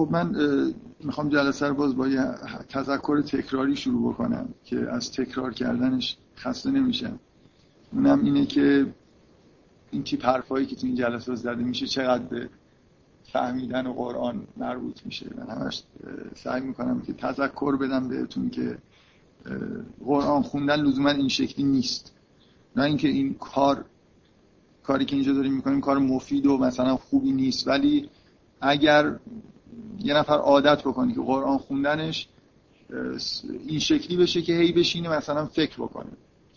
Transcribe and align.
خب 0.00 0.08
من 0.10 0.34
می‌خوام 1.04 1.28
جلسه 1.28 1.66
رو 1.66 1.74
باز 1.74 1.96
با 1.96 2.08
یه 2.08 2.24
تذکر 2.68 3.20
تکراری 3.20 3.76
شروع 3.76 4.12
بکنم 4.12 4.48
که 4.64 4.76
از 4.76 5.12
تکرار 5.12 5.52
کردنش 5.52 6.16
خسته 6.36 6.70
نمیشم. 6.70 7.18
اونم 7.92 8.24
اینه 8.24 8.46
که 8.46 8.94
این 9.90 10.02
تیپ 10.02 10.24
حرفایی 10.24 10.66
که 10.66 10.76
تو 10.76 10.86
این 10.86 10.96
جلسه 10.96 11.34
زده 11.34 11.62
میشه 11.62 11.86
چقدر 11.86 12.24
به 12.24 12.48
فهمیدن 13.32 13.92
قرآن 13.92 14.46
مربوط 14.56 15.06
میشه. 15.06 15.26
من 15.38 15.54
همش 15.54 15.82
سعی 16.34 16.60
می‌کنم 16.60 17.00
که 17.00 17.12
تذکر 17.12 17.76
بدم 17.76 18.08
بهتون 18.08 18.50
که 18.50 18.78
قرآن 20.04 20.42
خوندن 20.42 20.80
لزوما 20.80 21.10
این 21.10 21.28
شکلی 21.28 21.64
نیست. 21.64 22.12
نه 22.76 22.82
اینکه 22.82 23.08
این 23.08 23.34
کار 23.34 23.84
کاری 24.82 25.04
که 25.04 25.16
اینجا 25.16 25.32
داریم 25.32 25.54
می‌کنیم 25.54 25.80
کار 25.80 25.98
مفید 25.98 26.46
و 26.46 26.58
مثلا 26.58 26.96
خوبی 26.96 27.32
نیست 27.32 27.68
ولی 27.68 28.10
اگر 28.60 29.18
یه 29.98 30.14
نفر 30.14 30.38
عادت 30.38 30.80
بکنه 30.80 31.14
که 31.14 31.20
قرآن 31.20 31.58
خوندنش 31.58 32.28
این 33.66 33.78
شکلی 33.78 34.16
بشه 34.16 34.42
که 34.42 34.52
هی 34.52 34.72
بشینه 34.72 35.08
مثلا 35.08 35.46
فکر 35.46 35.76
بکنه. 35.76 36.10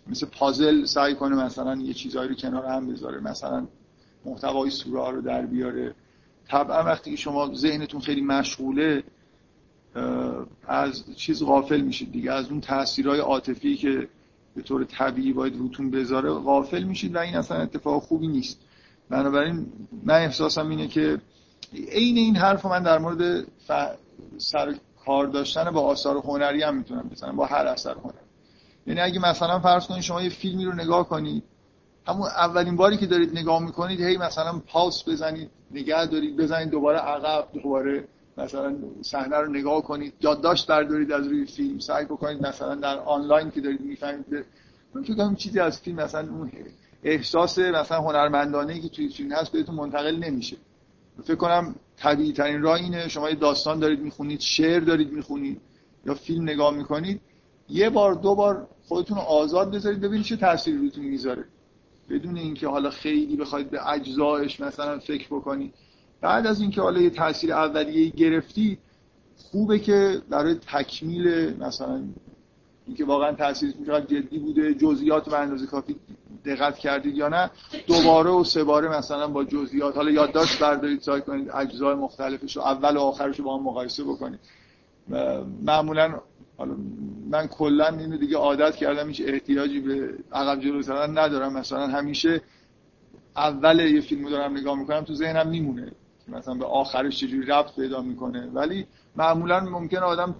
مثل 0.07 0.25
پازل 0.25 0.85
سعی 0.85 1.15
کنه 1.15 1.35
مثلا 1.35 1.75
یه 1.75 1.93
چیزهایی 1.93 2.29
رو 2.29 2.35
کنار 2.35 2.65
هم 2.65 2.87
بذاره 2.87 3.19
مثلا 3.19 3.67
محتوای 4.25 4.69
سوره 4.69 5.11
رو 5.11 5.21
در 5.21 5.45
بیاره. 5.45 5.95
طبعا 6.47 6.83
وقتی 6.83 7.11
که 7.11 7.17
شما 7.17 7.53
ذهنتون 7.53 8.01
خیلی 8.01 8.21
مشغوله 8.21 9.03
از 10.67 11.15
چیز 11.15 11.43
غافل 11.43 11.81
میشید 11.81 12.11
دیگه. 12.11 12.31
از 12.31 12.49
اون 12.49 12.61
تاثیرهای 12.61 13.19
عاطفی 13.19 13.75
که 13.75 14.07
به 14.55 14.61
طور 14.61 14.83
طبیعی 14.83 15.33
باید 15.33 15.57
روتون 15.57 15.91
بذاره 15.91 16.29
غافل 16.29 16.83
میشید 16.83 17.15
و 17.15 17.17
این 17.17 17.35
اصلا 17.35 17.57
اتفاق 17.57 18.03
خوبی 18.03 18.27
نیست. 18.27 18.59
بنابراین 19.09 19.65
من 20.03 20.15
احساسم 20.15 20.69
اینه 20.69 20.87
که 20.87 21.21
عین 21.73 22.17
این 22.17 22.35
حرف 22.35 22.65
من 22.65 22.83
در 22.83 22.97
مورد 22.97 23.43
ف... 23.43 23.71
سر 24.37 24.75
کار 25.05 25.27
داشتن 25.27 25.71
با 25.71 25.81
آثار 25.81 26.17
هنری 26.17 26.63
هم 26.63 26.77
می‌تونم 26.77 27.09
بزنم 27.11 27.35
با 27.35 27.45
هر 27.45 27.67
اثر 27.67 27.93
هنری. 27.93 28.17
یعنی 28.87 28.99
اگه 28.99 29.19
مثلا 29.19 29.59
فرض 29.59 29.87
کنید 29.87 30.01
شما 30.01 30.21
یه 30.21 30.29
فیلمی 30.29 30.65
رو 30.65 30.73
نگاه 30.73 31.09
کنید 31.09 31.43
همون 32.07 32.27
اولین 32.27 32.75
باری 32.75 32.97
که 32.97 33.05
دارید 33.05 33.37
نگاه 33.37 33.63
می‌کنید 33.63 34.01
هی 34.01 34.17
مثلا 34.17 34.61
پاس 34.67 35.09
بزنید 35.09 35.49
نگه 35.71 36.05
دارید 36.05 36.37
بزنید 36.37 36.69
دوباره 36.69 36.99
عقب 36.99 37.47
دوباره 37.53 38.07
مثلا 38.37 38.75
صحنه 39.01 39.37
رو 39.37 39.51
نگاه 39.51 39.81
کنید 39.81 40.13
یادداشت 40.21 40.67
بردارید 40.67 41.11
از 41.11 41.27
روی 41.27 41.45
فیلم 41.45 41.79
سعی 41.79 42.05
بکنید 42.05 42.47
مثلا 42.47 42.75
در 42.75 42.99
آنلاین 42.99 43.51
که 43.51 43.61
دارید 43.61 43.81
می‌فهمید 43.81 44.25
من 44.93 45.03
فکر 45.03 45.33
چیزی 45.33 45.59
از 45.59 45.79
فیلم 45.79 45.97
مثلا 45.97 46.29
اون 46.31 46.51
احساس 47.03 47.59
مثلا 47.59 48.01
هنرمندانه 48.01 48.79
که 48.79 48.89
توی 48.89 49.09
فیلم 49.09 49.31
هست 49.31 49.51
بهتون 49.51 49.75
منتقل 49.75 50.15
نمیشه. 50.15 50.57
فکر 51.23 51.35
کنم 51.35 51.75
طبیعی 51.97 52.33
ترین 52.33 52.61
راه 52.61 52.79
اینه. 52.79 53.07
شما 53.07 53.29
یه 53.29 53.35
داستان 53.35 53.79
دارید 53.79 53.99
می‌خونید 53.99 54.39
شعر 54.39 54.79
دارید 54.79 55.11
می‌خونید 55.11 55.61
یا 56.05 56.13
فیلم 56.13 56.43
نگاه 56.43 56.73
می‌کنید 56.73 57.21
یه 57.69 57.89
بار 57.89 58.13
دو 58.13 58.35
بار 58.35 58.67
خودتون 58.87 59.17
رو 59.17 59.23
آزاد 59.23 59.71
بذارید 59.71 60.01
ببینید 60.01 60.25
چه 60.25 60.37
تأثیری 60.37 60.77
روتون 60.77 61.05
می‌ذاره. 61.05 61.45
بدون 62.09 62.37
اینکه 62.37 62.67
حالا 62.67 62.89
خیلی 62.89 63.35
بخواید 63.35 63.69
به 63.69 63.89
اجزایش 63.91 64.59
مثلا 64.59 64.99
فکر 64.99 65.27
بکنید 65.27 65.73
بعد 66.21 66.47
از 66.47 66.61
اینکه 66.61 66.81
حالا 66.81 67.01
یه 67.01 67.09
تاثیر 67.09 67.53
اولیه 67.53 68.09
گرفتی 68.09 68.77
خوبه 69.37 69.79
که 69.79 70.21
برای 70.29 70.55
تکمیل 70.55 71.57
مثلا 71.59 72.03
اینکه 72.87 73.05
واقعا 73.05 73.31
تاثیرش 73.31 73.73
چقدر 73.87 74.05
جدی 74.05 74.39
بوده 74.39 74.73
جزئیات 74.73 75.29
به 75.29 75.37
اندازه 75.37 75.65
کافی 75.65 75.95
دقت 76.45 76.77
کردید 76.77 77.17
یا 77.17 77.27
نه. 77.27 77.51
دوباره 77.87 78.29
و 78.29 78.43
سه 78.43 78.63
باره 78.63 78.97
مثلا 78.97 79.27
با 79.27 79.43
جزئیات 79.43 79.95
حالا 79.95 80.11
یادداشت 80.11 80.59
بردارید 80.59 81.01
سعی 81.01 81.21
کنید 81.21 81.49
اجزای 81.51 81.95
مختلفش 81.95 82.55
رو 82.55 82.61
اول 82.61 82.97
و 82.97 82.99
آخرش 82.99 83.39
رو 83.39 83.45
با 83.45 83.57
هم 83.57 83.63
مقایسه 83.63 84.03
بکنید. 84.03 84.39
معمولا 85.65 86.19
حالا 86.57 86.75
من 87.29 87.47
کلا 87.47 87.87
اینو 87.87 88.17
دیگه 88.17 88.37
عادت 88.37 88.75
کردم 88.75 89.07
هیچ 89.07 89.21
احتیاجی 89.25 89.79
به 89.79 90.13
عقب 90.31 90.59
جلو 90.59 90.81
زدن 90.81 91.17
ندارم. 91.17 91.53
مثلا 91.53 91.87
همیشه 91.87 92.41
اول 93.35 93.79
یه 93.79 94.01
فیلمو 94.01 94.29
دارم 94.29 94.57
نگاه 94.57 94.79
می‌کنم 94.79 95.01
تو 95.01 95.13
ذهنم 95.13 95.47
میمونه 95.47 95.91
مثلا 96.27 96.53
به 96.53 96.65
آخرش 96.65 97.19
چجوری 97.19 97.47
ربط 97.47 97.75
پیدا 97.75 98.01
می‌کنه. 98.01 98.49
ولی 98.53 98.87
معمولا 99.15 99.59
ممکن 99.59 99.97
آدم 99.97 100.35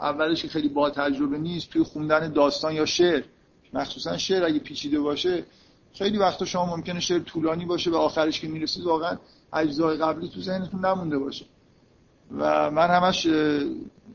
اولش 0.00 0.42
که 0.42 0.48
خیلی 0.48 0.68
با 0.68 0.90
تجربه 0.90 1.38
نیست 1.38 1.70
توی 1.70 1.82
خوندن 1.82 2.32
داستان 2.32 2.74
یا 2.74 2.86
شعر 2.86 3.22
مخصوصا 3.72 4.16
شعر 4.16 4.44
اگه 4.44 4.58
پیچیده 4.58 5.00
باشه 5.00 5.44
خیلی 5.94 6.18
وقتا 6.18 6.44
شما 6.44 6.76
ممکنه 6.76 7.00
شعر 7.00 7.18
طولانی 7.18 7.64
باشه 7.64 7.90
به 7.90 7.96
آخرش 7.96 8.40
که 8.40 8.48
می‌رسید 8.48 8.84
واقعا 8.84 9.18
اجزای 9.52 9.96
قبلی 9.96 10.28
تو 10.28 10.40
ذهنتون 10.40 10.84
نمونده 10.84 11.18
باشه. 11.18 11.44
و 12.38 12.70
من 12.70 12.86
همش 12.86 13.26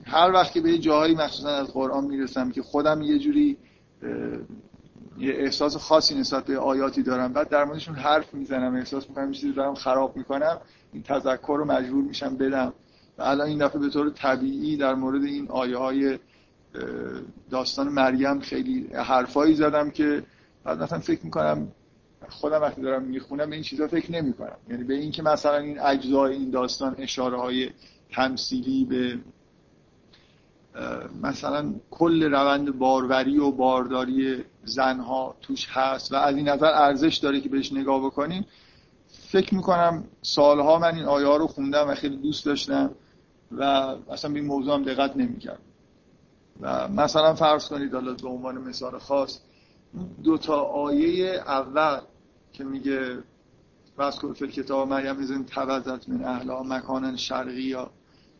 هر 0.05 0.31
وقت 0.31 0.51
که 0.51 0.61
به 0.61 0.77
جاهایی 0.77 1.15
مخصوصا 1.15 1.49
از 1.49 1.67
قرآن 1.67 2.05
می‌رسم 2.05 2.51
که 2.51 2.61
خودم 2.61 3.01
یه 3.01 3.19
جوری 3.19 3.57
یه 5.19 5.33
احساس 5.33 5.77
خاصی 5.77 6.15
نسبت 6.15 6.45
به 6.45 6.57
آیاتی 6.57 7.03
دارم 7.03 7.33
بعد 7.33 7.49
در 7.49 7.63
موردشون 7.63 7.95
حرف 7.95 8.33
می‌زنم 8.33 8.75
احساس 8.75 9.09
می‌کنم 9.09 9.31
چیزی 9.31 9.53
دارم 9.53 9.75
خراب 9.75 10.17
می‌کنم 10.17 10.61
این 10.93 11.03
تذکر 11.03 11.55
رو 11.57 11.65
مجبور 11.65 12.03
میشم 12.03 12.37
بدم. 12.37 12.67
و 12.67 12.71
الان 13.19 13.47
این 13.47 13.57
دفعه 13.57 13.81
به 13.81 13.89
طور 13.89 14.09
طبیعی 14.09 14.77
در 14.77 14.95
مورد 14.95 15.23
این 15.23 15.47
آیه 15.49 15.77
های 15.77 16.19
داستان 17.49 17.87
مریم 17.87 18.39
خیلی 18.39 18.87
حرفایی 18.93 19.55
زدم 19.55 19.91
که 19.91 20.23
بعد 20.63 20.83
مثلا 20.83 20.99
فکر 20.99 21.19
می‌کنم 21.23 21.67
خودم 22.29 22.61
وقتی 22.61 22.81
دارم 22.81 23.03
می‌خونم 23.03 23.49
به 23.49 23.55
این 23.55 23.63
چیزا 23.63 23.87
فکر 23.87 24.11
نمی 24.11 24.33
کنم 24.33 24.57
یعنی 24.69 24.83
به 24.83 24.93
این 24.93 25.11
که 25.11 25.23
مثلا 25.23 25.57
این 25.57 25.79
اجزای 25.79 26.33
این 26.33 26.49
داستان 26.49 26.95
اشاره 26.97 27.37
های 27.37 27.69
تمثیلی 28.11 28.85
به 28.85 29.19
مثلا 31.21 31.73
کل 31.91 32.23
روند 32.23 32.77
باروری 32.77 33.37
و 33.37 33.51
بارداری 33.51 34.43
زنها 34.63 35.35
توش 35.41 35.67
هست 35.69 36.11
و 36.11 36.15
از 36.15 36.35
این 36.35 36.49
نظر 36.49 36.71
ارزش 36.73 37.17
داره 37.17 37.41
که 37.41 37.49
بهش 37.49 37.73
نگاه 37.73 38.05
بکنیم 38.05 38.45
فکر 39.07 39.55
می‌کنم 39.55 40.03
سالها 40.21 40.79
من 40.79 40.95
این 40.95 41.05
آیه 41.05 41.27
ها 41.27 41.37
رو 41.37 41.47
خوندم 41.47 41.87
و 41.89 41.95
خیلی 41.95 42.17
دوست 42.17 42.45
داشتم. 42.45 42.91
و 43.51 43.63
اصلا 43.63 44.31
به 44.31 44.39
این 44.39 44.47
موضوع 44.47 44.73
هم 44.73 44.83
دقت 44.83 45.17
نمی‌کردم 45.17 45.59
و 46.61 46.87
مثلا 46.87 47.33
فرض 47.33 47.67
کنید 47.67 47.93
حالا 47.93 48.13
به 48.13 48.27
عنوان 48.27 48.57
مثال 48.57 48.99
خاص 48.99 49.39
دو 50.23 50.37
تا 50.37 50.61
آیه 50.61 51.29
اول 51.29 51.99
که 52.53 52.63
میگه 52.63 53.23
وذکر 53.97 54.33
فی 54.33 54.47
کتاب 54.47 54.87
مریم 54.87 55.19
ازن 55.19 55.43
توزت 55.43 56.09
من 56.09 56.23
اهلا 56.23 56.63
مکانا 56.63 57.17
شرقیا 57.17 57.91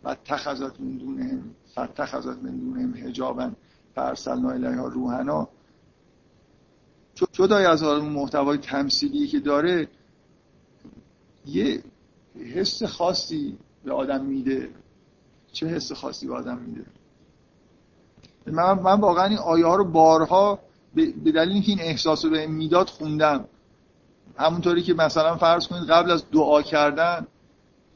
و 0.03 0.16
تخذت 0.25 0.80
من 0.80 0.97
دونهم 0.97 1.56
فتخذت 1.72 2.44
من 2.44 2.58
دونهم 2.58 3.08
حجابا 3.08 3.52
فرسلنا 3.96 4.50
الیها 4.50 4.88
روحنا. 4.88 5.47
جدای 7.31 7.66
از 7.66 7.84
اون 7.84 8.09
محتوای 8.09 8.58
تمثیلی 8.58 9.28
که 9.28 9.40
داره 9.40 9.88
یه 11.46 11.84
حس 12.53 12.84
خاصی 12.84 13.58
به 13.84 13.94
آدم 13.94 14.26
میده. 14.26 14.70
چه 15.52 15.68
حس 15.68 15.92
خاصی 15.92 16.28
به 16.28 16.36
آدم 16.36 16.58
میده. 16.58 16.86
من, 18.48 18.74
من 18.74 19.00
واقعا 19.00 19.26
این 19.26 19.38
آیه 19.38 19.66
ها 19.66 19.76
رو 19.76 19.86
بارها 19.86 20.60
به 20.96 21.06
دلیل 21.12 21.54
اینکه 21.54 21.70
این 21.70 21.82
احساس 21.82 22.26
رو 22.26 22.32
به 22.32 22.48
می‌داد 22.48 22.90
خوندم. 22.90 23.46
همونطوری 24.38 24.84
که 24.84 24.94
مثلا 24.94 25.38
فرض 25.38 25.68
کنید 25.68 25.90
قبل 25.90 26.12
از 26.12 26.24
دعا 26.32 26.62
کردن 26.62 27.28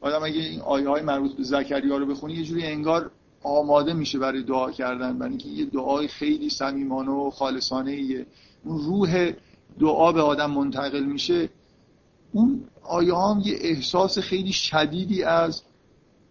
آدم 0.00 0.24
اگه 0.24 0.40
این 0.40 0.60
آیه 0.60 0.88
های 0.88 1.02
مربوط 1.02 1.36
به 1.36 1.42
زکریا 1.42 1.96
رو 1.96 2.06
بخونی 2.06 2.34
یه 2.34 2.44
جوری 2.44 2.66
انگار 2.66 3.10
آماده 3.42 3.92
میشه 3.92 4.18
برای 4.18 4.42
دعا 4.42 4.70
کردن 4.70 5.18
برای 5.18 5.30
اینکه 5.30 5.48
یه 5.48 5.64
دعای 5.64 6.08
خیلی 6.08 6.50
صمیمانه 6.50 7.10
و 7.10 7.30
خالصانه 7.30 7.90
ایه 7.90 8.26
اون 8.64 8.78
روح 8.78 9.32
دعا 9.80 10.12
به 10.12 10.22
آدم 10.22 10.50
منتقل 10.50 11.04
میشه. 11.04 11.48
اون 12.32 12.64
آیه 12.82 13.14
هم 13.14 13.42
یه 13.44 13.56
احساس 13.60 14.18
خیلی 14.18 14.52
شدیدی 14.52 15.22
از 15.22 15.62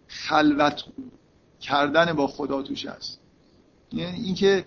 خلوت 0.06 0.84
کردن 1.60 2.12
با 2.12 2.26
خدا 2.26 2.62
توش 2.62 2.86
هست. 2.86 3.20
یعنی 3.92 4.20
اینکه 4.20 4.64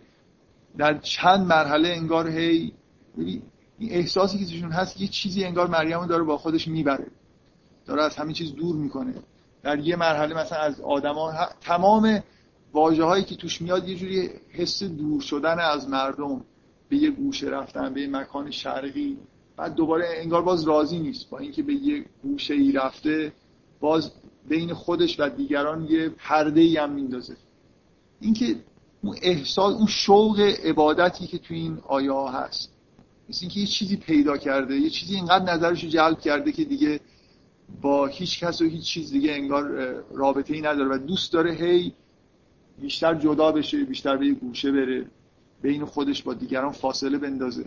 در 0.78 0.98
چند 0.98 1.48
مرحله 1.48 1.90
انگار 1.90 2.30
هی 2.30 2.74
این 3.18 3.42
احساسی 3.82 4.40
که 4.40 4.46
توشون 4.46 4.72
هست 4.72 5.02
یه 5.02 5.08
چیزی 5.08 5.44
انگار 5.44 5.68
مریم 5.68 6.06
داره 6.06 6.24
با 6.24 6.38
خودش 6.38 6.68
می‌بره. 6.68 7.08
داره 7.86 8.04
از 8.04 8.16
همه 8.16 8.34
چیز 8.34 8.56
دور 8.56 8.76
می‌کنه. 8.76 9.14
در 9.64 9.80
یه 9.80 9.96
مرحله 9.96 10.36
مثلا 10.36 10.58
از 10.58 10.82
آدما 10.82 11.34
تمام 11.62 12.24
واژه 12.74 13.04
هایی 13.04 13.24
که 13.24 13.36
توش 13.36 13.62
میاد 13.62 13.88
یه 13.88 13.96
جوری 13.96 14.30
حس 14.50 14.84
دور 14.84 15.22
شدن 15.22 15.60
از 15.60 15.90
مردم. 15.90 16.46
به 16.90 16.98
یه 16.98 17.12
گوشه 17.12 17.48
رفتن 17.48 17.94
به 17.94 18.02
یه 18.02 18.08
مکان 18.08 18.52
شرقی. 18.52 19.18
بعد 19.58 19.74
دوباره 19.74 20.06
انگار 20.10 20.42
باز 20.42 20.64
راضی 20.64 21.00
نیست. 21.00 21.30
با 21.30 21.38
اینکه 21.38 21.64
به 21.64 21.74
یه 21.74 22.06
گوشه 22.24 22.54
ای 22.54 22.72
رفته 22.72 23.34
باز 23.80 24.12
بین 24.48 24.74
خودش 24.74 25.20
و 25.20 25.30
دیگران 25.30 25.88
یه 25.90 26.10
پرده 26.10 26.62
ای 26.62 26.78
هم 26.78 26.92
میندازه. 26.92 27.38
اینکه 28.22 28.56
اون 29.04 29.16
احساس 29.22 29.76
اون 29.76 29.88
شوق 29.88 30.40
عبادتی 30.40 31.28
که 31.28 31.38
تو 31.38 31.54
این 31.54 31.80
آیه 31.88 32.12
ها 32.12 32.32
هست 32.32 32.72
مثل 33.30 33.40
اینکه 33.42 33.60
یه 33.60 33.66
چیزی 33.66 33.98
پیدا 33.98 34.38
کرده 34.38 34.76
یه 34.76 34.90
چیزی 34.90 35.16
اینقدر 35.16 35.54
نظرش 35.54 35.84
رو 35.84 35.90
جلب 35.90 36.20
کرده 36.20 36.52
که 36.52 36.64
دیگه 36.64 37.00
با 37.82 38.06
هیچ 38.06 38.44
کس 38.44 38.62
و 38.62 38.66
هیچ 38.66 38.84
چیز 38.84 39.12
دیگه 39.12 39.32
انگار 39.32 39.64
رابطه 40.12 40.54
ای 40.54 40.62
نداره 40.62 40.96
و 40.96 40.98
دوست 40.98 41.34
داره 41.34 41.54
هی 41.54 41.94
بیشتر 42.82 43.16
جدا 43.16 43.52
بشه 43.52 43.84
بیشتر 43.84 44.18
به 44.18 44.28
یه 44.28 44.34
گوشه 44.34 44.72
بره 44.72 45.06
بین 45.62 45.86
خودش 45.86 46.24
با 46.24 46.34
دیگران 46.34 46.72
فاصله 46.72 47.18
بندازه. 47.18 47.66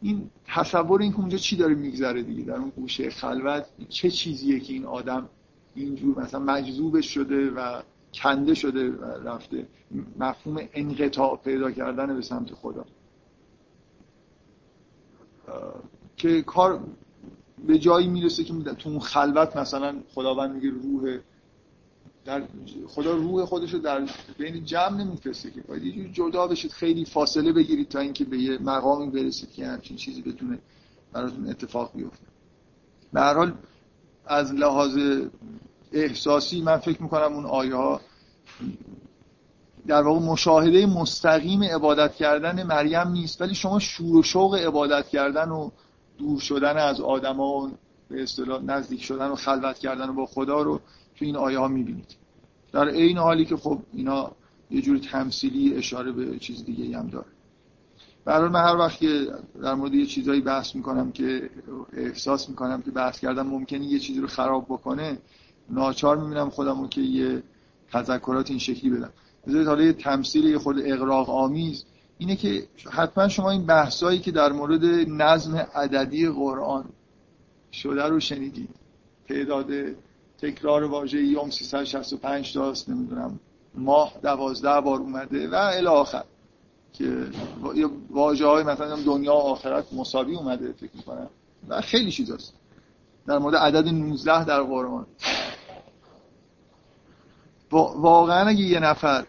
این 0.00 0.30
تصور 0.46 1.02
این 1.02 1.12
که 1.12 1.18
اونجا 1.18 1.38
چی 1.38 1.56
داره 1.56 1.74
میگذره 1.74 2.22
دیگه 2.22 2.42
در 2.42 2.56
اون 2.56 2.70
گوشه 2.76 3.10
خلوت 3.10 3.66
چه 3.88 4.10
چیزیه 4.10 4.60
که 4.60 4.72
این 4.72 4.84
آدم 4.84 5.28
اینجور 5.74 6.20
مثلا 6.22 6.40
مجذوبش 6.40 7.14
شده 7.14 7.50
و 7.50 7.82
کنده 8.14 8.54
شده 8.54 8.90
و 8.90 9.04
رفته. 9.04 9.66
مفهوم 10.18 10.68
انقطاع 10.72 11.36
پیدا 11.44 11.70
کردن 11.70 12.14
به 12.16 12.22
سمت 12.22 12.54
خدا. 12.54 12.84
که 16.16 16.42
کار 16.42 16.80
به 17.66 17.78
جایی 17.78 18.08
می‌رسه 18.08 18.44
که 18.44 18.54
تو 18.54 18.88
اون 18.88 18.98
خلوت 18.98 19.56
مثلا 19.56 19.96
خداوند 20.14 20.54
میگه 20.54 20.70
روح 20.70 21.18
در 22.24 22.42
خدا 22.86 23.16
روح 23.16 23.44
خودش 23.44 23.72
رو 23.74 23.78
در 23.78 24.08
بین 24.38 24.64
جمع 24.64 25.04
نمیفرسته 25.04 25.50
که. 25.50 25.60
باید 25.60 25.84
یه 25.84 26.08
جدا 26.08 26.46
بشید 26.46 26.70
خیلی 26.70 27.04
فاصله 27.04 27.52
بگیرید 27.52 27.88
تا 27.88 27.98
اینکه 27.98 28.24
به 28.24 28.38
یه 28.38 28.58
مقامی 28.58 29.10
برسید 29.10 29.52
که 29.52 29.66
همچین 29.66 29.96
چیزی 29.96 30.22
بتونه 30.22 30.58
براتون 31.12 31.48
اتفاق 31.48 31.92
بیفته. 31.94 32.26
به 33.12 33.20
هر 33.20 33.34
حال 33.34 33.54
از 34.26 34.52
لحاظ 34.54 34.98
احساسی 35.92 36.60
من 36.60 36.76
فکر 36.76 37.02
می‌کنم 37.02 37.32
اون 37.32 37.46
آیه 37.46 37.74
ها 37.74 38.00
در 39.86 40.02
واقع 40.02 40.20
مشاهده 40.20 40.86
مستقیم 40.86 41.62
عبادت 41.62 42.14
کردن 42.14 42.62
مریم 42.62 43.08
نیست 43.08 43.40
ولی 43.40 43.54
شما 43.54 43.78
شور 43.78 44.16
و 44.16 44.22
شوق 44.22 44.54
عبادت 44.54 45.08
کردن 45.08 45.48
و 45.48 45.70
دور 46.18 46.40
شدن 46.40 46.76
از 46.76 47.00
آدما 47.00 47.48
و 47.48 47.70
به 48.08 48.22
اصطلاح 48.22 48.62
نزدیک 48.62 49.02
شدن 49.02 49.28
و 49.28 49.34
خلوت 49.34 49.78
کردن 49.78 50.14
با 50.14 50.26
خدا 50.26 50.62
رو 50.62 50.80
تو 51.16 51.24
این 51.24 51.36
آیه 51.36 51.58
ها 51.58 51.68
می‌بینید. 51.68 52.16
در 52.72 52.88
عین 52.88 53.18
حالی 53.18 53.44
که 53.44 53.56
خب 53.56 53.78
اینا 53.92 54.32
یه 54.70 54.82
جوری 54.82 55.00
تمثیلی 55.00 55.74
اشاره 55.74 56.12
به 56.12 56.38
چیز 56.38 56.64
دیگه 56.64 56.98
هم 56.98 57.08
داره. 57.08 57.26
برای 58.24 58.48
من 58.48 58.60
هر 58.60 58.76
وقت 58.76 58.98
که 58.98 59.26
در 59.62 59.74
مورد 59.74 59.94
یه 59.94 60.06
چیزایی 60.06 60.40
بحث 60.40 60.74
می‌کنم 60.74 61.12
که 61.12 61.50
احساس 61.92 62.48
می‌کنم 62.48 62.82
که 62.82 62.90
بحث 62.90 63.20
کردم 63.20 63.46
ممکنه 63.46 63.84
یه 63.84 63.98
چیزی 63.98 64.20
رو 64.20 64.26
خراب 64.26 64.64
بکنه 64.64 65.18
ناچار 65.70 66.18
می‌بینم 66.18 66.50
خودم 66.50 66.80
رو 66.80 66.88
که 66.88 67.00
یه 67.00 67.42
تذکرات 67.92 68.50
این 68.50 68.58
شکلی 68.58 68.90
بدم. 68.90 69.10
بذارید 69.46 69.68
حالا 69.68 69.82
یه 69.84 69.92
تمثیل 69.92 70.44
یه 70.44 70.58
خود 70.58 70.76
اقراق 70.84 71.30
آمیز 71.30 71.84
اینه 72.18 72.36
که 72.36 72.66
حتما 72.90 73.28
شما 73.28 73.50
این 73.50 73.66
بحثایی 73.66 74.18
که 74.18 74.30
در 74.30 74.52
مورد 74.52 74.84
نظم 75.08 75.56
عددی 75.74 76.28
قرآن 76.28 76.84
شده 77.72 78.04
رو 78.04 78.20
شنیدید 78.20 78.68
تعداد 79.28 79.66
تکرار 80.38 80.84
واژه 80.84 81.22
یوم 81.22 81.50
365 81.50 82.54
تاست 82.54 82.88
نمی‌دونم 82.88 83.40
ماه 83.74 84.12
دوازده 84.22 84.80
بار 84.80 84.98
اومده 84.98 85.48
و 85.48 85.54
الی 85.54 85.86
آخر. 85.86 86.24
که 86.92 87.26
واژه 88.10 88.46
های 88.46 88.64
مثلا 88.64 88.96
دنیا 89.02 89.34
و 89.34 89.38
آخرت 89.38 89.92
مساوی 89.92 90.36
اومده 90.36 90.72
فکر 90.72 90.90
می‌کنم. 90.96 91.30
و 91.68 91.80
خیلی 91.80 92.10
چیزاست 92.10 92.54
در 93.26 93.38
مورد 93.38 93.56
عدد 93.56 93.88
19 93.88 94.44
در 94.44 94.62
قرآن. 94.62 95.06
واقعا 97.70 98.48
اگه 98.48 98.64
یه 98.64 98.80
نفر 98.80 99.26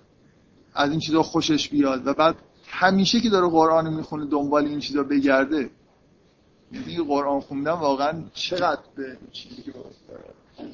از 0.74 0.92
این 0.92 1.00
چیزا 1.00 1.24
خوشش 1.24 1.69
بیاد 1.69 2.07
و 2.07 2.13
بعد 2.13 2.36
همیشه 2.68 3.19
که 3.21 3.30
داره 3.30 3.48
قرآن 3.48 3.94
می‌خونه 3.94 4.25
دنبال 4.25 4.65
این 4.65 4.80
چیزا 4.80 5.04
بگرده 5.04 5.69
یعنی 6.71 6.98
قرآن 6.98 7.39
خوندن 7.39 7.71
واقعا 7.71 8.24
چقدر 8.33 8.81
به 8.95 9.18
چیزی 9.31 9.62
که 9.62 9.74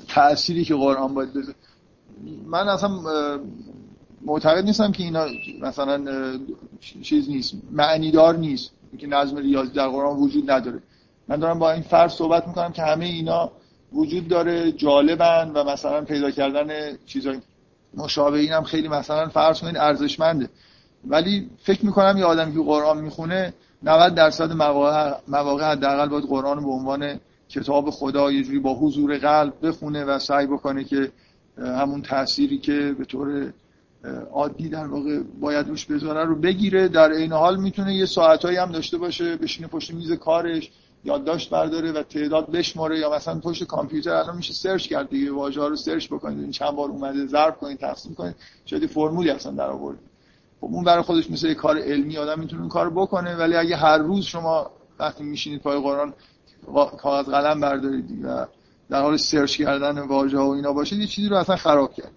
تأثیری 0.07 0.65
که 0.65 0.75
قرآن 0.75 1.13
باید 1.13 1.33
بده 1.33 1.55
من 2.45 2.67
اصلا 2.67 2.89
معتقد 4.25 4.63
نیستم 4.65 4.91
که 4.91 5.03
اینا 5.03 5.25
مثلا 5.61 6.03
چیز 7.01 7.29
نیست 7.29 7.53
معنیدار 7.71 8.37
نیست 8.37 8.71
که 8.97 9.07
نظم 9.07 9.37
ریاضی 9.37 9.71
در 9.71 9.87
قرآن 9.87 10.17
وجود 10.17 10.51
نداره. 10.51 10.81
من 11.27 11.35
دارم 11.35 11.59
با 11.59 11.71
این 11.71 11.81
فرض 11.81 12.11
صحبت 12.11 12.47
می‌کنم 12.47 12.71
که 12.71 12.81
همه 12.81 13.05
اینا 13.05 13.51
وجود 13.93 14.27
داره 14.27 14.71
جالبن 14.71 15.51
و 15.55 15.63
مثلا 15.63 16.01
پیدا 16.01 16.31
کردن 16.31 16.97
چیزای 17.05 17.39
مشابه 17.93 18.39
اینم 18.39 18.63
خیلی 18.63 18.87
مثلا 18.87 19.29
فرض 19.29 19.59
کنید 19.59 19.77
ارزشمنده. 19.77 20.49
ولی 21.07 21.49
فکر 21.63 21.85
می‌کنم 21.85 22.17
یه 22.17 22.25
آدمی 22.25 22.53
که 22.53 22.59
قرآن 22.59 22.97
می‌خونه 23.01 23.53
90 23.83 24.15
درصد 24.15 24.51
مواقع 24.51 25.13
مواقع 25.27 25.71
حداقل 25.71 26.09
باید 26.09 26.25
قرآن 26.25 26.63
به 26.63 26.69
عنوان 26.69 27.19
کتاب 27.49 27.89
خدا 27.89 28.31
یه 28.31 28.43
جوری 28.43 28.59
با 28.59 28.73
حضور 28.73 29.17
قلب 29.17 29.53
بخونه 29.67 30.05
و 30.05 30.19
سعی 30.19 30.47
بکنه 30.47 30.83
که 30.83 31.11
همون 31.57 32.01
تأثیری 32.01 32.57
که 32.57 32.95
به 32.97 33.05
طور 33.05 33.53
عادی 34.31 34.69
در 34.69 34.87
واقع 34.87 35.19
باید 35.39 35.67
روش 35.67 35.85
بذاره 35.85 36.25
رو 36.25 36.35
بگیره. 36.35 36.87
در 36.87 37.11
این 37.11 37.31
حال 37.31 37.59
می‌تونه 37.59 37.95
یه 37.95 38.05
ساعتایی 38.05 38.57
هم 38.57 38.71
داشته 38.71 38.97
باشه 38.97 39.35
بشینه 39.35 39.67
پشت 39.67 39.93
میز 39.93 40.11
کارش 40.11 40.71
یادداشت 41.03 41.49
برداره 41.49 41.91
و 41.91 42.03
تعداد 42.03 42.51
بشماره 42.51 42.99
یا 42.99 43.15
مثلا 43.15 43.39
پشت 43.39 43.63
کامپیوتر 43.63 44.13
الان 44.13 44.35
میشه 44.35 44.53
سرچ 44.53 44.87
کرد 44.87 45.09
دیگه 45.09 45.31
واژه 45.31 45.61
رو 45.61 45.75
سرچ 45.75 46.07
بکنید 46.07 46.39
این 46.39 46.51
چند 46.51 46.71
بار 46.71 46.89
اومده 46.89 47.27
ضرب 47.27 47.57
کنید 47.57 47.77
تقسیم 47.77 48.15
کنید. 48.15 48.35
شاید 48.65 48.85
فرمولی 48.85 49.29
اصلا 49.29 49.51
در 49.51 49.69
آورد 49.69 49.97
خب 50.61 50.65
اون 50.65 50.83
برای 50.83 51.03
خودش 51.03 51.31
مثل 51.31 51.47
یه 51.47 51.53
کار 51.53 51.77
علمی 51.77 52.17
آدم 52.17 52.39
می‌تونه 52.39 52.61
اون 52.61 52.69
کارو 52.69 52.91
بکنه 52.91 53.35
ولی 53.35 53.55
اگه 53.55 53.75
هر 53.75 53.97
روز 53.97 54.25
شما 54.25 54.71
وقتی 54.99 55.23
میشینید 55.23 55.61
پای 55.61 55.79
قرآن 55.79 56.13
کاغذ 56.97 57.25
قلم 57.25 57.59
بردارید 57.59 58.25
و 58.25 58.45
در 58.89 59.01
حال 59.01 59.17
سرچ 59.17 59.57
کردن 59.57 59.99
واژه 59.99 60.37
و 60.37 60.49
اینا 60.49 60.73
باشید 60.73 60.99
یه 60.99 61.07
چیزی 61.07 61.29
رو 61.29 61.35
اصلا 61.35 61.55
خراب 61.55 61.93
کرد. 61.93 62.11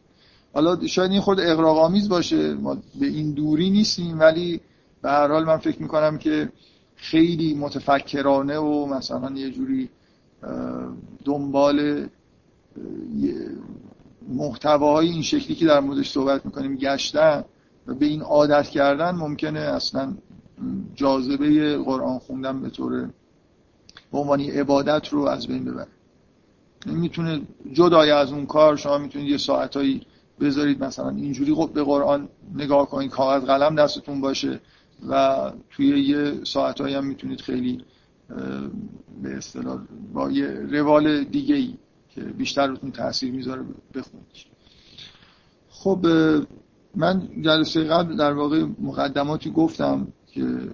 حالا 0.55 0.87
شاید 0.87 1.11
این 1.11 1.21
خود 1.21 1.41
اغراق 1.41 1.79
آمیز 1.79 2.09
باشه 2.09 2.55
ما 2.55 2.75
به 3.01 3.07
این 3.07 3.33
دوری 3.33 3.71
نیستیم 3.71 4.21
ولی 4.21 4.61
به 5.03 5.11
هر 5.11 5.29
حال 5.29 5.45
من 5.45 5.57
فکر 5.57 5.83
می‌کنم 5.83 6.19
که 6.19 6.53
خیلی 6.97 7.55
متفکرانه 7.55 8.59
و 8.59 8.87
مثلا 8.87 9.31
یه 9.31 9.51
جوری 9.51 9.89
دنبال 11.25 12.07
محتواهای 14.29 15.09
این 15.09 15.23
شکلی 15.23 15.55
که 15.55 15.67
در 15.67 15.81
موردش 15.81 16.11
صحبت 16.11 16.47
می‌کنیم 16.47 16.77
گشتن 16.77 17.45
و 17.87 17.95
به 17.95 18.07
این 18.07 18.23
عادت 18.23 18.69
کردن 18.69 19.11
ممکنه 19.11 19.61
اصلا 19.61 20.15
جاذبه 20.95 21.79
قرآن 21.79 22.19
خوندن 22.19 22.63
به 22.63 22.71
طور 22.71 23.11
به 24.13 24.19
عنوان 24.19 24.41
عبادت 24.41 25.09
رو 25.09 25.27
از 25.27 25.47
بین 25.47 25.65
ببره. 25.65 25.87
می‌تونه 26.87 27.43
جدای 27.73 28.11
از 28.11 28.33
اون 28.33 28.47
کار 28.47 28.77
شما 28.77 28.99
می‌تونید 28.99 29.29
یه 29.29 29.37
ساعتایی 29.37 30.07
بذارید 30.41 30.85
مثلا 30.85 31.09
اینجوری 31.09 31.55
به 31.75 31.83
قرآن 31.85 32.29
نگاه 32.55 32.89
کنید 32.91 33.11
کاغذ 33.11 33.45
قلم 33.45 33.75
دستتون 33.75 34.21
باشه 34.21 34.61
و 35.09 35.53
توی 35.71 36.01
یه 36.01 36.45
ساعتایی 36.45 36.95
هم 36.95 37.07
می‌تونید 37.07 37.41
خیلی 37.41 37.85
به 39.23 39.37
اصطلاح 39.37 39.81
با 40.13 40.31
یه 40.31 40.47
روال 40.47 41.25
دیگه 41.25 41.79
که 42.15 42.21
بیشتر 42.21 42.67
روتون 42.67 42.91
تاثیر 42.93 43.33
می‌ذاره 43.33 43.65
بخونید. 43.95 44.27
خب 45.69 46.07
من 46.95 47.29
جلسه 47.43 47.85
قبل 47.85 48.17
در 48.17 48.33
واقع 48.33 48.67
مقدماتی 48.81 49.51
گفتم 49.51 50.07
که 50.27 50.71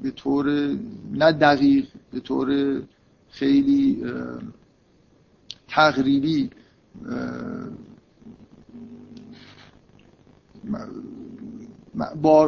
به 0.00 0.10
طور 0.10 0.76
نه 1.12 1.32
دقیق 1.32 1.86
به 2.12 2.20
طور 2.20 2.82
خیلی 3.30 4.04
تقریبی 5.68 6.50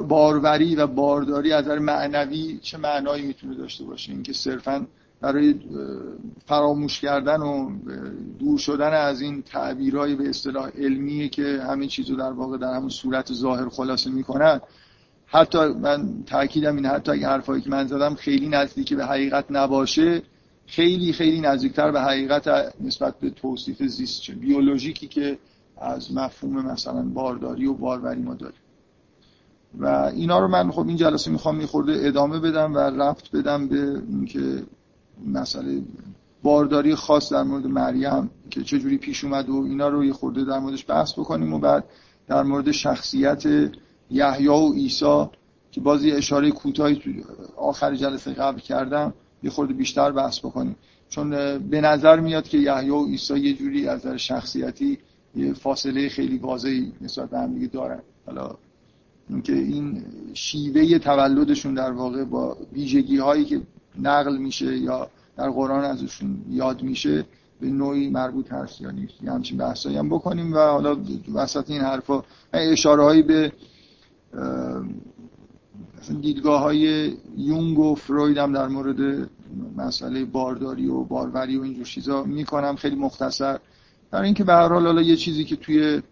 باروری 0.09 0.77
و 0.77 0.87
بارداری 0.87 1.53
از 1.53 1.65
نظر 1.65 1.79
معنوی 1.79 2.59
چه 2.63 2.79
معنایی 2.79 3.27
می‌تونه 3.27 3.55
داشته 3.55 3.85
باشه؟ 3.85 4.13
اینکه 4.13 4.33
صرفا 4.33 4.87
برای 5.21 5.55
فراموش 6.47 7.01
کردن 7.01 7.41
و 7.41 7.71
دور 8.39 8.59
شدن 8.59 8.93
از 8.93 9.21
این 9.21 9.43
تعبیرهای 9.43 10.15
به 10.15 10.29
اصطلاح 10.29 10.71
علمی 10.79 11.29
که 11.29 11.63
همه 11.69 11.87
چیز 11.87 12.11
رو 12.11 12.17
در 12.17 12.33
واقع 12.33 12.59
در 12.59 12.75
همون 12.75 12.89
صورت 12.89 13.33
ظاهر 13.33 13.69
خلاصه 13.69 14.11
می‌کنن. 14.11 14.61
حتی 15.27 15.59
من 15.59 16.25
تاکیدم 16.27 16.77
این 16.77 16.87
حتی 16.87 17.13
اگه 17.13 17.27
حرفایی 17.27 17.63
که 17.63 17.71
من 17.71 17.87
زدم 17.87 18.15
خیلی 18.15 18.49
نزدیک 18.49 18.95
به 18.95 19.07
حقیقت 19.07 19.45
نباشه. 19.51 20.23
خیلی 20.73 21.13
خیلی 21.13 21.41
نزدیکتر 21.41 21.91
به 21.91 22.01
حقیقت 22.01 22.49
نسبت 22.81 23.19
به 23.19 23.31
توصیف 23.31 23.83
زیست 23.83 24.31
بیولوژیکی 24.31 25.09
که 25.09 25.39
از 25.77 26.13
مفهوم 26.13 26.67
مثلا 26.67 27.03
بارداری 27.03 27.67
و 27.67 27.75
باروری 27.75 28.23
ما 28.23 28.35
داریم. 28.35 28.59
و 29.79 29.87
اینا 29.87 30.39
رو 30.39 30.49
من 30.49 30.71
خب 30.71 30.89
این 30.89 30.97
جلسه 30.97 31.31
می‌خوام 31.31 31.57
میخورده 31.57 31.93
ادامه 31.97 32.39
بدم 32.39 32.75
و 32.75 32.79
رفت 32.79 33.37
بدم 33.37 33.69
به 33.69 34.03
اینکه 34.09 34.63
مسئله 35.27 35.83
بارداری 36.43 36.95
خاص 36.95 37.33
در 37.33 37.43
مورد 37.43 37.67
مریم 37.67 38.31
که 38.51 38.63
چجوری 38.63 38.99
پیش 38.99 39.25
اومد 39.25 39.49
و 39.49 39.65
اینا 39.65 39.89
رو 39.89 40.05
یه 40.05 40.13
خورده 40.13 40.45
در 40.45 40.59
موردش 40.59 40.85
بحث 40.89 41.13
بکنیم 41.13 41.53
و 41.53 41.59
بعد 41.59 41.85
در 42.27 42.43
مورد 42.43 42.71
شخصیت 42.71 43.45
یحیی 44.11 44.49
و 44.49 44.73
عیسی 44.73 45.25
که 45.71 45.81
بازی 45.81 46.13
اشاره 46.13 46.51
کوتاهی 46.51 46.97
تو 46.97 47.11
آخر 47.57 47.95
جلسه 47.95 48.33
قبل 48.33 48.61
کردم 48.61 49.15
یه 49.43 49.51
خورده 49.51 49.75
بیشتر 49.75 50.13
بحث 50.13 50.39
بکنیم. 50.39 50.77
چون 51.09 51.59
به 51.59 51.81
نظر 51.81 52.21
میاد 52.21 52.49
که 52.49 52.59
یحیی 52.59 52.91
و 52.91 53.07
عیسی 53.07 53.39
یه 53.39 53.55
جوری 53.55 53.89
از 53.89 54.07
نظر 54.07 54.17
شخصیتی 54.17 54.99
یه 55.37 55.53
فاصله 55.53 56.09
خیلی 56.09 56.39
واضحی 56.39 56.93
نسبت 57.01 57.31
به 57.31 57.39
هم 57.39 57.55
دیگه 57.55 57.67
دارن. 57.67 58.03
حالا 58.27 58.55
اینکه 59.29 59.53
این 59.53 60.05
شیوه 60.35 60.99
تولدشون 60.99 61.75
در 61.75 61.93
واقع 61.93 62.25
با 62.25 62.57
ویژگی 62.73 63.19
هایی 63.19 63.45
که 63.45 63.61
نقل 63.99 64.37
میشه 64.37 64.77
یا 64.77 65.09
در 65.37 65.51
قرآن 65.51 65.85
ازشون 65.85 66.45
یاد 66.51 66.83
میشه 66.83 67.25
به 67.61 67.67
نوعی 67.67 68.11
مربوط 68.11 68.53
هست. 68.53 68.81
یا 68.81 68.91
نیست 68.91 69.23
یه 69.23 69.33
همچین 69.33 69.59
بحثایی 69.59 69.97
هم 69.97 70.09
بکنیم 70.09 70.53
و 70.53 70.59
حالا 70.59 70.97
وسط 71.35 71.71
این 71.71 71.81
حرفا 71.81 72.23
اشاره 72.53 73.03
هایی 73.03 73.23
به 73.23 73.53
دیدگاه 76.11 76.61
های 76.61 77.13
یونگ 77.37 77.79
و 77.79 77.95
فروید 77.95 78.39
هم 78.39 78.53
در 78.53 78.69
مورد 78.69 79.31
مسئله 79.77 80.25
بارداری 80.25 80.87
و 80.87 81.05
باروری 81.05 81.57
و 81.57 81.63
اینجور 81.63 81.85
چیزا 81.85 82.25
می‌کنم 82.25 82.77
خیلی 82.77 82.97
مختصر. 82.97 83.59
در 84.11 84.23
اینکه 84.23 84.45
به 84.45 84.53
هر 84.53 84.69
حال 84.69 84.87
حالا 84.87 85.03
یه 85.03 85.17
چیزی 85.17 85.45
که 85.45 85.57
توی 85.57 86.03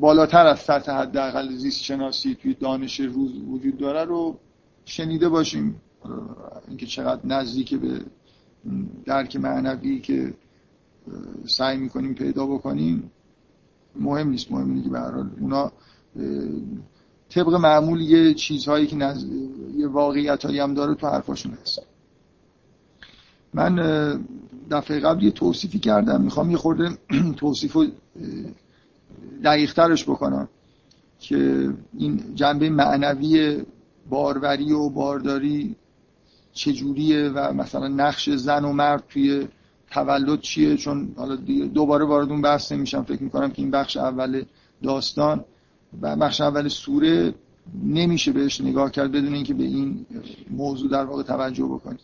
بالاتر 0.00 0.46
از 0.46 0.60
سطح 0.60 0.92
حداقل 0.92 1.56
زیست 1.56 1.82
شناسی 1.82 2.34
توی 2.34 2.54
دانش 2.54 3.00
روز 3.00 3.32
وجود 3.48 3.78
داره 3.78 4.04
رو 4.04 4.38
شنیده 4.84 5.28
باشیم. 5.28 5.80
اینکه 6.68 6.86
چقدر 6.86 7.26
نزدیک 7.26 7.74
به 7.74 8.00
درک 9.04 9.36
معنوی 9.36 10.00
که 10.00 10.34
سعی 11.46 11.76
می‌کنیم 11.76 12.14
پیدا 12.14 12.46
بکنیم 12.46 13.10
مهم 13.96 14.28
نیست. 14.28 14.52
مهم 14.52 14.70
اینه 14.70 14.82
که 14.82 14.88
به 14.88 15.00
هر 15.00 15.10
حال 15.10 15.30
اونا 15.40 15.72
طبق 17.30 17.54
معمول 17.54 18.00
یه 18.00 18.34
چیزهایی 18.34 18.86
که 18.86 18.96
نز... 18.96 19.24
یه 19.76 19.88
واقعیت 19.88 20.44
هایی 20.44 20.58
هم 20.58 20.74
داره 20.74 20.94
تو 20.94 21.06
حرفاشون 21.06 21.58
هست. 21.62 21.82
من 23.54 23.76
دفعه 24.70 25.00
قبل 25.00 25.22
یه 25.22 25.30
توصیفی 25.30 25.78
کردم. 25.78 26.20
می‌خوام 26.20 26.50
یه 26.50 26.56
خورده 26.56 26.98
توصیف 27.36 27.72
رو 27.72 27.86
دقیق 29.44 29.72
ترش 29.74 30.04
بکنم 30.04 30.48
که 31.18 31.70
این 31.98 32.34
جنبه 32.34 32.70
معنوی 32.70 33.62
باروری 34.10 34.72
و 34.72 34.88
بارداری 34.88 35.76
چجوریه 36.52 37.28
و 37.28 37.52
مثلا 37.52 37.88
نقش 37.88 38.30
زن 38.30 38.64
و 38.64 38.72
مرد 38.72 39.04
توی 39.08 39.48
تولد 39.90 40.40
چیه؟ 40.40 40.76
چون 40.76 41.14
حالا 41.16 41.36
دوباره 41.74 42.04
وارد 42.04 42.30
اون 42.30 42.42
بحث 42.42 42.72
نمیشم. 42.72 43.02
فکر 43.02 43.22
می‌کنم 43.22 43.50
که 43.50 43.62
این 43.62 43.70
بخش 43.70 43.96
اول 43.96 44.44
داستان. 44.82 45.44
بخش 46.02 46.40
اول 46.40 46.68
سوره 46.68 47.34
نمیشه 47.84 48.32
بهش 48.32 48.60
نگاه 48.60 48.90
کرد 48.90 49.12
بدون 49.12 49.34
اینکه 49.34 49.54
به 49.54 49.64
این 49.64 50.06
موضوع 50.50 50.90
در 50.90 51.04
واقع 51.04 51.22
توجه 51.22 51.64
بکنید 51.64 52.00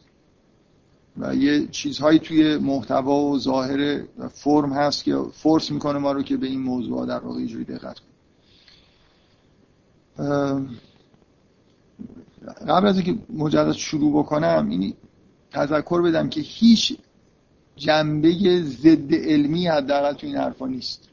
و 1.18 1.34
یه 1.34 1.66
چیزهایی 1.66 2.18
توی 2.18 2.56
محتوا 2.56 3.20
و 3.20 3.38
ظاهر 3.38 4.02
فرم 4.32 4.72
هست 4.72 5.04
که 5.04 5.16
فورس 5.32 5.70
می‌کنه 5.70 5.98
ما 5.98 6.12
رو 6.12 6.22
که 6.22 6.36
به 6.36 6.46
این 6.46 6.60
موضوع 6.60 7.06
در 7.06 7.18
واقع 7.18 7.38
اینجوری 7.38 7.64
دقت 7.64 7.96
کنیم 7.98 8.16
قبل 12.68 12.86
از 12.86 12.98
اینکه 12.98 13.22
مجدد 13.32 13.72
شروع 13.72 14.18
بکنم 14.22 14.68
این 14.70 14.94
تذکر 15.50 16.02
بدم 16.02 16.28
که 16.28 16.40
هیچ 16.40 16.98
جنبه 17.76 18.62
ضد 18.62 19.14
علمی 19.14 19.66
حداقل 19.66 20.12
تو 20.12 20.26
این 20.26 20.36
حرفا 20.36 20.66
نیست. 20.66 21.08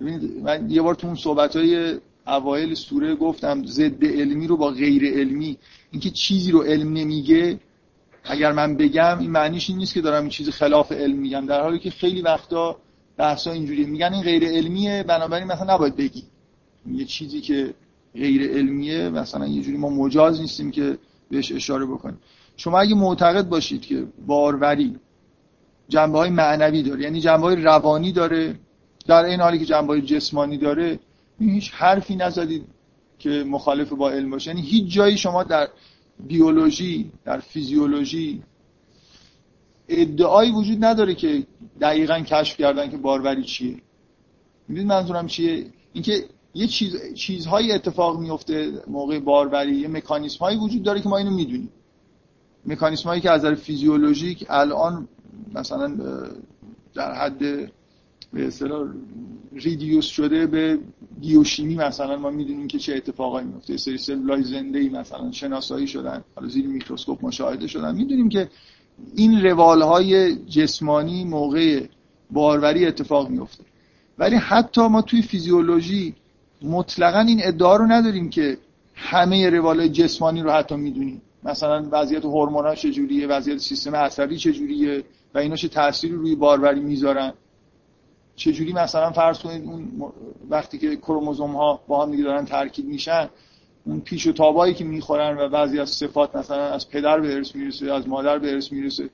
ببینید 0.00 0.42
من 0.42 0.70
یه 0.70 0.82
بار 0.82 0.94
تو 0.94 1.06
اون 1.06 1.16
صحبت 1.16 1.56
های 1.56 2.00
اوایل 2.26 2.74
سوره 2.74 3.14
گفتم 3.14 3.64
ضد 3.66 4.04
علمی 4.04 4.46
رو 4.46 4.56
با 4.56 4.70
غیر 4.70 5.04
علمی 5.18 5.58
اینکه 5.90 6.10
چیزی 6.10 6.50
رو 6.50 6.62
علم 6.62 6.92
نمیگه 6.92 7.60
اگر 8.24 8.52
من 8.52 8.76
بگم 8.76 9.18
این 9.18 9.30
معنیش 9.30 9.70
این 9.70 9.78
نیست 9.78 9.94
که 9.94 10.00
دارم 10.00 10.22
این 10.22 10.30
چیز 10.30 10.50
خلاف 10.50 10.92
علم 10.92 11.16
میگم 11.16 11.46
در 11.46 11.60
حالی 11.60 11.78
که 11.78 11.90
خیلی 11.90 12.22
وقتا 12.22 12.76
بحثا 13.16 13.52
اینجوری 13.52 13.84
میگن 13.84 14.14
این 14.14 14.22
غیر 14.22 14.44
علمیه 14.44 15.02
بنابراین 15.02 15.48
مثلا 15.48 15.74
نباید 15.74 15.96
بگی. 15.96 16.22
یه 16.92 17.04
چیزی 17.04 17.40
که 17.40 17.74
غیر 18.14 18.50
علمیه 18.50 19.08
مثلا 19.08 19.46
یه 19.46 19.62
جوری 19.62 19.76
ما 19.76 19.88
مجاز 19.88 20.40
نیستیم 20.40 20.70
که 20.70 20.98
بهش 21.30 21.52
اشاره 21.52 21.86
بکنیم. 21.86 22.18
شما 22.56 22.80
اگه 22.80 22.94
معتقد 22.94 23.48
باشید 23.48 23.80
که 23.80 24.06
باروری 24.26 24.96
جنبه 25.88 26.18
های 26.18 26.30
معنوی 26.30 26.82
داره 26.82 27.02
یعنی 27.02 27.20
جنبه 27.20 27.42
های 27.42 27.56
روانی 27.56 28.12
داره 28.12 28.54
در 29.06 29.24
این 29.24 29.40
حالی 29.40 29.58
که 29.58 29.64
جنبه 29.64 29.92
های 29.92 30.02
جسمانی 30.02 30.58
داره 30.58 30.98
هیچ 31.38 31.72
حرفی 31.72 32.16
نزدید 32.16 32.64
که 33.18 33.44
مخالف 33.46 33.92
با 33.92 34.10
علم 34.10 34.30
باشه. 34.30 34.50
یعنی 34.50 34.62
هیچ 34.62 34.92
جایی 34.92 35.18
شما 35.18 35.42
در 35.42 35.68
بیولوژی 36.20 37.10
در 37.24 37.38
فیزیولوژی 37.40 38.42
ادعایی 39.88 40.50
وجود 40.50 40.84
نداره 40.84 41.14
که 41.14 41.46
دقیقا 41.80 42.20
کشف 42.20 42.56
کردن 42.56 42.90
که 42.90 42.96
باروری 42.96 43.42
چیه. 43.42 43.76
می‌دونید 44.68 44.92
منظورم 44.92 45.26
چیه؟ 45.26 45.66
اینکه 45.92 46.24
یه 46.54 46.66
چیز 46.66 47.14
چیزهایی 47.14 47.72
اتفاق 47.72 48.20
میفته 48.20 48.72
موقع 48.86 49.18
باروری 49.18 49.76
یه 49.76 49.88
مکانیسم 49.88 50.38
هایی 50.38 50.58
وجود 50.58 50.82
داره 50.82 51.00
که 51.00 51.08
ما 51.08 51.16
اینو 51.16 51.30
می‌دونیم. 51.30 51.68
مکانیسم 52.66 53.08
هایی 53.08 53.20
که 53.20 53.30
از 53.30 53.40
نظر 53.40 53.54
فیزیولوژیک 53.54 54.46
الان 54.48 55.08
مثلا 55.54 55.96
در 56.94 57.14
حد 57.14 57.72
به 58.34 58.46
اصطلاح 58.46 58.88
ریدیوس 59.52 60.06
شده 60.06 60.46
به 60.46 60.78
بیوشیمی 61.20 61.76
مثلا 61.76 62.16
ما 62.16 62.30
می‌دونیم 62.30 62.66
که 62.66 62.78
چه 62.78 62.94
اتفاقایی 62.94 63.46
میفته 63.46 63.76
سری 63.76 63.98
سلولای 63.98 64.42
زنده 64.42 64.78
ای 64.78 64.88
مثلا 64.88 65.32
شناسایی 65.32 65.86
شدن 65.86 66.24
حالا 66.36 66.48
زیر 66.48 66.66
میکروسکوپ 66.66 67.24
مشاهده 67.24 67.66
شدن. 67.66 67.94
می‌دونیم 67.94 68.28
که 68.28 68.48
این 69.14 69.42
روال 69.42 69.82
های 69.82 70.36
جسمانی 70.36 71.24
موقع 71.24 71.86
باروری 72.30 72.86
اتفاق 72.86 73.30
میفته 73.30 73.64
ولی 74.18 74.36
حتی 74.36 74.80
ما 74.80 75.02
توی 75.02 75.22
فیزیولوژی 75.22 76.14
مطلقا 76.62 77.20
این 77.20 77.40
ادعا 77.44 77.76
رو 77.76 77.86
نداریم 77.86 78.30
که 78.30 78.58
همه 78.94 79.50
روال 79.50 79.88
جسمانی 79.88 80.42
رو 80.42 80.50
حتی 80.50 80.76
می‌دونیم. 80.76 81.22
مثلا 81.44 81.88
وضعیت 81.92 82.24
هورمونال 82.24 82.74
چجوریه 82.74 83.26
وضعیت 83.26 83.58
سیستم 83.58 83.96
عصبی 83.96 84.36
چجوریه 84.36 85.04
و 85.34 85.38
اینا 85.38 85.56
چه 85.56 85.68
تأثیری 85.68 86.14
روی 86.14 86.34
باروری 86.34 86.80
می‌ذارن. 86.80 87.32
چجوری 88.36 88.72
مثلا 88.72 89.12
فرض 89.12 89.38
کنید 89.38 89.64
اون 89.64 90.12
وقتی 90.50 90.78
که 90.78 90.96
کروموزوم 90.96 91.56
ها 91.56 91.80
با 91.88 92.04
هم 92.04 92.10
دیگه 92.10 92.24
دارن 92.24 92.44
ترکیب 92.44 92.86
میشن 92.86 93.28
اون 93.86 94.00
پیش 94.00 94.26
و 94.26 94.32
تابایی 94.32 94.74
که 94.74 94.84
می‌خورن 94.84 95.38
و 95.38 95.48
بعضی 95.48 95.80
از 95.80 95.90
صفات 95.90 96.36
مثلا 96.36 96.64
از 96.64 96.88
پدر 96.88 97.20
به 97.20 97.34
ارث 97.34 97.54
می‌رسه 97.56 97.92
از 97.92 98.08
مادر 98.08 98.38
به 98.38 98.52
ارث 98.52 98.72
می‌رسه 98.72 99.10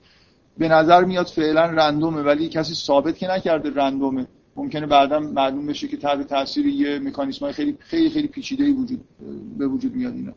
به 0.58 0.68
نظر 0.68 1.04
میاد 1.04 1.26
فعلا 1.26 1.64
رندومه 1.64 2.22
ولی 2.22 2.48
کسی 2.48 2.74
ثابت 2.74 3.18
که 3.18 3.30
نکرده 3.30 3.70
رندومه. 3.74 4.26
ممکنه 4.56 4.86
بعدا 4.86 5.20
معلوم 5.20 5.66
بشه 5.66 5.88
که 5.88 5.96
تحت 5.96 6.28
تاثیر 6.28 6.66
یه 6.66 6.98
مکانیسم 6.98 7.44
های 7.44 7.52
خیلی 7.52 7.76
خیلی 7.80 8.10
خیلی 8.10 8.28
پیچیده 8.28 8.72
وجود 8.72 9.04
به 9.58 9.66
وجود 9.66 9.94
میاد 9.94 10.14
اینا. 10.14 10.32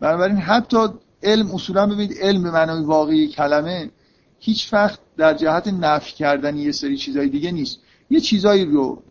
بنابراین 0.00 0.36
حتی 0.36 0.78
علم 1.22 1.54
اصولا 1.54 1.86
ببینید 1.86 2.18
علم 2.20 2.42
به 2.42 2.50
معنای 2.50 2.84
واقعی 2.84 3.28
کلمه 3.28 3.90
هیچ 4.38 4.72
وقت 4.72 5.00
در 5.16 5.34
جهت 5.34 5.68
نفی 5.68 6.14
کردن 6.14 6.56
یه 6.56 6.72
سری 6.72 6.96
چیزای 6.96 7.28
دیگه 7.28 7.50
نیست. 7.50 7.80
یه 8.10 8.20
چیزایی 8.20 8.64
رو 8.64 9.02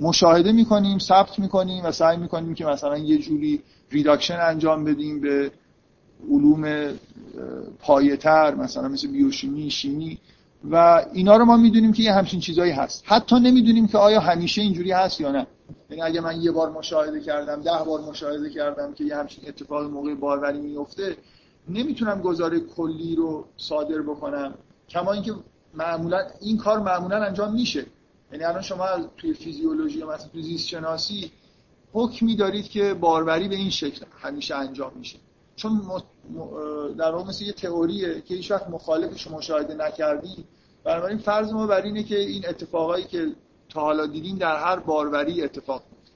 مشاهده 0.00 0.52
می‌کنیم 0.52 0.98
ثبت 0.98 1.38
می‌کنیم 1.38 1.84
و 1.84 1.92
سعی 1.92 2.16
می‌کنیم 2.16 2.54
که 2.54 2.64
مثلا 2.64 2.98
یه 2.98 3.18
جوری 3.18 3.62
ریداکشن 3.90 4.38
انجام 4.40 4.84
بدیم 4.84 5.20
به 5.20 5.50
علوم 6.30 6.92
پایتر 7.78 8.54
مثلا 8.54 8.88
مثل 8.88 9.08
بیوشیمی 9.08 9.70
شیمی 9.70 10.18
و 10.70 11.04
اینا 11.12 11.36
رو 11.36 11.44
ما 11.44 11.56
می‌دونیم 11.56 11.92
که 11.92 12.02
یه 12.02 12.12
همچین 12.12 12.40
چیزایی 12.40 12.72
هست. 12.72 13.02
حتی 13.06 13.40
نمی‌دونیم 13.40 13.86
که 13.86 13.98
آیا 13.98 14.20
همیشه 14.20 14.62
اینجوری 14.62 14.92
هست 14.92 15.20
یا 15.20 15.32
نه. 15.32 15.46
یعنی 15.90 16.02
اگه 16.02 16.20
من 16.20 16.42
یه 16.42 16.50
بار 16.50 16.70
مشاهده 16.70 17.20
کردم 17.20 17.62
ده 17.62 17.84
بار 17.86 18.00
مشاهده 18.00 18.50
کردم 18.50 18.94
که 18.94 19.04
یه 19.04 19.16
همچین 19.16 19.48
اتفاق 19.48 19.90
موقع 19.90 20.14
باروری 20.14 20.60
میفته 20.60 21.16
نمی‌تونم 21.68 22.20
گزاره 22.20 22.60
کلی 22.60 23.16
رو 23.16 23.44
صادر 23.56 24.02
بکنم. 24.02 24.54
کما 24.88 25.12
اینکه 25.12 25.32
معمولا 25.74 26.18
این 26.40 26.56
کار 26.56 26.80
معمولا 26.80 27.24
انجام 27.24 27.54
میشه. 27.54 27.86
یعنی 28.34 28.44
الان 28.44 28.62
شما 28.62 28.86
توی 29.16 29.34
فیزیولوژی 29.34 29.98
یا 29.98 30.06
مثلا 30.06 30.28
توی 30.28 30.42
زیست 30.42 30.68
شناسی 30.68 31.32
حکمی 31.92 32.36
دارید 32.36 32.68
که 32.68 32.94
باروری 32.94 33.48
به 33.48 33.54
این 33.54 33.70
شکل 33.70 34.06
همیشه 34.18 34.54
انجام 34.54 34.92
میشه. 34.94 35.18
چون 35.56 36.02
در 36.98 37.10
واقع 37.10 37.28
مثل 37.28 37.44
یه 37.44 37.52
تئوریه 37.52 38.20
که 38.20 38.34
هیچ 38.34 38.50
وقت 38.50 38.70
مخالفش 38.70 39.30
مشاهده 39.30 39.74
نکردی. 39.74 40.44
بنابراین 40.84 41.18
فرض 41.18 41.52
ما 41.52 41.66
بر 41.66 41.82
اینه 41.82 42.02
که 42.02 42.18
این 42.18 42.48
اتفاقایی 42.48 43.04
که 43.04 43.32
تا 43.68 43.80
حالا 43.80 44.06
دیدیم 44.06 44.38
در 44.38 44.56
هر 44.56 44.76
باروری 44.76 45.42
اتفاق 45.42 45.82
میفته. 45.90 46.12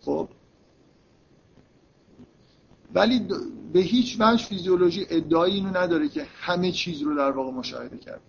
خب. 0.00 0.28
ولی 2.94 3.28
به 3.72 3.80
هیچ 3.80 4.16
وجه 4.20 4.44
فیزیولوژی 4.44 5.06
ادعایی 5.10 5.54
اینو 5.54 5.76
نداره 5.76 6.08
که 6.08 6.26
همه 6.40 6.72
چیز 6.72 7.02
رو 7.02 7.16
در 7.16 7.30
واقع 7.30 7.50
مشاهده 7.50 7.98
کرد 7.98 8.20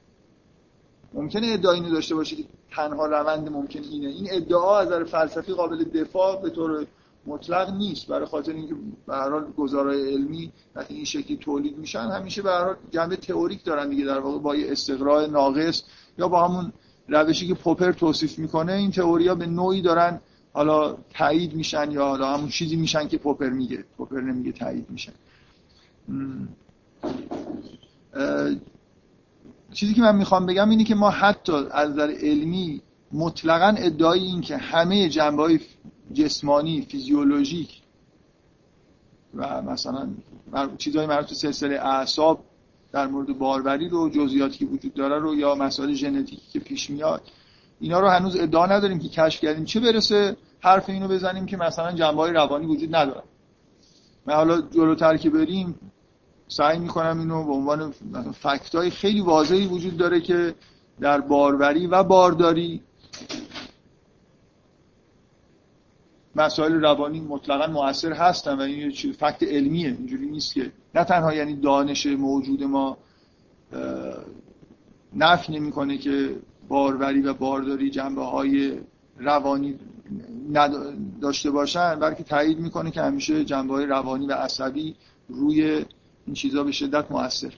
ممکنه 1.14 1.48
ادعایی 1.48 1.82
اینو 1.82 1.94
داشته 1.94 2.16
باشه 2.16 2.36
که 2.36 2.44
تنها 2.72 3.06
روند 3.06 3.50
ممکن 3.50 3.84
اینه. 3.84 4.08
این 4.08 4.28
ادعا 4.32 4.80
از 4.80 4.88
نظر 4.88 5.04
فلسفی 5.04 5.54
قابل 5.54 5.84
دفاع 5.84 6.42
به 6.42 6.50
طور 6.50 6.86
مطلق 7.26 7.74
نیست. 7.74 8.08
برای 8.08 8.26
خاطر 8.26 8.54
اینکه 8.54 8.76
به 9.08 9.16
هر 9.16 9.30
حال 9.30 9.52
گزارای 9.58 10.14
علمی 10.14 10.52
وقتی 10.76 10.94
این 10.94 11.06
شکلی 11.06 11.38
تولید 11.38 11.78
میشن 11.78 12.00
همیشه 12.00 12.42
به 12.42 12.50
هر 12.50 12.64
حال 12.66 12.76
جنبه 12.92 13.16
تئوریک 13.16 13.64
دارن 13.64 13.90
دیگه 13.90 14.06
در 14.06 14.20
واقع 14.20 14.40
با 14.40 14.56
یه 14.56 14.72
استقراء 14.72 15.26
ناقص 15.26 15.84
یا 16.18 16.28
با 16.28 16.48
همون 16.48 16.74
روشی 17.08 17.48
که 17.48 17.54
پوپر 17.54 17.92
توصیف 17.92 18.40
می‌کنه 18.40 18.74
این 18.74 18.92
تئوریا 18.92 19.36
به 19.36 19.46
نوعی 19.46 19.82
دارن 19.82 20.20
حالا 20.54 20.98
تایید 21.10 21.54
میشن 21.54 21.92
یا 21.92 22.06
حالا 22.06 22.28
همون 22.28 22.50
چیزی 22.50 22.76
میشن 22.76 23.08
که 23.08 23.18
پوپر 23.18 23.50
میگه. 23.50 23.86
پوپر 23.98 24.22
نمیگه 24.22 24.52
تایید 24.52 24.90
میشن. 24.90 25.14
چیزی 29.74 29.94
که 29.94 30.02
من 30.02 30.16
می‌خوام 30.16 30.46
بگم 30.46 30.70
اینه 30.70 30.84
که 30.84 30.96
ما 30.96 31.10
حتی 31.10 31.52
از 31.72 31.90
نظر 31.90 32.12
علمی 32.12 32.82
مطلقا 33.12 33.76
ادعای 33.78 34.20
این 34.20 34.42
که 34.42 34.58
همه 34.58 35.10
جنبه 35.10 35.44
های 35.44 35.60
جسمانی 36.14 36.82
فیزیولوژیک 36.82 37.82
و 39.36 39.62
مثلا 39.62 40.10
چیزهای 40.78 41.06
مربوط 41.06 41.30
به 41.30 41.36
سلسله 41.36 41.76
اعصاب 41.76 42.44
در 42.92 43.08
مورد 43.08 43.38
باروری 43.38 43.90
رو 43.90 44.10
جزئیاتی 44.10 44.58
که 44.58 44.66
وجود 44.66 44.94
داره 44.94 45.20
رو 45.20 45.36
یا 45.36 45.56
مسائل 45.56 45.94
ژنتیکی 45.94 46.52
که 46.52 46.60
پیش 46.60 46.90
میاد 46.90 47.22
اینا 47.80 48.00
رو 48.00 48.08
هنوز 48.08 48.36
ادعا 48.36 48.66
نداریم 48.66 49.00
که 49.00 49.10
کشف 49.10 49.42
کردیم. 49.42 49.66
چه 49.66 49.80
برسه 49.80 50.38
حرف 50.60 50.90
اینو 50.90 51.08
بزنیم 51.08 51.46
که 51.46 51.58
مثلا 51.58 51.92
جنبه 51.92 52.18
های 52.18 52.34
روانی 52.34 52.66
وجود 52.66 52.96
نداره 52.96 53.24
من 54.26 54.34
حالا 54.34 54.62
جلوتر 54.62 55.18
که 55.18 55.30
بریم 55.30 55.80
سعی 56.48 56.80
می‌کنم 56.80 57.20
اینو 57.20 57.44
به 57.44 57.52
عنوان 57.52 57.92
فکت 58.32 58.76
های 58.76 58.90
خیلی 58.90 59.22
واضحی 59.22 59.68
وجود 59.68 59.98
داره 59.98 60.22
که 60.22 60.56
در 61.00 61.22
باروری 61.22 61.88
و 61.88 62.04
بارداری 62.04 62.82
مسائل 66.36 66.74
روانی 66.74 67.22
مطلقا 67.22 67.68
موثر 67.68 68.14
هستن 68.14 68.54
و 68.54 68.62
این 68.62 68.92
یه 68.92 69.12
فکت 69.12 69.44
علمیه 69.44 69.88
اینجوری 69.88 70.26
نیست 70.26 70.54
که 70.54 70.72
نه 70.96 71.04
تنها 71.04 71.34
یعنی 71.34 71.56
دانش 71.56 72.06
موجود 72.06 72.64
ما 72.64 72.98
نفی 75.16 75.54
نمی‌کنه 75.54 75.98
که 75.98 76.36
باروری 76.68 77.22
و 77.22 77.34
بارداری 77.34 77.90
جنبه 77.90 78.24
های 78.24 78.80
روانی 79.18 79.80
داشته 81.22 81.52
باشن 81.52 82.00
بلکه 82.00 82.24
تایید 82.24 82.60
می‌کنه 82.60 82.92
که 82.92 83.02
همیشه 83.02 83.46
جنبه 83.46 83.74
های 83.74 83.86
روانی 83.86 84.28
و 84.28 84.32
عصبی 84.32 84.96
روی 85.30 85.86
این 86.26 86.34
چیزها 86.34 86.64
به 86.64 86.72
شدت 86.72 87.12
موثر. 87.12 87.54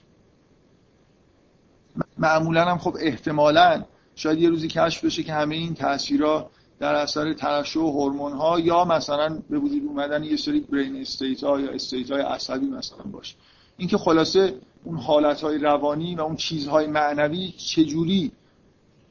معمولا 2.18 2.64
هم 2.64 2.78
خب 2.78 2.96
احتمالا 3.00 3.84
شاید 4.14 4.38
یه 4.38 4.48
روزی 4.48 4.68
کشف 4.68 5.04
بشه 5.04 5.22
که 5.22 5.32
همه 5.32 5.54
این 5.54 5.74
تاثیرها 5.74 6.50
در 6.78 6.94
اثر 6.94 7.32
ترشح 7.32 7.80
هورمون 7.80 8.32
ها 8.32 8.60
یا 8.60 8.84
مثلا 8.84 9.42
به 9.50 9.58
وجود 9.58 9.82
اومدن 9.86 10.24
یه 10.24 10.36
سری 10.36 10.60
برین 10.60 11.00
استیت 11.00 11.44
ها 11.44 11.60
یا 11.60 11.70
استیت 11.70 12.10
های 12.10 12.20
عصبی 12.20 12.66
مثلا 12.66 13.02
باشه. 13.12 13.34
اینکه 13.76 13.98
خلاصه 13.98 14.54
اون 14.84 14.96
حالت 14.98 15.40
های 15.40 15.58
روانی 15.58 16.14
و 16.14 16.20
اون 16.20 16.36
چیزهای 16.36 16.86
معنوی 16.86 17.52
چجوری 17.52 18.32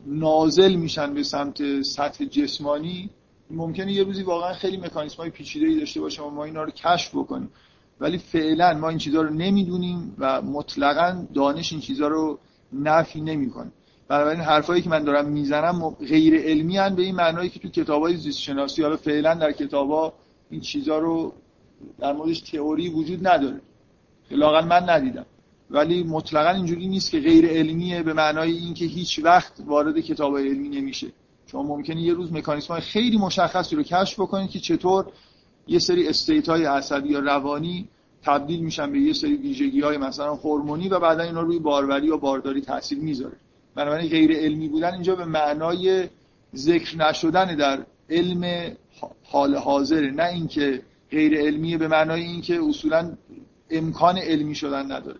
نازل 0.06 0.74
میشن 0.74 1.14
به 1.14 1.24
سمت 1.24 1.82
سطح 1.82 2.26
جسمانی 2.26 3.10
ممکنه 3.50 3.94
یه 3.94 4.04
روزی 4.04 4.24
واقعا 4.24 4.54
خیلی 4.54 4.78
مکانیسم 4.78 5.18
های 5.18 5.30
پیچیده 5.30 5.68
ای 5.68 5.80
داشته 5.80 6.02
باشه 6.02 6.22
و 6.22 6.30
ما 6.30 6.44
اینا 6.44 6.64
رو 6.64 6.72
کشف 6.72 7.16
بکنیم. 7.16 7.50
ولی 8.00 8.18
فعلا 8.18 8.74
ما 8.74 8.90
این 8.90 8.98
چیزها 8.98 9.22
رو 9.22 9.30
نمی‌دونیم 9.34 10.16
و 10.20 10.42
مطلقا 10.42 11.28
دانش 11.34 11.72
این 11.72 11.82
چیزها 11.82 12.08
رو 12.08 12.40
نفی 12.74 13.22
نمی‌کنه. 13.22 13.72
بنابراین 14.08 14.42
حرفایی 14.42 14.82
که 14.82 14.90
من 14.90 15.04
دارم 15.04 15.26
می‌زنم 15.26 15.90
غیر 15.90 16.42
علمی 16.42 16.78
هن 16.78 16.96
به 16.96 17.02
این 17.02 17.16
معنایی 17.16 17.50
که 17.50 17.60
تو 17.60 17.70
کتابای 17.70 18.18
زیست 18.18 18.40
شناسی 18.40 18.84
حالا 18.84 18.98
فعلا 18.98 19.34
در 19.34 19.52
کتابا 19.52 20.14
این 20.50 20.62
چیزها 20.62 20.98
رو 20.98 21.34
در 22.00 22.14
موردش 22.14 22.40
تئوری 22.40 22.90
وجود 22.90 23.28
نداره. 23.28 23.62
لاقل 24.32 24.66
من 24.68 24.90
ندیدم. 24.90 25.26
ولی 25.70 26.04
مطلقا 26.04 26.50
اینجوری 26.50 26.88
نیست 26.88 27.12
که 27.12 27.20
غیر 27.20 27.46
علمیه 27.46 28.04
به 28.04 28.14
معنای 28.14 28.52
اینکه 28.52 28.86
هیچ 28.86 29.20
وقت 29.24 29.54
وارد 29.66 30.00
کتاب 30.00 30.38
علمی 30.38 30.70
نمیشه. 30.70 31.08
شما 31.48 31.64
ممکنه 31.64 32.02
یه 32.02 32.14
روز 32.14 32.34
مکانیسم 32.34 32.80
خیلی 32.80 33.18
مشخصی 33.18 33.76
رو 33.76 33.84
کشف 33.84 34.20
بکنید 34.20 34.50
که 34.50 34.60
چطور 34.60 35.06
یه 35.68 35.80
سری 35.80 36.08
استیت 36.08 36.50
های 36.50 36.66
عصبی 36.66 37.10
یا 37.10 37.20
روانی 37.20 37.90
تبدیل 38.24 38.60
میشن 38.60 38.92
به 38.92 39.00
یه 39.00 39.14
سری 39.14 39.36
ویژگی 39.36 39.82
های 39.82 39.98
مثلا 39.98 40.36
هورمونی 40.36 40.90
و 40.90 41.00
بعدا 41.00 41.24
اینا 41.24 41.42
روی 41.42 41.60
باروری 41.60 42.08
یا 42.08 42.18
بارداری 42.18 42.62
تاثیر 42.62 43.00
می‌ذاره. 43.00 43.36
بنابراین 43.76 44.10
غیر 44.10 44.32
علمی 44.32 44.68
بودن 44.68 44.94
اینجا 44.94 45.16
به 45.16 45.26
معنای 45.26 46.10
ذکر 46.56 46.98
نشدن 46.98 47.56
در 47.56 47.86
علم 48.10 48.72
حال 49.24 49.56
حاضره. 49.56 50.12
نه 50.12 50.24
اینکه 50.24 50.82
غیر 51.12 51.38
علمیه 51.38 51.78
به 51.78 51.88
معنای 51.88 52.22
اینکه 52.22 52.60
اصولا 52.70 53.18
امکان 53.70 54.18
علمی 54.18 54.56
شدن 54.56 54.92
نداره. 54.92 55.20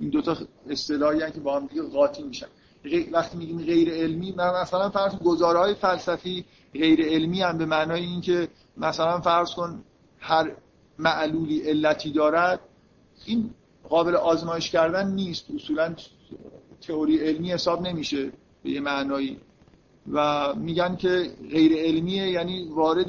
این 0.00 0.10
دوتا 0.10 0.36
اصطلاحی 0.70 1.18
که 1.18 1.40
با 1.40 1.56
هم 1.56 1.66
دیگه 1.66 1.82
قاطی 1.82 2.22
میشن. 2.22 2.46
وقتی 3.12 3.38
میگیم 3.38 3.62
غیر 3.62 3.90
علمی 3.90 4.34
مثلا 4.62 4.90
فرض 4.90 5.14
گزاره 5.24 5.58
های 5.58 5.74
فلسفی 5.74 6.44
غیر 6.74 7.04
علمی 7.04 7.42
هم 7.42 7.58
به 7.58 7.66
معنای 7.66 8.00
اینکه 8.00 8.48
مثلا 8.80 9.20
فرض 9.20 9.54
کن 9.54 9.84
هر 10.18 10.52
معلولی 10.98 11.60
علتی 11.60 12.10
دارد 12.10 12.60
این 13.26 13.50
قابل 13.88 14.14
آزمایش 14.14 14.70
کردن 14.70 15.10
نیست. 15.10 15.44
اصولا 15.54 15.94
تئوری 16.80 17.18
علمی 17.18 17.52
حساب 17.52 17.82
نمیشه 17.82 18.32
به 18.62 18.70
یه 18.70 18.80
معنایی. 18.80 19.40
و 20.12 20.54
میگن 20.54 20.96
که 20.96 21.30
غیر 21.50 21.72
علمیه 21.76 22.30
یعنی 22.30 22.68
وارد 22.68 23.06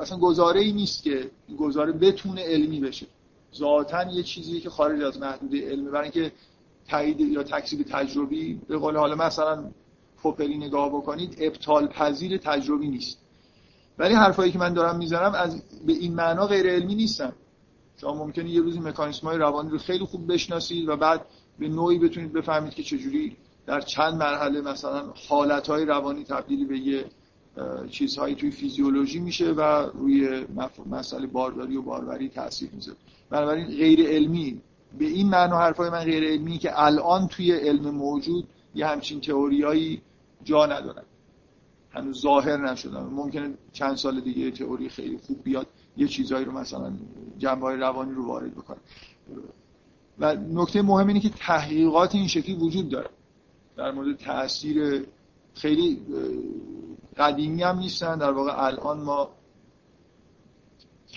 اصلا 0.00 0.18
گزاره 0.18 0.60
ای 0.60 0.72
نیست 0.72 1.02
که 1.02 1.30
گزاره 1.58 1.92
بتونه 1.92 2.42
علمی 2.42 2.80
بشه. 2.80 3.06
ذاتا 3.54 4.02
یه 4.12 4.22
چیزی 4.22 4.60
که 4.60 4.70
خارج 4.70 5.02
از 5.02 5.18
محدوده 5.18 5.70
علمی 5.70 5.90
برای 5.90 6.02
اینکه 6.02 6.32
تایید 6.88 7.20
یا 7.20 7.42
تکذیب 7.42 7.82
تجربی 7.82 8.60
به 8.68 8.76
قول 8.76 8.96
حالا 8.96 9.14
مثلا 9.14 9.70
پوپری 10.22 10.58
نگاه 10.58 10.88
بکنید 10.88 11.36
ابطال 11.40 11.86
پذیر 11.86 12.36
تجربی 12.36 12.88
نیست. 12.88 13.18
ولی 14.00 14.14
حرفایی 14.14 14.52
که 14.52 14.58
من 14.58 14.72
دارم 14.72 14.96
می‌زنم 14.96 15.32
از 15.34 15.62
به 15.86 15.92
این 15.92 16.14
معنا 16.14 16.46
غیر 16.46 16.66
علمی 16.66 16.94
نیستن. 16.94 17.32
شما 18.00 18.14
ممکنه 18.14 18.50
یه 18.50 18.60
روزی 18.60 18.80
مکانیسم 18.80 19.26
های 19.26 19.38
روانی 19.38 19.70
رو 19.70 19.78
خیلی 19.78 20.04
خوب 20.04 20.32
بشناسید 20.32 20.88
و 20.88 20.96
بعد 20.96 21.26
به 21.58 21.68
نوعی 21.68 21.98
بتونید 21.98 22.32
بفهمید 22.32 22.74
که 22.74 22.82
چجوری 22.82 23.36
در 23.66 23.80
چند 23.80 24.14
مرحله 24.14 24.60
مثلا 24.60 25.04
حالت 25.28 25.68
های 25.68 25.84
روانی 25.84 26.24
تبدیلی 26.24 26.64
به 26.64 26.78
یه 26.78 27.04
چیزهایی 27.90 28.34
توی 28.34 28.50
فیزیولوژی 28.50 29.18
میشه 29.18 29.50
و 29.50 29.62
روی 29.94 30.46
مسئله 30.90 31.26
بارداری 31.26 31.76
و 31.76 31.82
باروری 31.82 32.28
تاثیر 32.28 32.70
می‌ذاره. 32.72 32.98
بنابراین 33.30 33.66
غیر 33.66 34.06
علمی 34.08 34.60
به 34.98 35.04
این 35.04 35.28
معنا 35.28 35.58
حرفای 35.58 35.90
من 35.90 36.04
غیر 36.04 36.24
علمی 36.24 36.58
که 36.58 36.82
الان 36.82 37.28
توی 37.28 37.52
علم 37.52 37.90
موجود 37.90 38.48
یه 38.74 38.86
همچین 38.86 39.20
تئوریایی 39.20 40.02
جا 40.44 40.66
ندارن. 40.66 41.02
هنوز 41.90 42.22
ظاهر 42.22 42.70
نشدن 42.70 43.02
ممکنه 43.02 43.54
چند 43.72 43.96
سال 43.96 44.20
دیگه 44.20 44.50
تئوری 44.50 44.88
خیلی 44.88 45.18
خوب 45.18 45.42
بیاد 45.42 45.66
یه 45.96 46.08
چیزایی 46.08 46.44
رو 46.44 46.52
مثلا 46.52 46.92
جنبه 47.38 47.66
های 47.66 47.76
روانی 47.76 48.12
رو 48.14 48.26
وارد 48.26 48.54
بکنه. 48.54 48.78
و 50.18 50.34
نکته 50.34 50.82
مهم 50.82 51.06
اینه 51.06 51.20
که 51.20 51.28
تحقیقات 51.28 52.14
این 52.14 52.26
شکلی 52.26 52.54
وجود 52.54 52.88
داره. 52.88 53.10
در 53.76 53.90
مورد 53.90 54.16
تاثیر 54.16 55.06
خیلی 55.54 56.00
قدیمی 57.16 57.62
هم 57.62 57.78
نیستن. 57.78 58.18
در 58.18 58.30
واقع 58.30 58.64
الان 58.64 59.00
ما 59.00 59.30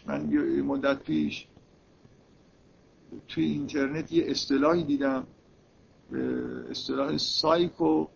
من 0.08 0.26
مدت 0.62 1.04
پیش 1.04 1.48
توی 3.28 3.46
اینترنت 3.46 4.12
یه 4.12 4.24
اصطلاحی 4.28 4.84
دیدم. 4.84 5.28
اصطلاح 6.70 7.18
سایکو 7.18 8.08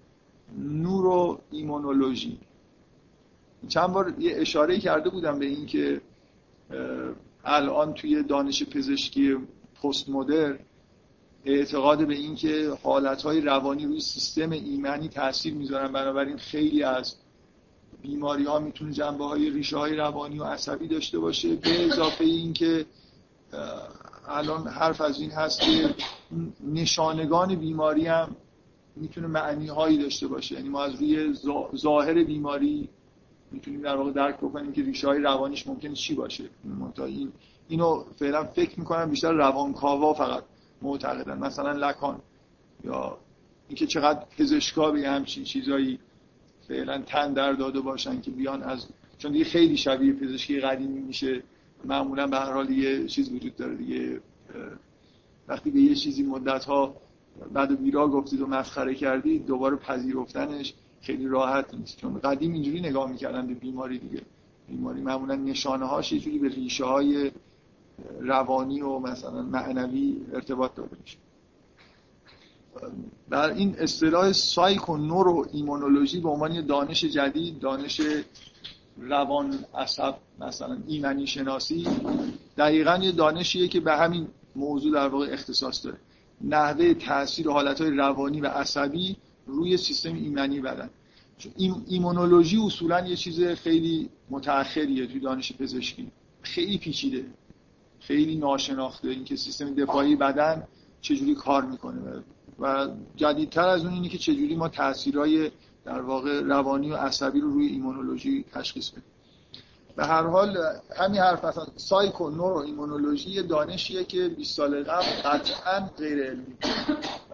نورو 0.57 1.39
ایمونولوژی. 1.51 2.39
چند 3.67 3.87
بار 3.87 4.13
یه 4.19 4.33
اشاره 4.35 4.79
کرده 4.79 5.09
بودم 5.09 5.39
به 5.39 5.45
اینکه 5.45 6.01
الان 7.45 7.93
توی 7.93 8.23
دانش 8.23 8.63
پزشکی 8.63 9.35
پست 9.83 10.09
مدر 10.09 10.59
اعتقاد 11.45 12.07
به 12.07 12.13
اینکه 12.13 12.71
حالتهای 12.83 13.41
روانی 13.41 13.85
روی 13.85 13.99
سیستم 13.99 14.51
ایمنی 14.51 15.09
تاثیر 15.09 15.53
می‌ذارن. 15.53 15.91
بنابراین 15.91 16.37
خیلی 16.37 16.83
از 16.83 17.15
بیماری 18.01 18.43
ها 18.43 18.59
می‌تونه 18.59 18.91
جنبه 18.91 19.25
های 19.25 19.49
ریشه 19.49 19.77
های 19.77 19.95
روانی 19.95 20.39
و 20.39 20.43
عصبی 20.43 20.87
داشته 20.87 21.19
باشه. 21.19 21.55
به 21.55 21.85
اضافه 21.85 22.23
اینکه 22.23 22.85
الان 24.27 24.67
حرف 24.67 25.01
از 25.01 25.21
این 25.21 25.31
هست 25.31 25.61
که 25.61 25.95
نشانگان 26.73 27.55
بیماری 27.55 28.07
هم 28.07 28.35
می‌تونه 28.95 29.27
معنی 29.27 29.67
هایی 29.67 29.97
داشته 29.97 30.27
باشه. 30.27 30.55
یعنی 30.55 30.69
ما 30.69 30.83
از 30.83 30.95
روی 30.95 31.33
ظاهر 31.75 32.23
بیماری 32.23 32.89
می‌تونیم 33.51 33.81
در 33.81 33.95
واقع 33.95 34.11
درک 34.11 34.37
بکنیم 34.37 34.71
که 34.71 34.83
ریشه 34.83 35.07
های 35.07 35.19
روانیش 35.19 35.67
ممکنه 35.67 35.93
چی 35.93 36.15
باشه. 36.15 36.43
این 36.97 37.31
اینو 37.67 38.03
فعلا 38.19 38.43
فکر 38.43 38.79
می‌کنم 38.79 39.09
بیشتر 39.09 39.31
روانکاوا 39.31 40.13
فقط 40.13 40.43
معتقدن. 40.81 41.37
مثلا 41.37 41.71
لکان 41.71 42.19
یا 42.83 43.17
اینکه 43.67 43.87
چقدر 43.87 44.25
پزشکا 44.37 44.91
به 44.91 45.09
همچین 45.09 45.43
چیزایی 45.43 45.99
فعلا 46.67 47.01
تن 47.01 47.33
در 47.33 47.53
داده 47.53 47.79
باشن 47.79 48.21
که 48.21 48.31
بیان 48.31 48.63
از 48.63 48.87
چون 49.17 49.31
دیگه 49.31 49.45
خیلی 49.45 49.77
شبیه 49.77 50.13
پزشکی 50.13 50.59
قدیمی 50.59 50.99
میشه. 50.99 51.43
معمولا 51.85 52.27
به 52.27 52.37
هر 52.37 52.53
حال 52.53 52.69
یه 52.69 53.07
چیز 53.07 53.31
وجود 53.31 53.55
داره 53.55 53.75
دیگه. 53.75 54.21
وقتی 55.47 55.71
به 55.71 55.79
یه 55.79 55.95
چیزی 55.95 56.23
مدت 56.23 56.65
ها 56.65 56.95
بعد 57.53 57.83
بیرا 57.83 58.07
گفتید 58.07 58.41
و 58.41 58.47
مسخره 58.47 58.95
کردید 58.95 59.45
دوباره 59.45 59.75
پذیرفتنش. 59.75 60.73
خیلی 61.01 61.27
راحت 61.27 61.73
نیست. 61.73 61.97
چون 61.97 62.19
قدیم 62.19 62.53
اینجوری 62.53 62.79
نگاه 62.79 63.11
می‌کردن 63.11 63.47
به 63.47 63.53
بیماری 63.53 63.99
دیگه. 63.99 64.21
بیماری 64.67 65.01
معمولا 65.01 65.35
نشانه 65.35 65.85
هاش 65.85 66.11
یه 66.11 66.39
به 66.39 66.47
ریشه 66.47 66.85
های 66.85 67.31
روانی 68.19 68.81
و 68.81 68.99
مثلا 68.99 69.41
معنوی 69.41 70.21
ارتباط 70.33 70.75
داده 70.75 70.97
میشه 71.01 71.17
در 73.29 73.49
این 73.49 73.75
اصطلاح 73.79 74.31
سایکو 74.31 74.97
نورو 74.97 75.47
ایمونولوژی 75.51 76.19
به 76.19 76.29
عنوان 76.29 76.65
دانش 76.65 77.05
جدید 77.05 77.59
دانش 77.59 78.01
روان 78.97 79.65
عصب 79.75 80.15
مثلا 80.39 80.77
ایمنی 80.87 81.27
شناسی 81.27 81.87
دقیقا 82.57 82.99
یه 83.01 83.11
دانشیه 83.11 83.67
که 83.67 83.79
به 83.79 83.93
همین 83.97 84.27
موضوع 84.55 84.93
در 84.93 85.07
واقع 85.07 85.27
اختصاص 85.31 85.85
داره. 85.85 85.97
نحوه 86.41 86.93
تاثیر 86.93 87.49
حالتهای 87.49 87.91
روانی 87.91 88.41
و 88.41 88.47
عصبی 88.47 89.17
روی 89.47 89.77
سیستم 89.77 90.15
ایمنی 90.15 90.59
بدن. 90.59 90.89
ایمونولوژی 91.87 92.57
اصولا 92.57 93.07
یه 93.07 93.15
چیز 93.15 93.41
خیلی 93.43 94.09
متأخریه 94.29 95.07
توی 95.07 95.19
دانش 95.19 95.53
پزشکی. 95.53 96.11
خیلی 96.41 96.77
پیچیده. 96.77 97.25
خیلی 97.99 98.35
ناشناخته 98.35 99.07
اینکه 99.07 99.35
سیستم 99.35 99.75
دفاعی 99.75 100.15
بدن 100.15 100.63
چجوری 101.01 101.35
کار 101.35 101.65
می‌کنه. 101.65 102.23
و 102.59 102.87
جدیدتر 103.15 103.67
از 103.67 103.85
اون 103.85 103.93
اینه 103.93 104.09
که 104.09 104.17
چجوری 104.17 104.55
ما 104.55 104.69
تاثیرهای 104.69 105.51
در 105.85 106.01
واقع 106.01 106.41
روانی 106.41 106.91
و 106.91 106.95
عصبی 106.95 107.39
رو 107.39 107.51
روی 107.51 107.67
ایمونولوژی 107.67 108.45
تشخیص 108.53 108.89
بدیم. 108.89 109.03
به 109.97 110.05
هر 110.05 110.23
حال 110.23 110.57
همین 110.95 111.21
حرف 111.21 111.45
مثلا 111.45 111.65
سایکو 111.75 112.29
نورو 112.29 112.57
ایمونولوژی 112.57 113.43
دانشیه 113.43 114.03
که 114.03 114.29
20 114.29 114.55
سال 114.55 114.83
قبل 114.83 115.05
قطعا 115.05 115.89
غیر 115.97 116.23
علمی. 116.23 116.55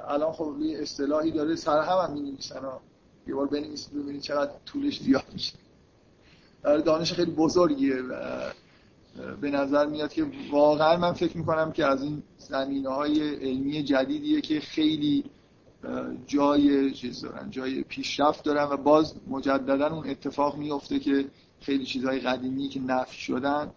الان 0.08 0.34
خب 0.34 0.56
یه 0.60 0.82
اصطلاحی 0.82 1.32
داره 1.32 1.56
سر 1.56 1.82
هم 1.82 1.97
هم 1.97 2.13
می‌نویسن 2.13 2.62
یه 3.28 3.36
بار 3.36 3.47
بنویسید 3.47 3.93
ببینید 3.93 4.21
چقدر 4.21 4.52
طولش 4.65 5.02
زیاد 5.02 5.23
میشه. 5.34 5.54
دانش 6.63 7.13
خیلی 7.13 7.32
بزرگیه 7.32 7.95
و 7.95 8.41
به 9.41 9.52
نظر 9.52 9.86
میاد 9.86 10.13
که 10.13 10.26
واقعا 10.52 10.97
من 10.97 11.13
فکر 11.13 11.38
می‌کنم 11.38 11.71
که 11.71 11.86
از 11.86 12.04
این 12.04 12.23
زمینه 12.38 12.89
های 12.89 13.36
علمی 13.36 13.84
جدیدیه 13.84 14.41
که 14.41 14.60
خیلی 14.60 15.23
جای 16.28 16.91
چیز 16.91 17.21
دارن 17.21 17.49
جای 17.49 17.84
پیشرفت 17.84 18.43
دارن 18.43 18.63
و 18.63 18.78
باز 18.78 19.13
مجددا 19.28 19.88
اون 19.88 20.10
اتفاق 20.10 20.58
میفته 20.58 20.99
که 20.99 21.26
خیلی 21.63 21.86
چیزهای 21.86 22.19
قدیمی 22.19 22.67
که 22.69 22.80
نفی 22.80 23.17
شدن 23.21 23.71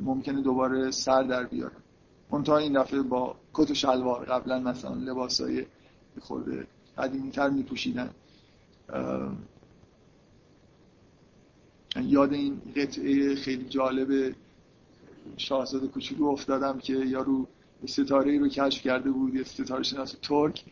ممکنه 0.00 0.42
دوباره 0.42 0.90
سر 0.90 1.22
در 1.22 1.44
بیارن. 1.44 1.76
منتها 2.30 2.58
این 2.58 2.82
دفعه 2.82 3.02
با 3.02 3.36
کت 3.54 3.70
و 3.70 3.74
شلوار 3.74 4.24
قبلا 4.24 4.60
مثلا 4.60 4.94
لباسای 4.94 5.66
خورده 6.20 6.66
قدیمی 6.98 7.30
تر 7.30 7.50
می 7.50 7.62
پوشیدن 7.62 8.10
یاد 12.02 12.32
این 12.32 12.60
قطعه 12.76 13.34
خیلی 13.34 13.64
جالب 13.64 14.34
شاهزاده 15.36 15.86
کوچولو 15.86 16.24
افتادم 16.26 16.78
که 16.78 16.92
یارو 16.92 17.46
ستاره 17.86 18.38
رو 18.38 18.48
کشف 18.48 18.82
کرده 18.82 19.10
بود 19.10 19.34
یه 19.34 19.44
ستاره 19.44 19.82
شناس 19.82 20.14
ترک 20.22 20.64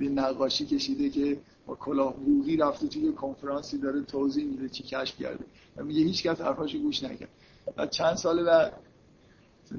یه 0.00 0.08
نقاشی 0.08 0.66
کشیده 0.66 1.10
که 1.10 1.38
با 1.68 1.74
کلاه 1.74 2.16
بوغی 2.16 2.56
رفته 2.56 2.86
توی 2.88 3.12
کنفرانسی 3.12 3.78
داره 3.78 4.02
توضیح 4.02 4.44
میده 4.44 4.68
چی 4.68 4.82
کشف 4.82 5.18
کرده. 5.22 5.44
و 5.76 5.84
میگه 5.84 6.00
هیچ 6.00 6.22
کس 6.22 6.40
حرفاشو 6.40 6.78
گوش 6.78 7.02
نکرد. 7.02 7.28
بعد 7.76 7.90
چند 7.90 8.16
سال 8.16 8.44
بعد 8.44 8.72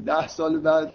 ده 0.06 0.28
سال 0.28 0.60
بعد 0.60 0.94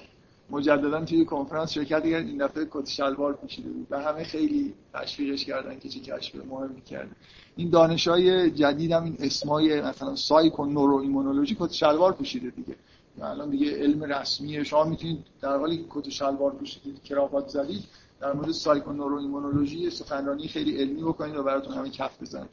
مجددا 0.50 1.04
توی 1.04 1.24
کنفرانس 1.24 1.72
شرکت 1.72 2.02
کرد 2.02 2.26
این 2.26 2.46
دفعه 2.46 2.68
کت 2.70 2.88
شلوار 2.88 3.32
پوشیده 3.34 3.70
بود. 3.70 3.86
و 3.90 4.02
همه 4.02 4.24
خیلی 4.24 4.74
تشویقش 4.92 5.44
کردن 5.44 5.78
که 5.78 5.88
چه 5.88 6.00
کشف 6.00 6.34
مهمی 6.34 6.80
کرده. 6.80 7.16
این 7.56 7.70
دانش 7.70 8.08
های 8.08 8.50
جدید 8.50 8.92
هم 8.92 9.04
این 9.04 9.16
اسمای 9.18 9.80
مثلا 9.80 10.16
سایک 10.16 10.60
و 10.60 10.64
نورو 10.64 10.96
ایمونولوژی 10.96 11.56
کت 11.60 11.72
شلوار 11.72 12.12
پوشیده 12.12 12.50
دیگه. 12.50 12.76
الان 13.22 13.50
دیگه 13.50 13.76
علم 13.76 14.02
رسمیه. 14.02 14.64
شما 14.64 14.84
می‌تونید 14.84 15.24
در 15.40 15.58
حالی 15.58 15.76
که 15.76 15.84
کت 15.90 16.08
شلوار 16.08 16.52
پوشیدید 16.52 17.02
کراوات 17.02 17.48
زدید 17.48 17.84
در 18.20 18.32
مورد 18.32 18.50
سایکو 18.50 18.92
نورو 18.92 19.18
ایمونولوژی 19.18 19.90
سخنرانی 19.90 20.48
خیلی 20.48 20.76
علمی 20.76 21.02
بکنید 21.02 21.36
و 21.36 21.42
براتون 21.42 21.74
همه 21.74 21.90
کف 21.90 22.22
بزنید. 22.22 22.50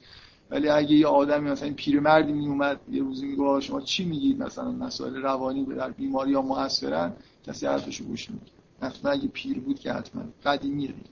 ولی 0.50 0.70
اگه 0.70 0.96
یه 0.96 1.08
آدمی 1.08 1.50
مثلا 1.50 1.66
این 1.66 1.76
پیرمردی 1.76 2.34
می 2.34 2.48
اومد 2.48 2.80
یه 2.92 3.02
روزی 3.02 3.26
میگه 3.26 3.60
شما 3.60 3.82
چی 3.82 4.06
میگید 4.06 4.44
مثلا 4.44 4.72
مسائل 4.72 5.16
روانی 5.16 5.66
در 5.66 5.90
بیماری 5.90 6.34
ها 6.34 6.42
موثرن؟ 6.42 7.14
کسی 7.44 7.68
حرفشو 7.68 8.04
گوش 8.04 8.30
میده 8.30 8.46
حتما 8.82 9.12
اگه 9.12 9.28
پیر 9.28 9.60
بود 9.60 9.80
که 9.80 9.94
حتما. 9.94 10.24
قدیمیه 10.46 10.88
دیگه 10.88 11.10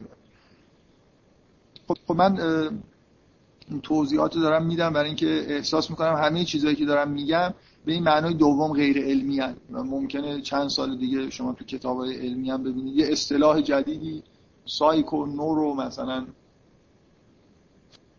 خب, 1.87 1.97
خب 2.07 2.15
من 2.15 2.37
توضیحات 3.83 4.33
دارم 4.33 4.65
میدم 4.65 4.93
برای 4.93 5.07
اینکه 5.07 5.45
احساس 5.47 5.89
می‌کنم 5.89 6.15
همه 6.15 6.45
چیزهایی 6.45 6.75
که 6.75 6.85
دارم 6.85 7.11
میگم 7.11 7.53
به 7.85 7.93
این 7.93 8.03
معنای 8.03 8.33
دوم 8.33 8.73
غیر 8.73 8.97
علمی. 8.97 9.39
و 9.71 9.83
ممکنه 9.83 10.41
چند 10.41 10.69
سال 10.69 10.97
دیگه 10.97 11.29
شما 11.29 11.53
تو 11.53 11.65
کتاب 11.65 12.03
علمی 12.05 12.51
هم 12.51 12.63
ببینید. 12.63 12.95
یه 12.95 13.07
اصطلاح 13.11 13.61
جدیدی 13.61 14.23
psycho 14.69 15.25
neuro 15.25 15.73
مثلا 15.73 16.27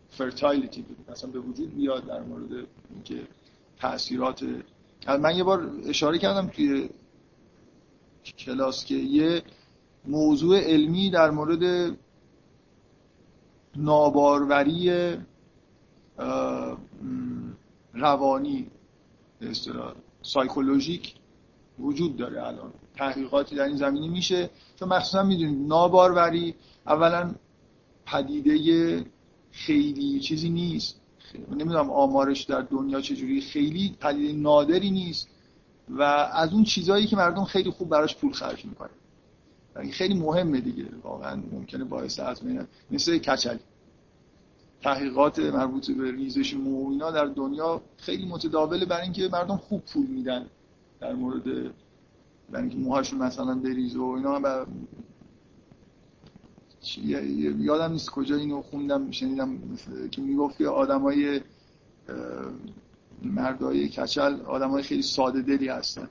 fertility 0.09 0.85
مثلا 1.11 1.29
به 1.31 1.39
وجود 1.39 1.75
بیاد 1.75 2.05
در 2.05 2.21
مورد 2.21 2.67
اینکه 2.93 3.27
تاثیرات. 3.79 4.43
من 5.07 5.35
یه 5.35 5.43
بار 5.43 5.71
اشاره 5.85 6.17
کردم 6.17 6.47
توی 6.47 6.89
کلاس 8.37 8.85
که 8.85 8.95
یه 8.95 9.43
موضوع 10.05 10.59
علمی 10.59 11.09
در 11.09 11.29
مورد 11.31 11.95
ناباروری 13.75 14.91
روانی 17.93 18.67
اصطلاح 19.41 19.93
سایکولوژیک 20.21 21.15
وجود 21.79 22.17
داره 22.17 22.47
الان. 22.47 22.73
تحقیقاتی 23.01 23.55
در 23.55 23.63
این 23.63 23.75
زمینه 23.75 24.07
میشه. 24.07 24.49
چون 24.79 24.89
مخصوصا 24.89 25.23
می‌دونید 25.23 25.67
ناباروری 25.67 26.55
اولا 26.87 27.35
پدیده 28.05 29.05
خیلی 29.51 30.19
چیزی 30.19 30.49
نیست. 30.49 31.01
نمی‌دونم 31.49 31.89
آمارش 31.89 32.43
در 32.43 32.61
دنیا 32.61 33.01
چجوری 33.01 33.41
خیلی 33.41 33.95
پدیده 33.99 34.33
نادری 34.33 34.91
نیست. 34.91 35.27
و 35.89 36.01
از 36.33 36.53
اون 36.53 36.63
چیزهایی 36.63 37.07
که 37.07 37.15
مردم 37.15 37.43
خیلی 37.43 37.69
خوب 37.69 37.89
براش 37.89 38.15
پول 38.15 38.31
خرج 38.31 38.65
می‌کنن. 38.65 38.89
یعنی 39.75 39.91
خیلی 39.91 40.13
مهمه 40.13 40.61
دیگه. 40.61 40.85
واقعا 41.03 41.43
ممکنه 41.51 41.83
باعث 41.83 42.19
از 42.19 42.41
مثل 42.91 43.17
کچلی. 43.17 43.59
تحقیقات 44.81 45.39
مربوط 45.39 45.91
به 45.91 46.11
ریزش 46.11 46.53
مو 46.53 47.11
در 47.11 47.25
دنیا 47.25 47.81
خیلی 47.97 48.25
متداوله 48.25 48.85
برای 48.85 49.03
اینکه 49.03 49.29
مردم 49.31 49.57
خوب 49.57 49.81
پول 49.85 50.07
میدن 50.07 50.45
در 50.99 51.13
مورد 51.13 51.73
برای 52.51 52.67
اینکه 52.67 52.77
موهاشون 52.77 53.19
مثلا 53.19 53.55
بریز 53.55 53.95
و 53.95 54.03
اینا 54.03 54.39
با... 54.39 54.65
یادم 57.59 57.91
نیست 57.91 58.09
کجا 58.09 58.35
اینو 58.35 58.61
خوندم 58.61 59.11
شنیدم 59.11 59.57
که 60.11 60.21
می‌گفت 60.21 60.57
که 60.57 60.67
آدمای 60.67 61.41
مردای 63.21 63.89
کچل 63.89 64.41
آدمای 64.41 64.83
خیلی 64.83 65.01
ساده 65.01 65.41
دلی 65.41 65.67
هستن. 65.67 66.09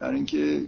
در 0.00 0.10
اینکه 0.10 0.64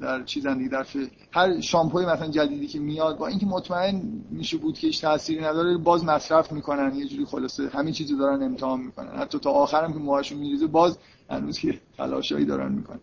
در 0.00 0.22
چیزن 0.22 0.58
دیگه 0.58 0.70
در 0.70 0.86
هر 1.32 1.60
شامپوی 1.60 2.06
مثلا 2.06 2.28
جدیدی 2.28 2.66
که 2.66 2.78
میاد 2.78 3.18
با 3.18 3.26
اینکه 3.26 3.46
مطمئن 3.46 4.24
میشه 4.30 4.56
بود 4.56 4.78
که 4.78 4.86
هیچ 4.86 5.00
تأثیری 5.00 5.44
نداره 5.44 5.76
باز 5.76 6.04
مصرف 6.04 6.52
می‌کنن. 6.52 6.94
یه 6.94 7.06
جوری 7.06 7.24
خلاصه 7.24 7.68
همین 7.68 7.92
چیزو 7.92 8.16
دارن 8.16 8.42
امتحان 8.42 8.80
می‌کنن. 8.80 9.16
حتی 9.16 9.38
تا 9.38 9.50
آخرم 9.50 9.92
که 9.92 9.98
موهاشون 9.98 10.38
میریزه 10.38 10.66
باز 10.66 10.98
هنوز 11.30 11.58
که 11.58 11.80
تلاشایی 11.96 12.44
دارن 12.44 12.72
می‌کنن. 12.72 13.00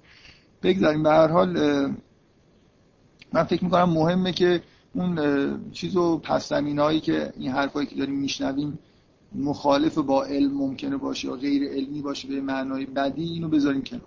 بگذاریم. 0.64 1.04
به 1.04 1.10
هر 1.10 1.28
حال 1.28 1.58
من 3.34 3.44
فکر 3.44 3.64
می‌کنم 3.64 3.90
مهمه 3.90 4.32
که 4.32 4.62
اون 4.94 5.72
چیزو 5.72 6.18
پس 6.18 6.52
هایی 6.52 7.00
که 7.00 7.34
این 7.38 7.52
حرفایی 7.52 7.88
که 7.88 7.96
داریم 7.96 8.16
میشنویم 8.16 8.80
مخالف 9.36 9.98
با 9.98 10.24
علم 10.26 10.54
ممکنه 10.54 10.98
باشه 10.98 11.28
یا 11.28 11.36
غیر 11.36 11.64
علمی 11.64 12.02
باشه 12.02 12.28
به 12.28 12.42
معنای 12.42 12.86
بدی 12.86 13.24
اینو 13.24 13.48
بذاریم 13.48 13.82
کنار. 13.82 14.02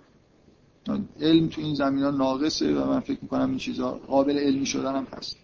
علم 1.21 1.47
تو 1.47 1.61
این 1.61 1.75
زمین 1.75 2.03
ها 2.03 2.11
ناقصه 2.11 2.73
و 2.73 2.87
من 2.87 2.99
فکر 2.99 3.19
می‌کنم 3.21 3.49
این 3.49 3.57
چیزا 3.57 3.91
قابل 3.91 4.37
علمی 4.37 4.65
شدن 4.65 4.95
هم 4.95 5.07
هست. 5.17 5.37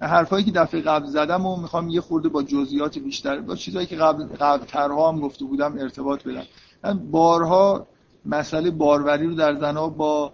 حرفایی 0.00 0.44
که 0.44 0.50
دفعه 0.50 0.80
قبل 0.80 1.06
زدم 1.06 1.46
و 1.46 1.56
می‌خوام 1.56 1.88
یه 1.88 2.00
خورده 2.00 2.28
با 2.28 2.42
جزئیات 2.42 2.98
بیشتر 2.98 3.40
با 3.40 3.56
چیزایی 3.56 3.86
که 3.86 3.96
قبل 3.96 4.24
قبل 4.24 4.64
ترها 4.64 5.12
هم 5.12 5.20
گفته 5.20 5.44
بودم 5.44 5.78
ارتباط 5.78 6.22
بدم. 6.22 6.44
من 6.84 7.10
بارها 7.10 7.86
مسئله 8.26 8.70
باروری 8.70 9.26
رو 9.26 9.34
در 9.34 9.54
زنها 9.54 9.88
با 9.88 10.32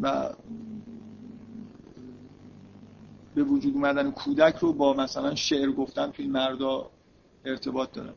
و 0.00 0.30
به 3.34 3.42
وجود 3.42 3.74
اومدن 3.74 4.10
کودک 4.10 4.56
رو 4.56 4.72
با 4.72 4.92
مثلا 4.94 5.34
شعر 5.34 5.70
گفتن 5.70 6.10
توی 6.10 6.26
مردا 6.26 6.90
ارتباط 7.44 7.92
دارم 7.92 8.14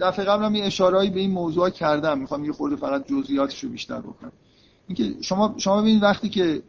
دفعه 0.00 0.24
قبل 0.24 0.44
هم 0.44 0.54
یه 0.54 0.64
اشارهایی 0.64 1.10
به 1.10 1.20
این 1.20 1.30
موضوع 1.30 1.70
کردم. 1.70 2.18
می‌خوام 2.18 2.44
یه 2.44 2.52
خورده 2.52 2.76
فقط 2.76 3.06
جزئیاتش 3.06 3.64
رو 3.64 3.70
بیشتر 3.70 4.00
بکنم. 4.00 4.32
اینکه 4.86 5.22
شما 5.22 5.54
شما 5.56 5.80
ببینید 5.80 6.02
وقتی 6.02 6.28
که 6.28 6.62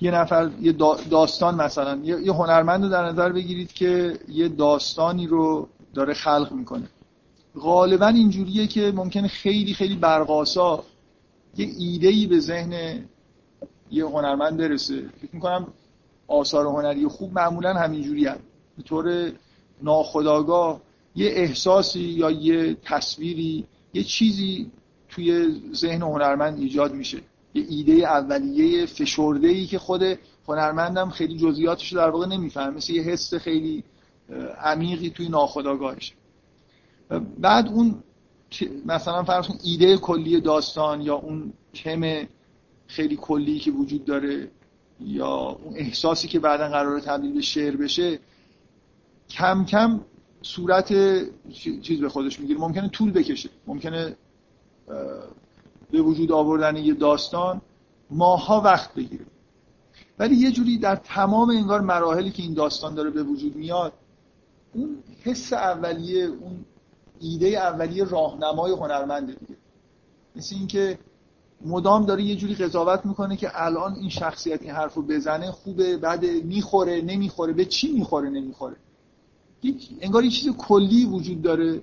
یه 0.00 0.10
نفر 0.10 0.50
یه 0.60 0.72
داستان 1.10 1.54
مثلا 1.54 2.00
یه 2.04 2.32
هنرمند 2.32 2.84
رو 2.84 2.88
در 2.88 3.04
نظر 3.04 3.32
بگیرید 3.32 3.72
که 3.72 4.18
یه 4.28 4.48
داستانی 4.48 5.26
رو 5.26 5.68
داره 5.94 6.14
خلق 6.14 6.52
می‌کنه. 6.52 6.88
غالبا 7.60 8.06
اینجوریه 8.06 8.66
که 8.66 8.92
ممکنه 8.92 9.28
خیلی 9.28 9.74
خیلی 9.74 9.96
برقاسا 9.96 10.84
یه 11.56 11.70
ایده 11.78 12.26
به 12.26 12.40
ذهن 12.40 13.04
یه 13.90 14.04
هنرمند 14.04 14.56
برسه. 14.56 15.08
فکر 15.20 15.30
می‌کنم 15.34 15.66
آثار 16.28 16.66
هنری 16.66 17.06
خوب 17.06 17.32
معمولا 17.32 17.74
همینجوری 17.74 18.26
هم. 18.26 18.38
به 18.76 18.82
طور 18.82 19.32
ناخداگاه 19.82 20.80
یه 21.14 21.28
احساسی 21.30 22.00
یا 22.00 22.30
یه 22.30 22.76
تصویری 22.84 23.64
یه 23.94 24.02
چیزی 24.02 24.70
توی 25.08 25.60
ذهن 25.74 26.02
هنرمند 26.02 26.58
ایجاد 26.58 26.94
میشه. 26.94 27.18
یه 27.54 27.66
ایده 27.68 27.92
اولیه 27.92 28.86
فشرده 28.86 29.48
ای 29.48 29.66
که 29.66 29.78
خود 29.78 30.02
هنرمندم 30.48 31.10
خیلی 31.10 31.36
جزئیاتش 31.38 31.92
در 31.92 32.10
واقع 32.10 32.26
نمی‌فهمه. 32.26 32.76
مثل 32.76 32.92
یه 32.92 33.02
حس 33.02 33.34
خیلی 33.34 33.84
عمیقی 34.62 35.10
توی 35.10 35.28
ناخداگاهش 35.28 36.14
بعد 37.38 37.68
اون 37.68 38.02
مثلا 38.86 39.24
فرض 39.24 39.46
ایده 39.64 39.96
کلی 39.96 40.40
داستان 40.40 41.00
یا 41.00 41.14
اون 41.14 41.52
تم 41.84 42.26
خیلی 42.86 43.16
کلی 43.16 43.58
که 43.58 43.70
وجود 43.70 44.04
داره 44.04 44.50
یا 45.00 45.58
اون 45.64 45.76
احساسی 45.76 46.28
که 46.28 46.40
بعدا 46.40 46.68
قرار 46.68 47.00
تبدیل 47.00 47.34
به 47.34 47.40
شعر 47.40 47.76
بشه 47.76 48.18
کم 49.30 49.64
کم 49.64 50.00
صورت 50.42 50.92
چیز 51.82 52.00
به 52.00 52.08
خودش 52.08 52.40
می‌گیره. 52.40 52.60
ممکنه 52.60 52.88
طول 52.88 53.12
بکشه. 53.12 53.50
ممکنه 53.66 54.16
به 55.90 56.02
وجود 56.02 56.32
آوردن 56.32 56.76
یه 56.76 56.94
داستان 56.94 57.60
ماها 58.10 58.60
وقت 58.60 58.94
بگیره. 58.94 59.26
ولی 60.18 60.36
یه 60.36 60.50
جوری 60.50 60.78
در 60.78 60.96
تمام 60.96 61.50
انگار 61.50 61.80
مراحلی 61.80 62.30
که 62.30 62.42
این 62.42 62.54
داستان 62.54 62.94
داره 62.94 63.10
به 63.10 63.22
وجود 63.22 63.56
میاد 63.56 63.92
اون 64.74 64.96
حس 65.22 65.52
اولیه 65.52 66.24
اون 66.24 66.64
ایده 67.20 67.46
اولیه 67.46 68.04
راهنمای 68.04 68.72
هنرمنده 68.72 69.32
دیگه. 69.32 69.56
مثل 70.36 70.56
اینکه 70.56 70.98
مدام 71.66 72.06
داره 72.06 72.22
یه 72.22 72.36
جوری 72.36 72.54
قضاوت 72.54 73.06
می‌کنه 73.06 73.36
که 73.36 73.50
الان 73.54 73.94
این 73.94 74.08
شخصیت 74.08 74.62
این 74.62 74.70
حرف 74.70 74.98
بزنه 74.98 75.50
خوبه 75.50 75.96
بعد 75.96 76.24
می‌خوره 76.24 77.00
نمی‌خوره 77.00 77.52
به 77.52 77.64
چی 77.64 77.92
می‌خوره 77.92 78.30
نمی‌خوره؟ 78.30 78.76
انگار 80.00 80.24
یه 80.24 80.30
چیز 80.30 80.52
کلی 80.52 81.04
وجود 81.04 81.42
داره. 81.42 81.82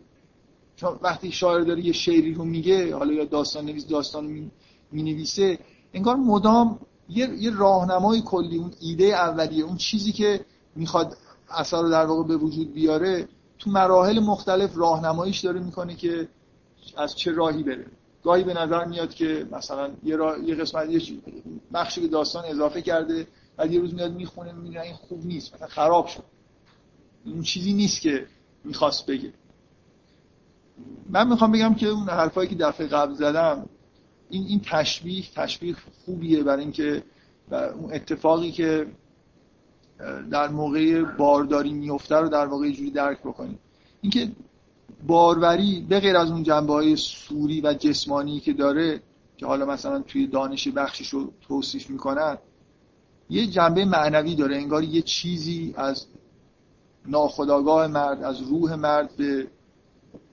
وقتی 1.02 1.32
شاعر 1.32 1.62
داره 1.62 1.86
یه 1.86 1.94
شعری 1.94 2.34
رو 2.34 2.46
میگه 2.46 2.96
حالا 2.96 3.14
یا 3.14 3.26
داستان 3.26 3.66
نویس 3.66 3.88
داستان 3.88 4.26
می, 4.26 4.52
نویسه 5.04 5.60
انگار 5.94 6.16
مدام 6.16 6.80
یه, 7.10 7.30
یه 7.40 7.56
راهنمای 7.56 8.22
کلی 8.22 8.58
اون 8.58 8.72
ایده 8.80 9.06
اولیه 9.06 9.64
اون 9.64 9.78
چیزی 9.78 10.12
که 10.12 10.46
می‌خواد 10.76 11.18
اثر 11.50 11.82
رو 11.82 11.90
در 11.90 12.06
واقع 12.06 12.24
به 12.24 12.38
وجود 12.38 12.74
بیاره 12.74 13.28
تو 13.64 13.72
مراحل 13.72 14.20
مختلف 14.20 14.78
راهنماییش 14.78 15.40
داره 15.40 15.60
می‌کنه 15.60 15.96
که 15.96 16.28
از 16.98 17.16
چه 17.16 17.32
راهی 17.32 17.64
بره. 17.64 17.86
گاهی 18.24 18.44
به 18.44 18.54
نظر 18.54 18.86
میاد 18.86 19.14
که 19.14 19.48
مثلا 19.52 19.92
یه, 20.04 20.18
یه 20.46 20.56
قسمت 20.56 20.90
یه 20.90 21.22
بخشی 21.74 22.02
به 22.02 22.08
داستان 22.08 22.46
اضافه 22.46 22.82
کرده 22.82 23.28
بعد 23.58 23.72
یه 23.72 23.80
روز 23.80 23.94
میاد 23.94 24.14
می‌خونه 24.14 24.52
می‌بینه 24.52 24.82
این 24.82 24.94
خوب 24.96 25.26
نیست 25.26 25.56
مثلا 25.56 25.68
خراب 25.68 26.08
شد. 26.08 26.24
این 27.26 27.42
چیزی 27.42 27.74
نیست 27.74 28.02
که 28.02 28.28
می‌خواست 28.64 29.06
بگه. 29.06 29.34
من 31.10 31.30
می‌خوام 31.30 31.52
بگم 31.52 31.74
که 31.74 31.88
اون 31.88 32.10
حرفایی 32.10 32.50
که 32.50 32.56
دفعه 32.56 32.88
قبل 32.88 33.14
زدم 33.14 33.70
این 34.30 34.46
این 34.48 34.62
تشبیه 34.66 35.24
تشبیه 35.36 35.76
خوبیه 36.06 36.44
برای 36.44 36.64
اینکه 36.64 37.04
اون 37.52 37.94
اتفاقی 37.94 38.52
که 38.52 38.88
در 40.32 40.48
موقع 40.48 41.04
بارداری 41.04 41.74
میفته 41.74 42.16
رو 42.16 42.30
در 42.30 42.46
واقع 42.46 42.70
جوری 42.72 42.92
درک 42.92 43.20
بکنیم. 43.20 43.60
اینکه 44.02 44.32
باروری 45.08 45.86
به 45.90 46.00
غیر 46.00 46.18
از 46.18 46.32
اون 46.32 46.44
جنبه 46.44 46.74
های 46.74 46.96
سوری 46.96 47.62
و 47.62 47.74
جسمانی 47.74 48.40
که 48.40 48.54
داره 48.54 49.02
که 49.38 49.46
حالا 49.46 49.66
مثلا 49.66 50.00
توی 50.02 50.28
دانش 50.28 50.68
بخشش 50.68 51.10
رو 51.10 51.32
توصیف 51.48 51.90
می‌کنن 51.90 52.38
یه 53.30 53.48
جنبه 53.48 53.86
معنوی 53.86 54.36
داره. 54.36 54.56
انگار 54.56 54.84
یه 54.84 55.02
چیزی 55.02 55.74
از 55.78 56.06
ناخداگاه 57.06 57.88
مرد 57.88 58.24
از 58.24 58.42
روح 58.42 58.76
مرد 58.76 59.16
به 59.18 59.48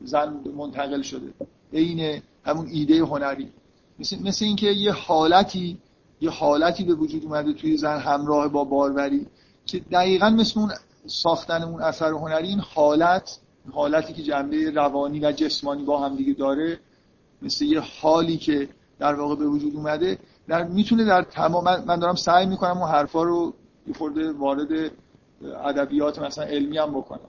زن 0.04 0.40
منتقل 0.56 1.02
شده. 1.02 1.32
عین 1.72 2.22
همون 2.44 2.66
ایده 2.66 2.98
هنری. 2.98 3.48
مثل, 3.98 4.22
مثل 4.22 4.44
اینکه 4.44 4.66
یه 4.66 4.92
حالتی 4.92 5.78
یه 6.20 6.30
حالتی 6.30 6.84
به 6.84 6.94
وجود 6.94 7.24
اومده 7.24 7.52
توی 7.52 7.76
زن 7.76 7.98
همراه 7.98 8.48
با 8.48 8.64
باروری. 8.64 9.26
که 9.70 9.78
دقیقا 9.78 10.30
مثل 10.30 10.60
اون 10.60 10.72
ساختن 11.06 11.62
اون 11.62 11.82
اثر 11.82 12.10
هنری 12.10 12.48
این 12.48 12.60
حالت 12.60 13.38
حالتی 13.72 14.12
که 14.12 14.22
جنبه 14.22 14.70
روانی 14.70 15.20
و 15.20 15.32
جسمانی 15.32 15.84
با 15.84 15.98
هم 15.98 16.16
دیگه 16.16 16.32
داره 16.32 16.78
مثل 17.42 17.64
یه 17.64 17.80
حالی 17.80 18.36
که 18.36 18.68
در 18.98 19.14
واقع 19.14 19.34
به 19.34 19.46
وجود 19.46 19.76
اومده 19.76 20.18
در 20.48 20.64
می‌تونه 20.64 21.04
در 21.04 21.22
تمام 21.22 21.84
من 21.84 21.98
دارم 21.98 22.14
سعی 22.14 22.46
می‌کنم 22.46 22.78
اون 22.78 22.88
حرفا 22.88 23.22
رو 23.22 23.54
یه 23.86 23.94
خورده 23.94 24.32
وارد 24.32 24.92
ادبیات 25.64 26.18
مثلا 26.18 26.44
علمی 26.44 26.78
هم 26.78 26.90
بکنم. 26.90 27.20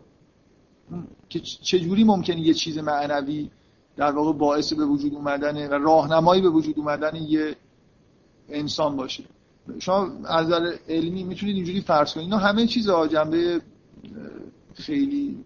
که 1.30 1.40
چجوری 1.40 2.04
ممکنه 2.04 2.40
یه 2.40 2.54
چیز 2.54 2.78
معنوی 2.78 3.50
در 3.98 4.12
واقع 4.12 4.34
باعث 4.34 4.74
به 4.74 4.86
وجود 4.86 5.14
اومدن 5.14 5.68
و 5.68 5.74
راهنمایی 5.74 6.42
به 6.42 6.50
وجود 6.50 6.80
اومدن 6.80 7.16
یه 7.16 7.56
انسان 8.50 8.96
باشه؟ 8.96 9.24
شما 9.80 10.12
از 10.26 10.48
نظر 10.48 10.76
علمی 10.90 11.24
می‌تونید 11.24 11.56
اینجوری 11.56 11.82
فرض 11.82 12.14
کنید. 12.14 12.26
اینا 12.26 12.38
همه 12.38 12.68
چیز 12.68 12.90
جنبه 13.10 13.62
خیلی 14.74 15.38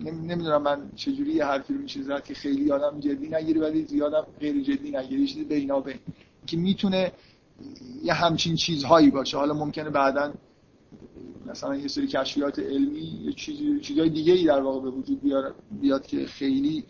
نمی‌دونم 0.00 0.62
من 0.62 0.90
چجوری 0.96 1.32
یه 1.32 1.44
حرفی 1.44 1.74
رو 1.74 1.80
میشه 1.80 2.02
زد 2.02 2.24
که 2.24 2.34
خیلی 2.34 2.72
آدم 2.72 3.00
جدی 3.00 3.28
نگیری 3.28 3.58
ولی 3.58 3.84
زیادم 3.84 4.26
غیر 4.40 4.62
جدی 4.62 4.90
نگیری 4.90 5.26
چیزی 5.26 5.44
بینا 5.44 5.80
بین 5.80 5.98
که 6.46 6.56
می‌تونه 6.56 7.12
یه 8.02 8.12
همچین 8.12 8.56
چیزهایی 8.56 9.10
باشه. 9.10 9.36
حالا 9.36 9.54
ممکنه 9.54 9.90
بعدا 9.90 10.32
مثلا 11.46 11.76
یه 11.76 11.88
سری 11.88 12.06
کشفیات 12.06 12.58
علمی 12.58 13.20
یه 13.24 13.32
چیزهای 13.80 14.08
دیگه 14.08 14.32
ای 14.32 14.44
در 14.44 14.60
واقع 14.60 14.80
به 14.80 14.90
وجود 14.90 15.20
بیاد 15.80 16.06
که 16.06 16.26
خیلی 16.26 16.84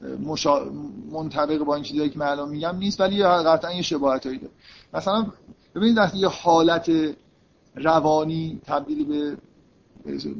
مشا... 0.00 0.64
منطبق 1.12 1.58
با 1.58 1.74
این 1.74 1.84
چیزایی 1.84 2.10
که 2.10 2.18
من 2.18 2.48
میگم 2.48 2.76
نیست 2.76 3.00
ولی 3.00 3.22
قطعا 3.22 3.72
یه 3.72 3.82
شباهتایی 3.82 4.38
داره. 4.38 4.52
مثلا 4.94 5.26
ببینید 5.74 5.96
وقتی 5.96 6.18
یه 6.18 6.28
حالت 6.28 6.90
روانی 7.74 8.60
تبدیل 8.66 9.04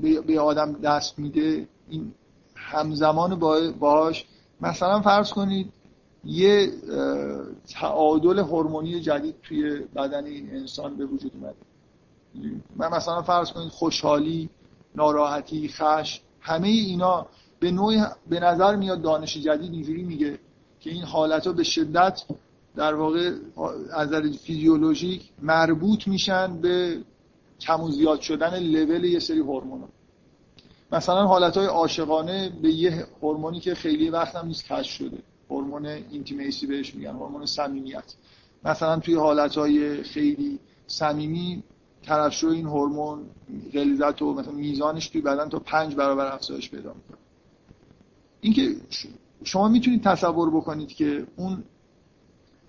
به 0.03 0.21
به 0.21 0.41
آدم 0.41 0.73
دست 0.73 1.19
میده 1.19 1.69
این 1.89 2.13
همزمان 2.55 3.39
باش 3.79 4.25
مثلا 4.61 5.01
فرض 5.01 5.31
کنید 5.31 5.73
یه 6.25 6.73
تعادل 7.75 8.39
هورمونی 8.39 9.01
جدید 9.01 9.35
توی 9.43 9.79
بدن 9.97 10.25
انسان 10.27 10.97
به 10.97 11.07
وجود 11.07 11.33
اومده. 11.35 11.57
من 12.77 12.89
مثلا 12.89 13.23
فرض 13.23 13.53
کنید 13.53 13.69
خوشحالی 13.69 14.51
ناراحتی 14.95 15.69
خش 15.69 16.21
همه 16.41 16.69
اینا 16.69 17.27
به 17.61 17.71
نوعی 17.71 18.03
به 18.29 18.41
نظر 18.41 18.77
میاد 18.77 19.03
دانش 19.03 19.37
جدید 19.37 19.73
اینجوری 19.73 20.03
میگه 20.03 20.39
که 20.81 20.91
این 20.91 21.03
حالت 21.03 21.47
ها 21.47 21.53
به 21.53 21.63
شدت 21.63 22.23
در 22.77 22.95
واقع 22.95 23.33
از 23.93 24.09
نظر 24.09 24.31
فیزیولوژیک 24.31 25.31
مربوط 25.43 26.09
میشن 26.09 26.61
به 26.61 26.99
کم 27.61 27.81
و 27.81 27.91
زیاد 27.91 28.21
شدن 28.21 28.59
لول 28.59 29.05
یه 29.05 29.19
سری 29.19 29.39
هورمون 29.39 29.89
مثلا 30.93 31.27
حالت 31.27 31.57
های 31.57 31.67
عاشقانه 31.67 32.53
به 32.63 32.71
یه 32.71 33.07
هورمونی 33.23 33.61
که 33.61 33.75
خیلی 33.75 34.11
وقت 34.11 34.37
هم 34.37 34.47
نیست 34.47 34.65
کشف 34.65 34.93
شده. 34.93 35.19
هورمون 35.51 35.87
اینتیمیسی 35.87 36.67
بهش 36.67 36.95
میگن 36.95 37.11
هورمون 37.11 37.47
صمیمیت. 37.47 38.15
مثلا 38.65 38.99
توی 38.99 39.15
حالت 39.15 39.59
های 39.59 40.03
خیلی 40.03 40.59
صمیمی 40.87 41.63
ترشح 42.03 42.47
این 42.47 42.67
هورمون 42.67 43.27
غلیظت 43.73 44.23
و 44.23 44.35
مثلا 44.35 44.53
میزانش 44.53 45.09
توی 45.09 45.21
بدن 45.21 45.49
تا 45.49 45.59
پنج 45.59 45.95
برابر 45.95 46.33
افزایش 46.33 46.71
پیدا 46.71 46.95
می‌کنه. 46.95 47.19
اینکه 48.41 48.77
شما 49.45 49.69
می‌تونید 49.69 50.05
تصور 50.05 50.51
بکنید 50.51 50.89
که 50.89 51.27
اون 51.37 51.65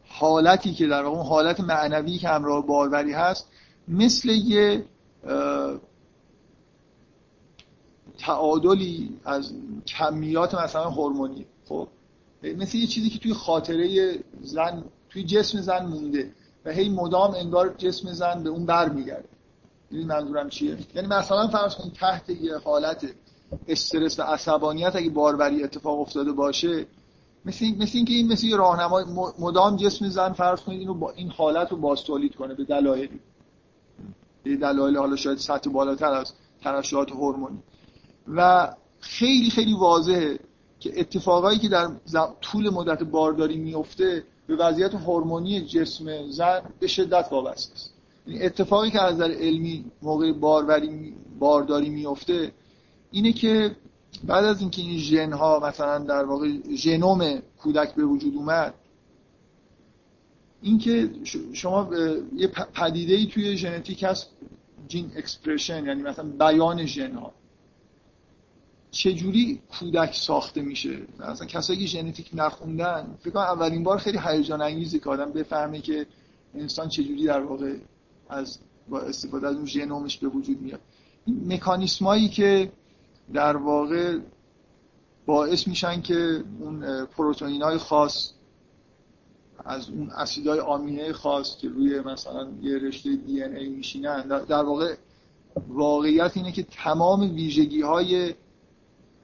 حالتی 0.07 0.73
که 0.73 0.87
در 0.87 1.03
اون 1.03 1.25
حالت 1.25 1.59
معنوی 1.59 2.17
که 2.17 2.27
همراه 2.29 2.67
باروری 2.67 3.13
هست 3.13 3.47
مثل 3.87 4.29
یه 4.29 4.85
تعادلی 8.17 9.19
از 9.25 9.53
کمیات 9.87 10.55
مثلا 10.55 10.89
هورمونی. 10.89 11.45
خب 11.69 11.87
مثل 12.43 12.77
یه 12.77 12.87
چیزی 12.87 13.09
که 13.09 13.19
توی 13.19 13.33
خاطره 13.33 14.19
زن 14.41 14.83
توی 15.09 15.23
جسم 15.23 15.61
زن 15.61 15.85
مونده 15.85 16.31
و 16.65 16.71
هی 16.71 16.89
مدام 16.89 17.33
انگار 17.35 17.75
جسم 17.77 18.13
زن 18.13 18.43
به 18.43 18.49
اون 18.49 18.65
بر 18.65 18.89
میگرده 18.89 19.29
این 19.91 20.07
منظورم 20.07 20.49
چیه؟ 20.49 20.77
یعنی 20.95 21.07
مثلا 21.07 21.47
فرض 21.47 21.75
کنید 21.75 21.93
تحت 21.93 22.29
یه 22.29 22.57
حالت 22.57 23.07
استرس 23.67 24.19
و 24.19 24.23
عصبانیت 24.23 24.95
اگه 24.95 25.09
باروری 25.09 25.63
اتفاق 25.63 25.99
افتاده 25.99 26.31
باشه 26.31 26.85
مثل 27.45 27.65
مثل 27.79 27.97
اینکه 27.97 28.13
این 28.13 28.31
مثل 28.31 28.57
راهنمای 28.57 29.05
مدام 29.39 29.75
جسم 29.75 30.09
زن 30.09 30.33
فرض 30.33 30.61
کنید 30.61 30.79
اینو 30.79 30.93
با 30.93 31.11
این 31.11 31.31
حالت 31.31 31.71
رو 31.71 31.77
باز 31.77 32.03
تولید 32.03 32.35
کنه 32.35 32.53
به 32.53 32.63
دلایلی 32.63 33.19
به 34.43 34.55
دلایل 34.55 34.97
حالا 34.97 35.15
شاید 35.15 35.37
سطح 35.37 35.69
بالاتر 35.69 36.11
از 36.13 36.33
ترشحات 36.63 37.11
هورمونی. 37.11 37.59
و 38.27 38.73
خیلی 38.99 39.49
خیلی 39.49 39.73
واضحه 39.73 40.39
که 40.79 40.99
اتفاقایی 40.99 41.59
که 41.59 41.67
در 41.67 41.89
طول 42.41 42.69
مدت 42.69 43.03
بارداری 43.03 43.57
میفته 43.57 44.23
به 44.47 44.55
وضعیت 44.55 44.95
هورمونی 44.95 45.61
جسم 45.61 46.29
زن 46.29 46.61
به 46.79 46.87
شدت 46.87 47.27
وابسته 47.31 47.73
است. 47.73 47.93
یعنی 48.27 48.45
اتفاقی 48.45 48.91
که 48.91 49.01
از 49.01 49.13
نظر 49.13 49.31
علمی 49.31 49.85
موقع 50.01 50.31
باروری 50.31 51.15
بارداری 51.39 51.89
میفته 51.89 52.51
اینه 53.11 53.33
که 53.33 53.75
بعد 54.23 54.45
از 54.45 54.61
اینکه 54.61 54.81
این 54.81 54.97
ژن 54.97 55.33
ها 55.33 55.59
مثلا 55.59 55.99
در 55.99 56.25
واقع 56.25 56.51
ژنوم 56.75 57.41
کودک 57.57 57.95
به 57.95 58.05
وجود 58.05 58.35
اومد 58.35 58.73
اینکه 60.61 61.09
شما 61.53 61.89
یه 62.35 62.47
پدیده 62.47 63.13
ای 63.13 63.25
توی 63.25 63.57
ژنتیک 63.57 64.03
هست 64.03 64.29
gene 64.87 65.11
expression 65.15 65.85
یعنی 65.85 66.01
مثلا 66.01 66.25
بیان 66.25 66.85
ژن 66.85 67.15
ها 67.15 67.33
چجوری 68.91 69.61
کودک 69.79 70.15
ساخته 70.15 70.61
میشه؟ 70.61 70.99
مثلا 71.19 71.47
کسایی 71.47 71.79
که 71.79 71.85
ژنتیک 71.85 72.29
نخوندن 72.33 73.17
فکر 73.19 73.29
کنم 73.29 73.43
اولین 73.43 73.83
بار 73.83 73.97
خیلی 73.97 74.19
هیجان 74.23 74.61
انگیزه 74.61 74.99
که 74.99 75.09
آدم 75.09 75.31
بفهمه 75.31 75.81
که 75.81 76.05
انسان 76.55 76.89
چجوری 76.89 77.25
در 77.25 77.41
واقع 77.41 77.75
از 78.29 78.59
با 78.89 78.99
استفاده 78.99 79.47
از 79.47 79.55
اون 79.55 79.65
ژنومش 79.65 80.17
به 80.17 80.27
وجود 80.27 80.61
میاد. 80.61 80.79
این 81.25 81.53
مکانیسمایی 81.53 82.29
که 82.29 82.71
در 83.33 83.57
واقع 83.57 84.19
باعث 85.25 85.67
میشن 85.67 86.01
که 86.01 86.43
اون 86.59 87.05
پروتئین 87.05 87.61
های 87.61 87.77
خاص 87.77 88.31
از 89.65 89.89
اون 89.89 90.09
اسیدهای 90.09 90.59
آمینه 90.59 91.13
خاص 91.13 91.57
که 91.57 91.69
روی 91.69 92.01
مثلا 92.01 92.51
یه 92.61 92.77
رشته 92.77 93.15
دی 93.15 93.43
ان 93.43 93.55
ای 93.55 93.69
میشینن 93.69 94.27
در 94.27 94.63
واقع 94.63 94.95
واقعیت 95.67 96.37
اینه 96.37 96.51
که 96.51 96.63
تمام 96.63 97.35
ویژگی 97.35 97.81
های 97.81 98.33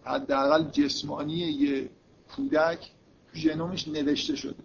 حداقل 0.03 0.63
جسمانی 0.63 1.33
یه 1.33 1.89
کودک 2.35 2.91
ژنومش 3.33 3.87
نوشته 3.87 4.35
شده. 4.35 4.63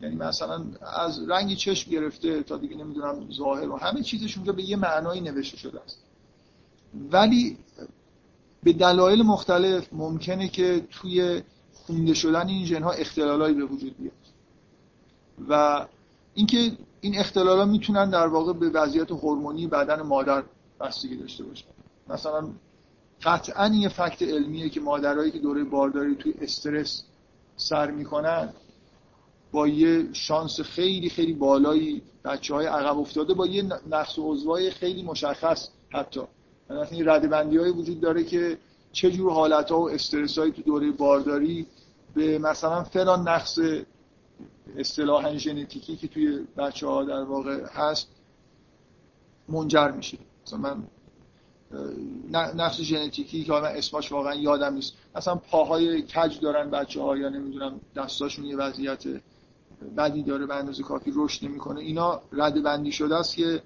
یعنی 0.00 0.16
مثلا 0.16 0.64
از 0.96 1.28
رنگ 1.28 1.54
چشم 1.54 1.90
گرفته 1.90 2.42
تا 2.42 2.56
دیگه 2.56 2.76
نمی‌دونم 2.76 3.30
ظاهر 3.32 3.68
و 3.68 3.76
همه 3.76 4.02
چیزش 4.02 4.36
اونجا 4.36 4.52
به 4.52 4.62
یه 4.62 4.76
معنایی 4.76 5.20
نوشته 5.20 5.56
شده 5.56 5.80
است. 5.80 5.98
ولی 7.10 7.58
به 8.62 8.72
دلایل 8.72 9.22
مختلف 9.22 9.88
ممکنه 9.92 10.48
که 10.48 10.86
توی 10.90 11.42
خونده 11.74 12.14
شدن 12.14 12.48
این 12.48 12.64
ژنها 12.64 12.90
اختلالایی 12.90 13.54
به 13.54 13.64
وجود 13.64 13.96
بیاد. 13.96 14.12
و 15.48 15.86
اینکه 16.34 16.72
این 17.00 17.18
اختلالا 17.18 17.64
می‌تونن 17.64 18.10
در 18.10 18.26
واقع 18.26 18.52
به 18.52 18.70
وضعیت 18.70 19.10
هورمونی 19.10 19.66
بدن 19.66 20.02
مادر 20.02 20.42
بستگی 20.80 21.16
داشته 21.16 21.44
باشن. 21.44 21.66
مثلا 22.08 22.48
قطعا 23.22 23.68
یه 23.68 23.88
فکت 23.88 24.22
علمیه 24.22 24.68
که 24.68 24.80
مادرایی 24.80 25.30
که 25.30 25.38
دوره 25.38 25.64
بارداری 25.64 26.14
توی 26.14 26.34
استرس 26.40 27.04
سر 27.56 27.90
می‌کنن 27.90 28.52
با 29.52 29.68
یه 29.68 30.12
شانس 30.12 30.60
خیلی 30.60 31.10
خیلی 31.10 31.32
بالایی 31.32 32.02
بچه 32.24 32.54
های 32.54 32.66
عقب 32.66 32.98
افتاده 32.98 33.34
با 33.34 33.46
یه 33.46 33.62
نقص 33.90 34.18
و 34.18 34.32
عضوای 34.32 34.70
خیلی 34.70 35.02
مشخص 35.02 35.68
حتی. 35.90 36.20
این 36.70 37.08
ردبندی 37.08 37.56
های 37.56 37.70
وجود 37.70 38.00
داره 38.00 38.24
که 38.24 38.58
چه 38.92 39.10
جور 39.10 39.32
حالت 39.32 39.70
ها 39.70 39.80
و 39.80 39.90
استرس 39.90 40.38
هایی 40.38 40.52
تو 40.52 40.62
دوره 40.62 40.90
بارداری 40.90 41.66
به 42.14 42.38
مثلا 42.38 42.82
فلان 42.82 43.28
نقص 43.28 43.58
اصطلاحا 44.76 45.36
ژنتیکی 45.36 45.96
که 45.96 46.08
توی 46.08 46.46
بچه 46.56 46.86
ها 46.86 47.04
در 47.04 47.22
واقع 47.22 47.66
هست 47.66 48.08
منجر 49.48 49.90
میشه. 49.90 50.18
مثلا 50.46 50.58
من 50.58 50.82
نقص 52.32 52.80
ژنتیکی 52.80 53.44
که 53.44 53.52
من 53.52 53.64
اسمش 53.64 54.12
واقعا 54.12 54.34
یادم 54.34 54.74
نیست. 54.74 54.94
مثلا 55.14 55.34
پاهای 55.34 56.02
کج 56.02 56.40
دارن 56.40 56.70
بچه 56.70 57.02
ها 57.02 57.16
یا 57.16 57.28
نمی‌دونم 57.28 57.80
دستاشون 57.96 58.44
یه 58.44 58.56
وضعیت 58.56 59.04
بدی 59.96 60.22
داره 60.22 60.46
به 60.46 60.54
اندازه 60.54 60.82
کافی 60.82 61.12
رشد 61.16 61.44
نمی‌کنه. 61.44 61.80
اینا 61.80 62.20
رد 62.32 62.62
بندی 62.62 62.92
شده 62.92 63.16
است 63.16 63.36
که 63.36 63.62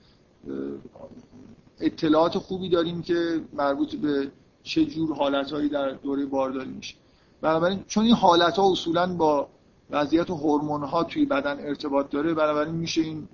اطلاعات 1.80 2.38
خوبی 2.38 2.68
داریم 2.68 3.02
که 3.02 3.40
مربوط 3.52 3.94
به 3.94 4.32
چه 4.62 4.84
جور 4.84 5.16
حالتهایی 5.16 5.68
در 5.68 5.90
دوره 5.90 6.26
بارداری 6.26 6.70
میشه. 6.70 6.94
بنابراین 7.40 7.84
چون 7.86 8.04
این 8.04 8.14
حالت 8.14 8.56
ها 8.56 8.72
اصولا 8.72 9.16
با 9.16 9.48
وضعیت 9.90 10.30
هورمون 10.30 10.82
ها 10.82 11.04
توی 11.04 11.24
بدن 11.24 11.60
ارتباط 11.60 12.10
داره 12.10 12.34
بنابراین 12.34 12.74
میشه 12.74 13.00
این 13.00 13.28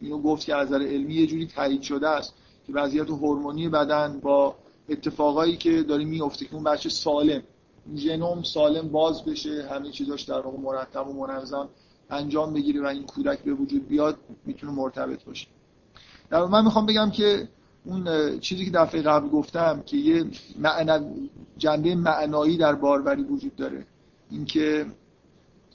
اینو 0.00 0.18
گفت 0.18 0.46
که 0.46 0.54
از 0.56 0.68
نظر 0.68 0.82
علمی 0.82 1.14
یه 1.14 1.26
جوری 1.26 1.46
تایید 1.46 1.82
شده 1.82 2.08
است 2.08 2.34
که 2.66 2.72
وضعیت 2.72 3.10
هورمونی 3.10 3.68
بدن 3.68 4.20
با 4.20 4.54
اتفاقایی 4.88 5.56
که 5.56 5.82
داره 5.82 6.04
میفته 6.04 6.44
که 6.44 6.54
اون 6.54 6.64
بچه 6.64 6.88
سالم 6.88 7.42
ژنوم 7.96 8.42
سالم 8.42 8.88
باز 8.88 9.24
بشه 9.24 9.68
همه 9.70 9.90
چیزاش 9.90 10.22
در 10.22 10.40
واقع 10.40 10.58
مرتب 10.58 11.08
و 11.08 11.12
منظم 11.12 11.68
انجام 12.10 12.52
بگیره 12.52 12.82
و 12.82 12.86
این 12.86 13.06
کودک 13.06 13.38
به 13.38 13.54
وجود 13.54 13.88
بیاد 13.88 14.18
می‌تونه 14.44 14.72
مرتبط 14.72 15.24
باشه. 15.24 15.46
من 16.30 16.64
می‌خوام 16.64 16.86
بگم 16.86 17.10
که 17.10 17.48
اون 17.84 18.38
چیزی 18.38 18.64
که 18.64 18.70
دفعه 18.70 19.02
قبل 19.02 19.28
گفتم 19.28 19.82
که 19.86 19.96
یه 19.96 20.24
جنبه 21.58 21.94
معنایی 21.94 22.56
در 22.56 22.74
باروری 22.74 23.22
وجود 23.22 23.56
داره. 23.56 23.86
اینکه 24.30 24.86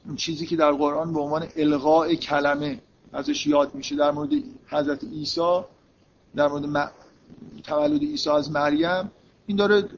اون 0.06 0.16
چیزی 0.16 0.46
که 0.46 0.56
در 0.56 0.72
قرآن 0.72 1.14
به 1.14 1.20
عنوان 1.20 1.48
الغاء 1.56 2.14
کلمه 2.14 2.82
ازش 3.14 3.48
یاد 3.48 3.76
میشه 3.76 3.96
در 3.96 4.12
مورد 4.12 4.30
حضرت 4.68 5.04
عیسی 5.04 5.62
در 6.36 6.48
مورد 6.48 6.92
تولد 7.64 8.02
عیسی 8.02 8.30
از 8.30 8.52
مریم 8.52 9.12
این 9.48 9.58
داره 9.58 9.90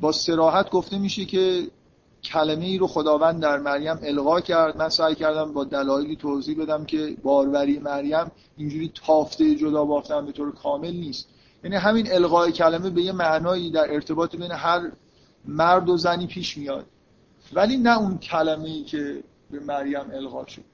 با 0.00 0.12
سراحت 0.12 0.70
گفته 0.70 0.98
میشه 0.98 1.24
که 1.24 1.68
کلمه 2.32 2.64
ای 2.64 2.78
رو 2.78 2.86
خداوند 2.86 3.42
در 3.42 3.58
مریم 3.58 3.98
القا 4.02 4.40
کرد. 4.40 4.76
من 4.76 4.88
سعی 4.88 5.14
کردم 5.14 5.52
با 5.52 5.64
دلایلی 5.64 6.16
توضیح 6.16 6.62
بدم 6.62 6.84
که 6.84 7.16
باروری 7.22 7.78
مریم 7.78 8.30
اینجوری 8.56 8.92
تافته 9.06 9.54
جدا 9.54 9.84
بافتن 9.84 10.26
به 10.26 10.32
طور 10.32 10.54
کامل 10.54 10.90
نیست. 10.90 11.28
یعنی 11.64 11.76
همین 11.76 12.12
القای 12.12 12.52
کلمه 12.52 12.90
به 12.90 13.02
یه 13.02 13.12
معنایی 13.12 13.70
در 13.70 13.94
ارتباط 13.94 14.36
بین 14.36 14.52
هر 14.52 14.92
مرد 15.44 15.88
و 15.88 15.96
زنی 15.96 16.26
پیش 16.26 16.58
میاد. 16.58 16.86
ولی 17.52 17.76
نه 17.76 17.98
اون 17.98 18.18
کلمه 18.18 18.68
ای 18.68 18.84
که 18.84 19.22
به 19.50 19.60
مریم 19.60 20.10
القا 20.12 20.46
شد. 20.46 20.64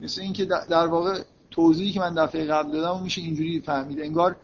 مثل 0.00 0.20
اینکه 0.22 0.44
در 0.44 0.86
واقع 0.86 1.22
توضیحی 1.50 1.92
که 1.92 2.00
من 2.00 2.14
دفعه 2.14 2.44
قبل 2.44 2.72
دادم 2.72 3.02
میشه 3.02 3.20
اینجوری 3.20 3.60
فهمید. 3.60 4.00
انگار 4.00 4.36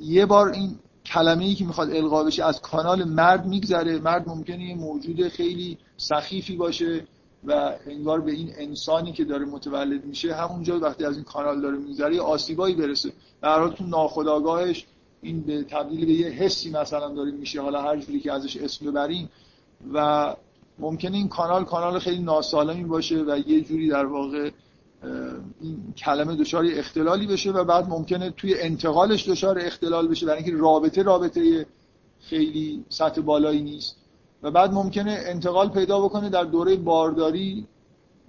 یه 0.00 0.26
بار 0.26 0.48
این 0.48 0.78
کلمه 1.12 1.44
ای 1.44 1.54
که 1.54 1.64
می‌خواد 1.64 1.90
القا 1.90 2.24
بشه 2.24 2.44
از 2.44 2.60
کانال 2.60 3.04
مرد 3.04 3.46
میگذره. 3.46 3.98
مرد 3.98 4.28
ممکنه 4.28 4.64
یه 4.64 4.74
موجود 4.74 5.28
خیلی 5.28 5.78
سخیفی 5.96 6.56
باشه 6.56 7.04
و 7.44 7.74
انگار 7.86 8.20
به 8.20 8.32
این 8.32 8.52
انسانی 8.56 9.12
که 9.12 9.24
داره 9.24 9.44
متولد 9.44 10.04
میشه 10.04 10.34
همونجا 10.34 10.78
وقتی 10.80 11.04
از 11.04 11.14
این 11.14 11.24
کانال 11.24 11.60
داره 11.60 11.78
میگذره 11.78 12.14
یه 12.14 12.22
آسیبایی 12.22 12.74
برسه. 12.74 13.12
در 13.42 13.58
حال 13.58 13.72
تو 13.72 13.84
ناخودآگاهش 13.84 14.86
این 15.22 15.40
به 15.40 15.62
تبدیل 15.62 16.06
به 16.06 16.12
یه 16.12 16.28
حسی 16.28 16.70
مثلا 16.70 17.14
داره 17.14 17.30
میشه. 17.30 17.62
حالا 17.62 17.82
هر 17.82 17.96
جوری 17.96 18.20
که 18.20 18.32
ازش 18.32 18.56
اسم 18.56 18.90
ببریم 18.90 19.30
و 19.94 20.34
ممکنه 20.78 21.16
این 21.16 21.28
کانال 21.28 21.64
کانال 21.64 21.98
خیلی 21.98 22.22
ناسالمی 22.22 22.84
باشه 22.84 23.16
و 23.16 23.38
یه 23.46 23.60
جوری 23.60 23.88
در 23.88 24.06
واقع 24.06 24.50
این 25.60 25.94
کلمه 25.96 26.36
دچار 26.36 26.64
اختلالی 26.72 27.26
بشه 27.26 27.52
و 27.52 27.64
بعد 27.64 27.88
ممکنه 27.88 28.30
توی 28.30 28.60
انتقالش 28.60 29.28
دچار 29.28 29.58
اختلال 29.58 30.08
بشه 30.08 30.26
برای 30.26 30.42
اینکه 30.42 30.56
رابطه 30.56 31.02
رابطه 31.02 31.66
خیلی 32.20 32.84
سطح 32.88 33.20
بالایی 33.20 33.62
نیست. 33.62 33.96
و 34.42 34.50
بعد 34.50 34.72
ممکنه 34.72 35.18
انتقال 35.26 35.68
پیدا 35.68 36.00
بکنه 36.00 36.28
در 36.28 36.44
دوره 36.44 36.76
بارداری. 36.76 37.66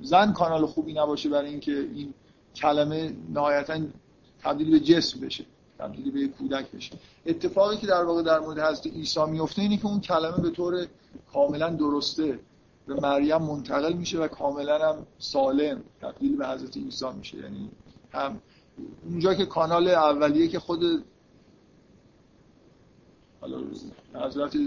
زن 0.02 0.34
کانال 0.34 0.66
خوبی 0.66 0.94
نباشه 0.94 1.30
برای 1.30 1.50
اینکه 1.50 1.72
این 1.72 2.14
کلمه 2.56 3.14
نهایتا 3.34 3.80
تبدیل 4.44 4.72
به 4.72 4.80
جسم 4.80 5.20
بشه 5.20 5.46
تبدیل 5.80 6.12
به 6.12 6.28
کودک 6.28 6.72
بشه. 6.72 6.92
اتفاقی 7.26 7.78
که 7.78 7.88
در 7.88 8.04
واقع 8.04 8.24
در 8.24 8.40
مورد 8.40 8.60
حضرت 8.60 8.88
عیسی 8.88 9.26
میفته 9.26 9.62
اینه 9.62 9.78
که 9.78 9.86
اون 9.86 10.00
کلمه 10.00 10.38
به 10.38 10.50
طور 10.50 10.88
کاملا 11.34 11.70
درسته 11.70 12.40
به 12.90 12.96
مریم 12.96 13.38
منتقل 13.38 13.94
میشه 13.94 14.20
و 14.20 14.28
کاملا 14.28 14.90
هم 14.90 15.06
سالم 15.20 15.84
تبدیل 16.02 16.36
به 16.38 16.48
حضرت 16.48 16.78
عیسی 16.78 17.06
میشه. 17.18 17.38
یعنی 17.38 17.70
هم 18.12 18.42
اونجا 19.06 19.34
که 19.34 19.46
کانال 19.46 19.88
اولیه 19.88 20.48
که 20.48 20.60
خود 20.60 21.04
حضرت 24.14 24.58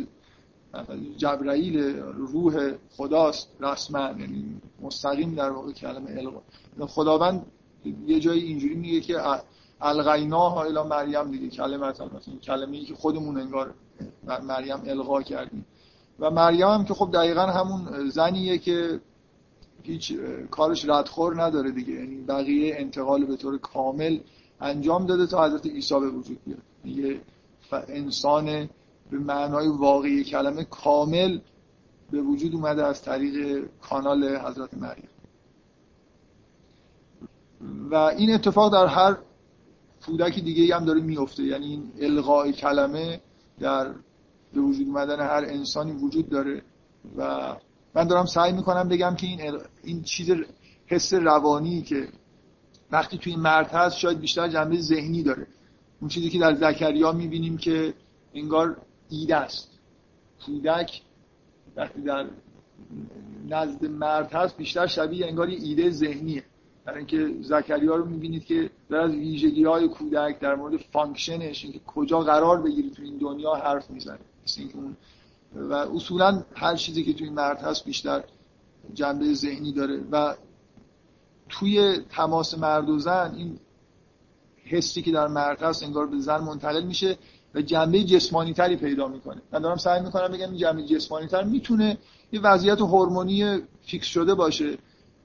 جبرائیل 1.16 1.78
روح 1.98 2.72
خداست 2.96 3.48
رسما 3.60 4.00
یعنی 4.00 4.60
مستقیم 4.82 5.34
در 5.34 5.50
واقع 5.50 5.72
کلمه 5.72 6.10
القا 6.10 6.86
خداوند 6.86 7.46
یه 8.06 8.20
جایی 8.20 8.42
اینجوری 8.42 8.74
میگه 8.74 9.00
که 9.00 9.20
الغینا 9.80 10.62
الی 10.62 10.82
مریم 10.82 11.30
دیگه 11.30 11.48
کلمه 11.48 11.88
مثلا 11.88 12.08
کلمه 12.42 12.76
ای 12.76 12.84
که 12.84 12.94
خودمون 12.94 13.40
انگار 13.40 13.74
مریم 14.42 14.82
القا 14.86 15.22
کردیم. 15.22 15.64
و 16.22 16.30
مریم 16.30 16.68
هم 16.68 16.84
که 16.84 16.94
خب 16.94 17.10
دقیقا 17.12 17.46
همون 17.46 18.08
زنیه 18.08 18.58
که 18.58 19.00
هیچ 19.82 20.12
کارش 20.50 20.88
ردخور 20.88 21.42
نداره 21.42 21.70
دیگه. 21.70 21.92
یعنی 21.92 22.16
بقیه 22.16 22.74
انتقال 22.78 23.24
به 23.24 23.36
طور 23.36 23.58
کامل 23.58 24.18
انجام 24.60 25.06
داده 25.06 25.26
تا 25.26 25.44
حضرت 25.44 25.66
عیسی 25.66 26.00
به 26.00 26.08
وجود 26.08 26.38
بیاد. 26.44 26.62
یه 26.84 27.20
انسان 27.88 28.68
به 29.10 29.18
معنای 29.18 29.68
واقعی 29.68 30.24
کلمه 30.24 30.64
کامل 30.64 31.38
به 32.10 32.20
وجود 32.20 32.54
اومده 32.54 32.86
از 32.86 33.02
طریق 33.02 33.64
کانال 33.82 34.36
حضرت 34.36 34.74
مریم. 34.74 35.08
و 37.90 37.94
این 37.94 38.34
اتفاق 38.34 38.72
در 38.72 38.86
هر 38.86 39.16
کودک 40.06 40.38
دیگه 40.38 40.76
هم 40.76 40.84
داره 40.84 41.00
میفته 41.00 41.42
یعنی 41.42 41.66
این 41.66 41.92
الغای 42.00 42.52
کلمه 42.52 43.20
در 43.60 43.90
به 44.55 44.61
وجود 44.61 44.86
اومدن 44.86 45.20
هر 45.20 45.44
انسانی 45.48 45.92
وجود 45.92 46.28
داره 46.28 46.62
و 47.16 47.55
من 47.94 48.05
دارم 48.05 48.26
سعی 48.26 48.53
می‌کنم 48.53 48.88
بگم 48.88 49.14
که 49.14 49.26
این, 49.26 49.59
این 49.84 50.03
چیز 50.03 50.30
حس 50.86 51.14
روانی 51.14 51.82
که 51.82 52.09
وقتی 52.90 53.18
توی 53.18 53.36
مرد 53.36 53.70
هست 53.70 53.96
شاید 53.96 54.20
بیشتر 54.20 54.48
جنبه 54.48 54.76
ذهنی 54.76 55.22
داره. 55.22 55.46
اون 56.00 56.09
چیزی 56.09 56.30
که 56.30 56.38
در 56.38 56.55
زکریا 56.55 57.12
می‌بینیم 57.12 57.57
که 57.57 57.94
انگار 58.34 58.76
ایده 59.11 59.36
است. 59.36 59.70
کودک 60.46 61.03
وقتی 61.76 62.03
در 62.03 62.26
نزد 63.48 63.86
مرد 63.86 64.32
هست 64.32 64.57
بیشتر 64.57 64.86
شبیه 64.86 65.26
انگار 65.26 65.46
ایده 65.46 65.90
ذهنیه. 65.90 66.44
در 66.86 66.96
اینکه 66.96 67.34
زکریا 67.40 67.96
رو 67.96 68.05
می‌بینید 68.05 68.44
که 68.44 68.70
در 68.90 68.96
از 68.96 69.11
ویژگی 69.11 69.64
های 69.64 69.88
کودک 69.88 70.40
در 70.40 70.55
مورد 70.55 70.76
function 70.76 71.47
ش 71.47 71.64
اینکه 71.64 71.80
کجا 71.86 72.20
قرار 72.20 72.62
بگیره 72.62 72.90
تو 72.90 73.03
این 73.03 73.18
دنیا 73.18 73.55
حرف 73.55 73.90
می‌زنه. 73.90 74.18
اون 74.74 74.97
و 75.55 75.74
اصولا 75.74 76.45
هر 76.55 76.76
چیزی 76.76 77.05
که 77.05 77.12
توی 77.12 77.30
مرد 77.30 77.59
هست 77.59 77.84
بیشتر 77.84 78.24
جنبه 78.95 79.34
ذهنی 79.34 79.72
داره. 79.72 80.01
و 80.12 80.34
توی 81.49 81.99
تماس 82.11 82.59
مرد 82.59 82.88
و 82.88 82.99
زن 82.99 83.34
این 83.36 83.59
حسی 84.64 85.03
که 85.03 85.12
در 85.12 85.26
مرد 85.26 85.62
هست 85.62 85.82
انگار 85.82 86.07
به 86.07 86.18
زن 86.18 86.38
منتقل 86.38 86.82
میشه 86.82 87.18
و 87.55 87.62
جنبه 87.62 88.05
جسمانی 88.05 88.53
تری 88.53 88.76
پیدا 88.76 89.09
می‌کنه. 89.09 89.43
من 89.53 89.59
دارم 89.59 89.76
سعی 89.76 90.03
می‌کنم 90.03 90.28
بگم 90.28 90.49
این 90.51 90.57
جنبه 90.57 90.82
جسمانی 90.82 91.26
تر 91.26 91.45
می‌تونه 91.45 91.99
یه 92.32 92.40
وضعیت 92.40 92.80
هورمونی 92.80 93.62
فیکس 93.82 94.07
شده 94.07 94.34
باشه 94.34 94.78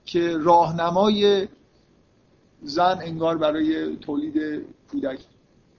که 0.05 0.38
راهنمای 0.38 1.47
زن 2.63 2.99
انگار 3.01 3.38
برای 3.38 3.95
تولید 3.95 4.65
کودک. 4.91 5.20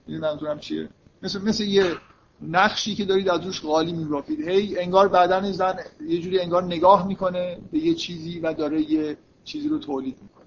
این 0.07 0.17
منظورم 0.17 0.59
چیه؟ 0.59 0.89
مثل 1.23 1.41
مثل 1.41 1.63
یه 1.63 1.95
نقشی 2.41 2.95
که 2.95 3.05
دارید 3.05 3.29
از 3.29 3.45
روش 3.45 3.61
غالی 3.61 3.93
میبافید. 3.93 4.47
هی 4.47 4.79
انگار 4.79 5.07
بدن 5.07 5.51
زن 5.51 5.75
یه 6.07 6.19
جوری 6.19 6.39
انگار 6.39 6.63
نگاه 6.63 7.07
می‌کنه 7.07 7.57
به 7.71 7.79
یه 7.79 7.93
چیزی 7.93 8.39
و 8.39 8.53
داره 8.53 8.91
یه 8.91 9.17
چیزی 9.43 9.69
رو 9.69 9.79
تولید 9.79 10.17
می‌کنه. 10.21 10.45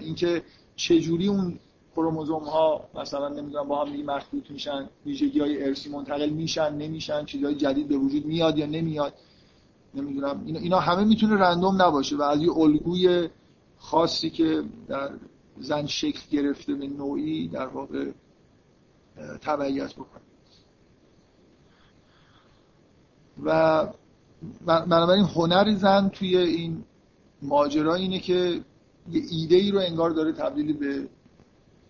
اینکه 0.00 0.42
چه 0.76 1.00
جوری 1.00 1.28
اون 1.28 1.58
کروموزوم 1.96 2.42
ها 2.42 2.88
مثلا 2.94 3.28
نمی‌دونم 3.28 3.68
با 3.68 3.84
هم 3.84 3.92
دیگه 3.92 4.04
مخلوط 4.04 4.50
میشن 4.50 4.88
ویژگی 5.06 5.40
های 5.40 5.64
ارسی 5.64 5.90
منتقل 5.90 6.30
میشن 6.30 6.74
نمیشن 6.74 7.24
چیزهای 7.24 7.54
جدید 7.54 7.88
به 7.88 7.96
وجود 7.96 8.26
میاد 8.26 8.58
یا 8.58 8.66
نمیاد 8.66 9.14
نمی‌دونم. 9.94 10.42
اینا 10.46 10.80
همه 10.80 11.04
می‌تونه 11.04 11.36
رندوم 11.36 11.82
نباشه 11.82 12.16
و 12.16 12.22
از 12.22 12.42
یه 12.42 12.58
الگوی 12.58 13.28
خاصی 13.78 14.30
که 14.30 14.62
در 14.88 15.10
زن 15.60 15.86
شکل 15.86 16.20
گرفته 16.30 16.74
به 16.74 16.86
نوعی 16.86 17.48
در 17.48 17.66
واقع 17.66 18.10
تبعیت 19.40 19.94
بکنه. 19.94 20.25
و 23.44 23.86
بنابراین 24.66 25.24
هنر 25.24 25.74
زن 25.74 26.08
توی 26.08 26.36
این 26.36 26.84
ماجرا 27.42 27.94
اینه 27.94 28.18
که 28.18 28.60
یه 29.10 29.22
ایده 29.30 29.56
ای 29.56 29.70
رو 29.70 29.78
انگار 29.78 30.10
داره 30.10 30.32
تبدیل 30.32 30.72
به 30.72 31.08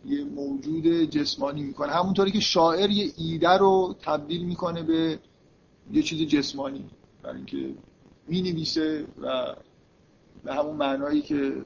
یه 0.05 0.25
موجود 0.25 0.87
جسمانی 0.87 1.63
می‌کنه. 1.63 1.93
همونطوری 1.93 2.31
که 2.31 2.41
شاعر 2.41 2.91
یه 2.91 3.13
ایده 3.17 3.51
رو 3.51 3.97
تبدیل 4.03 4.45
می‌کنه 4.45 4.83
به 4.83 5.19
یه 5.93 6.03
چیز 6.03 6.29
جسمانی 6.29 6.85
برای 7.23 7.37
اینکه 7.37 7.75
می‌نویسه 8.29 9.07
و 9.23 9.55
به 10.45 10.55
همون 10.55 10.77
معنایی 10.77 11.23
که 11.23 11.65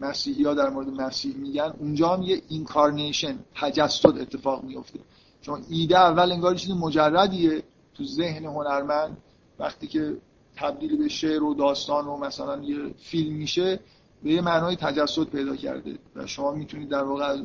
مسیحی 0.00 0.44
ها 0.44 0.54
در 0.54 0.70
مورد 0.70 0.88
مسیح 0.88 1.36
میگن 1.36 1.74
اونجا 1.78 2.08
هم 2.08 2.22
یه 2.22 2.42
اینکارنیشن 2.48 3.38
تجسد 3.54 4.18
اتفاق 4.18 4.64
میفته 4.64 4.98
چون 5.42 5.62
ایده 5.70 5.98
اول 5.98 6.32
انگار 6.32 6.54
چیز 6.54 6.70
مجردیه. 6.70 7.62
تو 7.94 8.04
ذهن 8.04 8.44
هنرمند 8.44 9.16
وقتی 9.58 9.86
که 9.86 10.16
تبدیل 10.56 10.96
به 10.96 11.08
شعر 11.08 11.42
و 11.42 11.54
داستان 11.54 12.06
و 12.06 12.16
مثلا 12.16 12.62
یه 12.62 12.94
فیلم 12.98 13.36
میشه 13.36 13.80
به 14.22 14.32
یه 14.32 14.40
معنای 14.40 14.76
تجسد 14.76 15.24
پیدا 15.24 15.56
کرده 15.56 15.98
و 16.16 16.26
شما 16.26 16.50
می‌تونید 16.50 16.88
در 16.88 17.04
واقع 17.04 17.38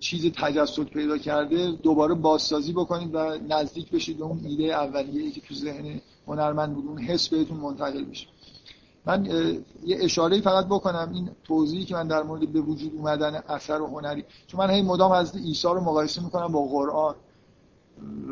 چیز 0.00 0.26
تجسد 0.26 0.84
پیدا 0.84 1.18
کرده 1.18 1.70
دوباره 1.70 2.14
بازسازی 2.14 2.72
بکنید 2.72 3.14
و 3.14 3.38
نزدیک 3.48 3.90
بشید 3.90 4.18
به 4.18 4.24
اون 4.24 4.40
ایده 4.44 4.64
اولیه 4.64 5.30
که 5.30 5.40
تو 5.40 5.54
ذهن 5.54 6.00
هنرمند 6.26 6.74
بود 6.74 6.86
اون 6.86 6.98
حس 6.98 7.28
بهتون 7.28 7.56
منتقل 7.56 8.04
بشه. 8.04 8.26
من 9.06 9.24
یه 9.84 9.96
اشاره 10.00 10.40
فقط 10.40 10.66
بکنم 10.66 11.10
این 11.14 11.30
توضیحی 11.44 11.84
که 11.84 11.94
من 11.94 12.08
در 12.08 12.22
مورد 12.22 12.52
به 12.52 12.60
وجود 12.60 12.92
اومدن 12.94 13.34
اثر 13.34 13.82
و 13.82 13.86
هنری 13.86 14.24
چون 14.46 14.60
من 14.60 14.70
هی 14.70 14.82
مدام 14.82 15.12
از 15.12 15.36
عیسی 15.36 15.68
رو 15.68 15.80
مقایسه 15.80 16.24
می‌کنم 16.24 16.52
با 16.52 16.62
قرآن. 16.62 17.14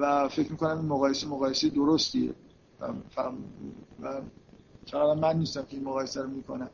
و 0.01 0.29
فکر 0.29 0.53
می‌کنم 0.53 0.79
این 0.79 0.89
مقایسه 0.89 1.27
مقایسه 1.27 1.69
درستیه. 1.69 2.35
و 4.03 4.21
چقدر 4.85 5.21
من 5.21 5.39
نیستم 5.39 5.63
که 5.63 5.77
این 5.77 5.85
مقایسه 5.85 6.23
رو 6.23 6.29
می‌کنم. 6.29 6.71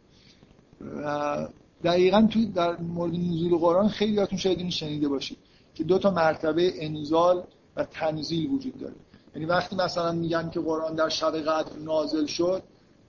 و 1.04 1.48
دقیقا 1.84 2.28
توی 2.30 2.46
در 2.46 2.76
مورد 2.76 3.14
نزول 3.14 3.58
قرآن 3.58 3.88
خیلی 3.88 4.18
هاتون 4.18 4.38
شاید 4.38 4.58
این 4.58 4.70
شنیده 4.70 5.08
باشید 5.08 5.38
که 5.74 5.84
دو 5.84 5.98
تا 5.98 6.10
مرتبه 6.10 6.72
انزال 6.84 7.44
و 7.76 7.84
تنزیل 7.84 8.50
وجود 8.50 8.78
داره. 8.78 8.94
یعنی 9.34 9.46
وقتی 9.46 9.76
مثلا 9.76 10.12
میگن 10.12 10.50
که 10.50 10.60
قرآن 10.60 10.94
در 10.94 11.08
شب 11.08 11.36
قدر 11.36 11.78
نازل 11.78 12.26
شد 12.26 12.62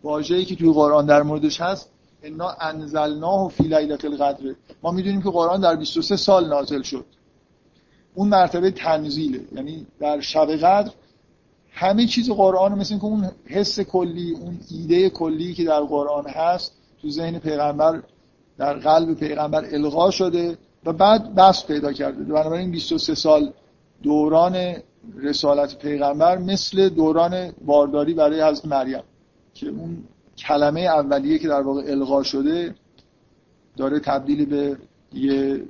واژه‌ای 0.04 0.46
که 0.46 0.56
توی 0.56 0.74
قرآن 0.74 1.06
در 1.06 1.24
موردش 1.24 1.62
هست 1.62 1.90
انا 2.24 2.50
انزلناه 2.62 3.50
فی 3.50 3.64
لیلة 3.64 3.98
القدر. 4.04 4.56
ما 4.84 4.92
می‌دونیم 4.92 5.22
که 5.22 5.30
قرآن 5.30 5.62
در 5.62 5.76
23 5.76 6.16
سال 6.16 6.48
نازل 6.48 6.82
شد. 6.82 7.06
اون 8.16 8.28
مرتبه 8.28 8.72
تنزیله. 8.72 9.42
یعنی 9.56 9.86
در 10.00 10.22
شب 10.22 10.52
قدر 10.52 10.92
همه 11.72 12.06
چیز 12.06 12.30
قرآن 12.30 12.80
مثل 12.80 12.98
که 12.98 13.06
اون 13.06 13.32
حس 13.46 13.80
کلی 13.80 14.32
اون 14.32 14.60
ایده 14.72 15.10
کلی 15.10 15.54
که 15.54 15.64
در 15.64 15.82
قرآن 15.82 16.28
هست 16.28 16.72
تو 17.02 17.10
ذهن 17.10 17.40
پیغمبر 17.40 18.04
در 18.58 18.74
قلب 18.74 19.14
پیغمبر 19.14 19.66
القا 19.72 20.12
شده 20.12 20.58
و 20.86 20.94
بعد 20.94 21.36
بس 21.36 21.66
پیدا 21.66 21.94
کرده. 21.94 22.24
بنابراین 22.24 22.72
23 22.72 23.16
سال 23.16 23.54
دوران 24.04 24.76
رسالت 25.16 25.78
پیغمبر 25.78 26.38
مثل 26.38 26.90
دوران 26.90 27.52
بارداری 27.66 28.14
برای 28.14 28.42
حضرت 28.42 28.66
مریم 28.66 29.04
که 29.54 29.68
اون 29.68 30.04
کلمه 30.38 30.82
اولیه 30.82 31.40
که 31.40 31.48
در 31.48 31.62
واقع 31.62 31.84
القا 31.88 32.24
شده 32.24 32.76
داره 33.78 34.00
تبدیل 34.00 34.46
به 34.46 34.78
یه 35.14 35.64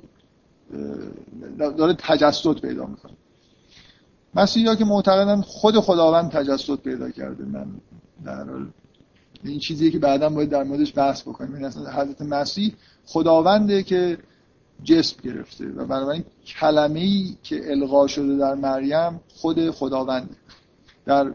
داره 1.58 1.94
تجسد 1.98 2.60
پیدا 2.60 2.86
می‌کنه. 2.86 3.12
مسیحی 4.34 4.76
که 4.76 4.84
معتقدن 4.84 5.40
خود 5.40 5.80
خداوند 5.80 6.30
تجسد 6.30 6.76
پیدا 6.76 7.10
کرده 7.10 7.44
من 7.44 7.66
در 8.24 8.44
حال 8.44 8.70
این 9.44 9.58
چیزی 9.58 9.90
که 9.90 9.98
بعدا 9.98 10.28
باید 10.28 10.48
در 10.50 10.62
موردش 10.62 10.92
بحث 10.96 11.22
بکنیم. 11.22 11.54
این 11.54 11.64
اصلا 11.64 11.90
حضرت 11.90 12.22
مسیح 12.22 12.74
خداونده 13.06 13.82
که 13.82 14.18
جسم 14.84 15.16
گرفته 15.22 15.64
و 15.66 15.86
بنابراین 15.86 16.24
کلمه 16.60 17.00
ای 17.00 17.36
که 17.42 17.70
القا 17.70 18.06
شده 18.06 18.36
در 18.36 18.54
مریم 18.54 19.20
خود 19.34 19.70
خداونده. 19.70 20.34
در 21.06 21.32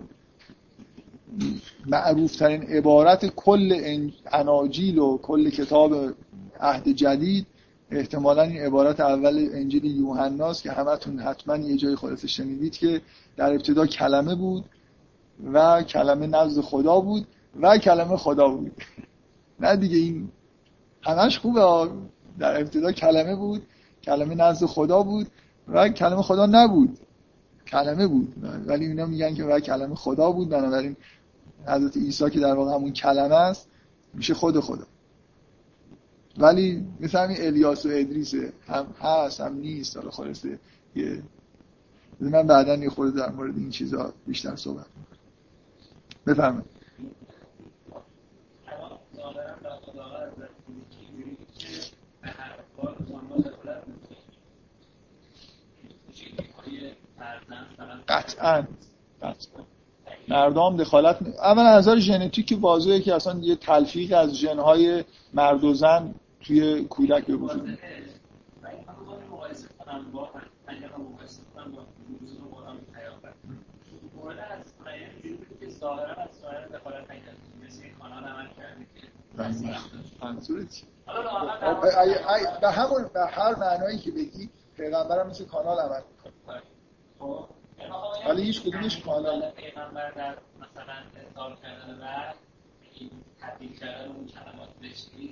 معروف 1.86 2.36
ترین 2.36 2.64
عبارت 2.64 3.26
کل 3.26 3.92
اناجیل 4.32 5.00
و 5.00 5.18
کل 5.18 5.50
کتاب 5.50 6.14
عهد 6.60 6.90
جدید 6.90 7.48
احتمالا 7.92 8.42
این 8.42 8.62
عبارت 8.62 9.00
اول 9.00 9.50
انجیل 9.54 9.86
یوحناست 9.86 10.64
که 10.64 10.72
همتون 10.72 11.20
حتما 11.20 11.58
یه 11.58 11.78
جای 11.78 11.96
خلاصه 11.96 12.28
شنیدید 12.28 12.78
که 12.78 13.02
در 13.38 13.54
ابتدا 13.54 13.86
کلمه 13.86 14.36
بود 14.36 14.66
و 15.54 15.84
کلمه 15.84 16.28
نزد 16.28 16.62
خدا 16.62 17.00
بود 17.00 17.28
و 17.62 17.78
کلمه 17.78 18.18
خدا 18.18 18.48
بود. 18.48 18.72
نه 19.60 19.76
دیگه 19.76 19.98
این 19.98 20.30
همش 21.02 21.40
خوبه. 21.40 21.90
در 22.40 22.60
ابتدا 22.62 22.92
کلمه 22.92 23.36
بود 23.36 23.62
کلمه 24.04 24.36
نزد 24.36 24.66
خدا 24.66 25.04
بود 25.04 25.28
و 25.68 25.90
کلمه 25.90 26.22
خدا 26.22 26.46
نبود. 26.46 27.00
کلمه 27.68 28.08
بود. 28.08 28.34
ولی 28.66 28.86
اینا 28.86 29.06
میگن 29.06 29.34
که 29.36 29.44
و 29.44 29.60
کلمه 29.60 29.96
خدا 29.96 30.32
بود. 30.32 30.50
بنابراین 30.50 30.96
حضرت 31.68 31.98
عیسی 31.98 32.30
که 32.30 32.40
در 32.40 32.54
واقع 32.54 32.76
همون 32.76 32.94
کلمه 32.94 33.36
است 33.36 33.68
میشه 34.14 34.34
خود 34.34 34.60
خدا. 34.60 34.86
ولی 36.38 36.88
مثل 37.00 37.24
همین 37.24 37.38
الیاس 37.40 37.86
و 37.86 37.90
ادریس 37.90 38.34
هم 38.68 38.96
هست 39.02 39.42
هم 39.42 39.56
نیست. 39.56 39.98
حالا 39.98 40.12
خلاصه 40.12 40.60
یه 40.96 41.24
من 42.20 42.48
بعدا 42.48 42.76
یه 42.76 42.90
خورده 42.90 43.20
در 43.20 43.30
مورد 43.32 43.58
این 43.58 43.70
چیزا 43.70 44.14
بیشتر 44.28 44.56
صحبت 44.56 44.86
بفرمایید. 46.28 46.66
قطعا. 58.08 58.68
قطعا. 59.22 59.71
مردم 60.28 60.78
دخالت 60.78 61.18
اولا 61.38 61.78
نظر 61.78 62.00
ژنتیک 62.00 62.58
واضحه 62.62 63.00
که 63.00 63.16
اصلا 63.16 63.40
یه 63.40 63.56
تلفیق 63.56 64.18
از 64.18 64.34
ژنهای 64.34 65.04
مرد 65.34 65.64
و 65.64 65.74
زن 65.74 66.14
توی 66.42 66.84
کودک 66.84 67.26
به 67.26 67.36
وجود 67.36 67.64
میاد. 67.64 67.78
به 82.62 82.72
همون 82.72 83.10
به 83.14 83.20
هر 83.32 83.56
معنایی 83.56 83.98
که 83.98 84.12
بگی 84.12 84.50
پیغمبرم 84.78 85.28
مثل 85.28 85.46
کانال 85.46 85.80
عمل 85.80 86.02
می‌کنه. 86.12 86.62
ولی 88.28 88.44
هیچ 88.44 88.62
کدومش 88.62 89.02
پیغمبر 89.52 90.12
در 90.12 90.38
مثلا 90.60 90.94
ارسال 91.16 91.56
کردن 91.56 92.00
و 92.02 92.34
تبدیل 93.42 93.80
کردن 93.80 94.12
اون 94.12 94.28
کلمات 94.28 94.70
نیست 94.82 95.12
که 95.12 95.28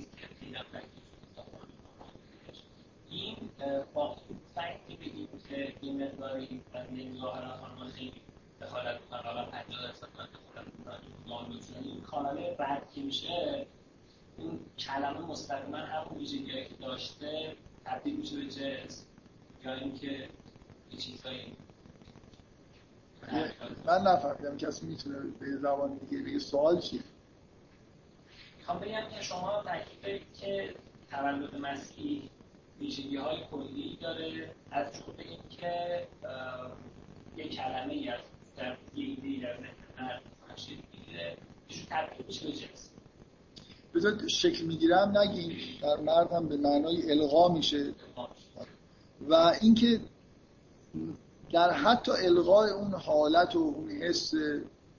این 3.10 3.50
فکتی 4.56 4.95
بگیم 4.95 5.28
که 5.50 5.74
این 5.82 6.04
مقداری 6.04 6.62
از 6.74 6.88
این 6.91 7.18
ظاهرا 7.18 7.58
خیلی 7.95 8.22
دخالت 8.62 9.02
می‌کنن 9.02 9.20
حالا 9.24 9.45
50 9.45 9.88
درصد 9.88 10.08
من 10.18 11.45
دخالت 11.45 11.76
این 11.84 12.02
کانال 12.02 12.56
بعد 12.58 12.91
که 12.93 13.02
میشه 13.02 13.66
این 14.38 14.60
کلمه 14.80 15.20
مستقیما 15.20 15.78
همون 15.78 16.26
که 16.26 16.76
داشته 16.82 17.56
تبدیل 17.86 18.16
میشه 18.16 18.36
به 18.36 18.45
یا 19.66 19.74
اینکه 19.74 20.30
چیزایی 20.97 21.56
من 23.86 24.01
نفهمیدم 24.01 24.57
کسی 24.57 24.86
می‌تونه 24.86 25.17
به 25.39 25.57
زبان 25.57 25.97
دیگه 25.97 26.24
بگه. 26.24 26.39
سوال 26.39 26.80
چیه؟ 26.80 27.01
می‌خوام 28.57 28.80
بگم 28.80 29.09
که 29.15 29.22
شما 29.22 29.63
تحقیق 29.63 30.24
که 30.34 30.76
تولد 31.09 31.55
مسیح 31.55 32.30
ویژگی 32.80 33.17
های 33.17 33.38
کلی 33.51 33.97
داره. 34.01 34.55
از 34.72 34.93
جمله 34.93 35.24
اینکه 35.30 36.07
یه 37.38 37.49
کلمه 37.49 37.93
ای 37.93 38.09
از 38.09 38.20
در 38.57 38.78
ایده 38.93 39.47
در 39.47 39.57
ذهن 40.57 40.78
می‌گیره. 40.93 41.38
تبدیل 41.89 42.26
میشه 42.28 42.47
به 42.47 42.51
جنس. 42.51 42.89
بذار 43.95 44.28
شکل 44.28 44.65
می‌گیرم. 44.65 45.17
نگیم 45.17 45.57
در 45.82 45.97
مرد 45.97 46.32
هم 46.32 46.47
به 46.47 46.57
معنای 46.57 47.11
القا 47.11 47.53
میشه. 47.53 47.93
و 49.30 49.34
اینکه 49.61 49.99
در 51.52 51.72
حتی 51.72 52.12
الغای 52.12 52.72
اون 52.72 52.93
حالت 52.93 53.56
و 53.56 53.60
اون 53.60 53.89
حس 53.89 54.34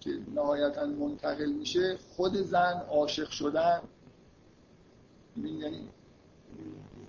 که 0.00 0.10
نهایتا 0.34 0.86
منتقل 0.86 1.52
میشه 1.52 1.98
خود 2.16 2.34
زن 2.36 2.82
عاشق 2.90 3.30
شدن 3.30 3.80
یعنی 5.36 5.88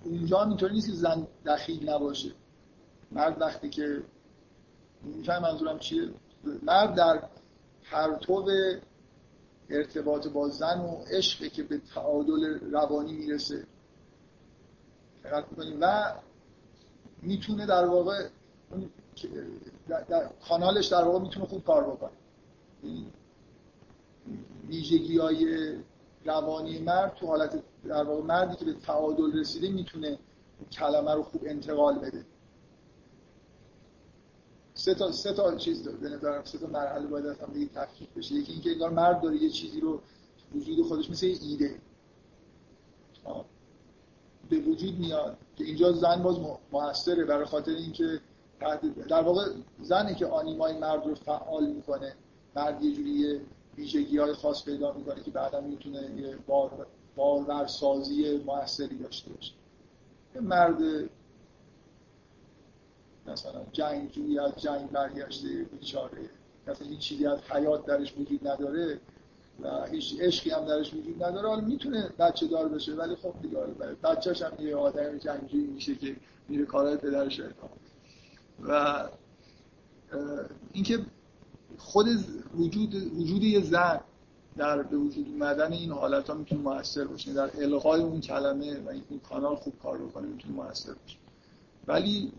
اونجا 0.04 0.42
اینطوری 0.42 0.74
نیست 0.74 0.86
که 0.86 0.92
زن 0.92 1.26
دخیل 1.46 1.90
نباشه. 1.90 2.32
مرد 3.12 3.40
وقتی 3.40 3.68
که 3.68 4.02
میفهم 5.02 5.42
منظورم 5.42 5.78
چیه؟ 5.78 6.08
مرد 6.62 6.94
در 6.94 7.22
پرتو 7.90 8.48
ارتباط 9.70 10.28
با 10.28 10.48
زن 10.48 10.80
و 10.80 11.04
عشقی 11.10 11.50
که 11.50 11.62
به 11.62 11.78
تعادل 11.94 12.58
روانی 12.72 13.12
می‌رسه 13.12 13.66
و 15.80 16.12
می‌تونه 17.22 17.66
در 17.66 17.84
واقع 17.84 18.28
در 19.88 20.30
کانالش 20.48 20.86
در 20.86 21.04
واقع 21.04 21.18
می‌تونه 21.18 21.46
خوب 21.46 21.64
کار 21.64 21.84
بکنه. 21.84 22.10
ویژگی 24.68 25.18
های 25.18 25.72
روانی 26.24 26.78
مرد 26.78 27.14
تو 27.14 27.26
حالت 27.26 27.62
در 27.84 28.02
واقع 28.02 28.22
مردی 28.22 28.56
که 28.56 28.64
به 28.64 28.72
تعادل 28.72 29.38
رسیده 29.38 29.70
می‌تونه 29.70 30.18
کلمه 30.72 31.14
رو 31.14 31.22
خوب 31.22 31.42
انتقال 31.46 31.98
بده. 31.98 32.24
سه 34.74 34.94
تا 34.94 35.12
سه 35.12 35.32
تا 35.32 35.56
چیز 35.56 35.84
داره 35.84 35.96
به 35.96 36.08
نظرم 36.08 36.44
سه 36.44 36.58
تا 36.58 36.66
مرحله 36.66 37.06
باید 37.06 37.26
هم 37.26 37.52
دیگه 37.52 37.66
تفکیک 37.74 38.08
بشه. 38.08 38.34
یکی 38.34 38.52
اینکه 38.52 38.70
انگار 38.70 38.90
مرد 38.90 39.20
داره 39.20 39.36
یه 39.36 39.50
چیزی 39.50 39.80
رو 39.80 40.00
وجود 40.54 40.86
خودش 40.86 41.10
مثل 41.10 41.26
یه 41.26 41.38
ایده. 41.42 41.80
به 44.50 44.58
وجود 44.58 44.98
میاد. 44.98 45.36
که 45.56 45.64
اینجا 45.64 45.92
زن 45.92 46.22
باز 46.22 46.36
موثره 46.72 47.24
برای 47.24 47.44
خاطر 47.44 47.70
اینکه 47.70 48.20
در 49.08 49.22
واقع 49.22 49.50
زنی 49.80 50.14
که 50.14 50.26
آنیمای 50.26 50.78
مرد 50.78 51.06
رو 51.06 51.14
فعال 51.14 51.66
می‌کنه 51.66 52.14
مرد 52.56 52.84
یه 52.84 52.94
جوری 52.94 53.40
ویژگی 53.76 54.18
های 54.18 54.32
خاص 54.32 54.64
پیدا 54.64 54.92
می‌کنه 54.92 55.22
که 55.22 55.30
بعدا 55.30 55.60
می‌تونه 55.60 56.10
یه 56.16 56.36
بار 56.46 56.86
باورسازی 57.16 58.42
موثری 58.46 58.98
داشته 58.98 59.30
باشه. 59.32 59.52
مرد 60.40 61.08
مثلا 63.26 63.60
جنگجوی 63.72 64.38
از 64.38 64.52
جنگ 64.56 64.90
برگشته 64.90 65.48
بیچاره 65.48 66.30
مثلا 66.66 66.88
هیچ 66.88 66.98
چیزی 66.98 67.26
از 67.26 67.38
حیات 67.50 67.86
درش 67.86 68.14
وجود 68.18 68.48
نداره 68.48 69.00
و 69.62 69.86
هیچ 69.86 70.20
عشقی 70.20 70.50
هم 70.50 70.64
درش 70.64 70.94
وجود 70.94 71.24
نداره 71.24 71.48
حالا 71.48 71.60
می‌تونه 71.60 72.10
بچه 72.18 72.46
دار 72.46 72.68
بشه 72.68 72.92
ولی 72.92 73.16
خب 73.16 73.34
دیگه 73.42 73.58
بچه‌ش 74.02 74.42
هم 74.42 74.66
یه 74.66 74.76
آدم 74.76 75.18
جنگجویی 75.18 75.66
میشه 75.66 75.94
که 75.94 76.16
میره 76.48 76.64
کارهای 76.64 76.96
پدرش 76.96 77.40
رو 77.40 77.46
و 78.68 79.04
اینکه 80.72 80.98
خود 81.78 82.06
وجود 82.56 82.94
وجود 82.94 83.42
یه 83.42 83.60
زن 83.60 84.00
در 84.56 84.82
به 84.82 84.96
وجود 84.96 85.28
اومدن 85.28 85.72
این 85.72 85.92
حالت 85.92 86.30
ها 86.30 86.34
می‌تونه 86.34 86.60
موثر 86.60 87.04
باشه 87.04 87.32
در 87.32 87.50
الغای 87.58 88.00
اون 88.02 88.20
کلمه 88.20 88.80
و 88.80 88.88
این 88.88 89.20
کانال 89.28 89.56
خوب 89.56 89.74
کار 89.82 89.98
بکنه 89.98 90.26
می‌تونه 90.26 90.54
موثر 90.54 90.92
باشه. 90.92 91.18
ولی 91.86 92.32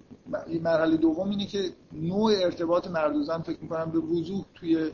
مرحله 0.62 0.98
دوم 0.98 1.30
اینه 1.30 1.46
که 1.46 1.70
نوع 1.92 2.32
ارتباط 2.36 2.88
مرد 2.88 3.16
و 3.16 3.24
زن 3.24 3.42
فکر 3.42 3.60
می‌کنم 3.62 3.92
به 3.92 4.00
وضوح 4.00 4.46
توی 4.56 4.92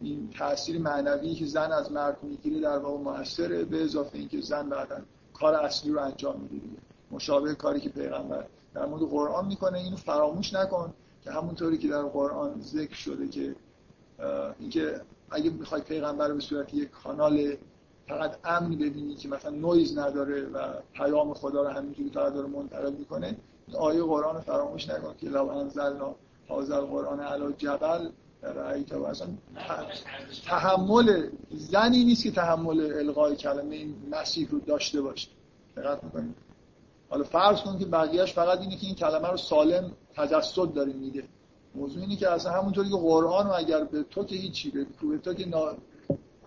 این 0.00 0.30
تاثیر 0.38 0.78
معنوی 0.78 1.34
که 1.34 1.46
زن 1.46 1.72
از 1.72 1.92
مرد 1.92 2.22
می‌گیره 2.22 2.60
در 2.60 2.78
واقع 2.78 3.02
موثره 3.02 3.64
به 3.64 3.84
اضافه 3.84 4.18
اینکه 4.18 4.40
زن 4.40 4.68
بعدا 4.68 5.00
کار 5.34 5.54
اصلی 5.54 5.92
رو 5.92 6.00
انجام 6.00 6.40
میده 6.40 6.66
مشابه 7.10 7.54
کاری 7.54 7.80
که 7.80 7.88
پیغمبر 7.88 8.46
در 8.74 8.86
مورد 8.86 9.02
قرآن 9.02 9.46
می‌کنه. 9.46 9.78
اینو 9.78 9.96
فراموش 9.96 10.54
نکن 10.54 10.92
که 11.24 11.30
همونطوری 11.30 11.78
که 11.78 11.88
در 11.88 12.02
قرآن 12.02 12.60
ذکر 12.60 12.94
شده 12.94 13.28
که 13.28 13.54
اینکه 14.58 15.00
اگه 15.30 15.50
می‌خوای 15.50 15.80
پیغمبر 15.80 16.28
رو 16.28 16.34
به 16.34 16.40
صورت 16.40 16.74
یک 16.74 16.90
کانال 16.90 17.56
فقط 18.08 18.38
امن 18.44 18.70
ببینی 18.70 19.14
که 19.14 19.28
مثلا 19.28 19.50
نویز 19.50 19.98
نداره 19.98 20.42
و 20.42 20.58
پیام 20.92 21.34
خدا 21.34 21.62
رو 21.62 21.68
همینجوری 21.68 22.10
فقط 22.10 22.34
داره 22.34 22.48
منتقل 22.48 22.92
می‌کنه 22.92 23.36
این 23.66 23.76
آیه 23.76 24.02
قرآن 24.02 24.40
فراموش 24.40 24.88
نکن 24.88 25.14
که 25.20 25.28
لو 25.28 25.48
انزلنا 25.48 26.14
هذا 26.50 26.76
القرآن 26.76 27.20
علی 27.20 27.52
جبل 27.58 28.08
رأیت 28.42 28.92
و 28.92 29.04
اصلا 29.04 29.28
تحمل 30.46 31.28
زنی 31.50 32.04
نیست 32.04 32.22
که 32.22 32.30
تحمل 32.30 32.92
القای 32.92 33.36
کلمه 33.36 33.86
مسیح 34.10 34.48
رو 34.50 34.60
داشته 34.60 35.02
باشه. 35.02 35.28
دقت 35.76 36.04
می‌کنید 36.04 36.34
حالا 37.12 37.24
فرض 37.24 37.60
کن 37.60 37.78
که 37.78 37.84
بقیهش 37.84 38.32
فقط 38.32 38.60
اینه 38.60 38.76
که 38.76 38.86
این 38.86 38.94
کلمه 38.94 39.28
رو 39.28 39.36
سالم 39.36 39.92
تجسد 40.14 40.72
داره 40.72 40.92
میده 40.92 41.24
موضوع 41.74 42.02
اینه 42.02 42.16
که 42.16 42.30
اصلا 42.30 42.52
همونطوری 42.52 42.88
که 42.88 42.96
قرآن 42.96 43.46
رو 43.46 43.52
اگر 43.56 43.84
به 43.84 44.02
تو 44.02 44.24
که 44.24 44.36
هیچی 44.36 44.70
به 44.70 45.18
تو 45.18 45.34
که 45.34 45.48
نا... 45.48 45.72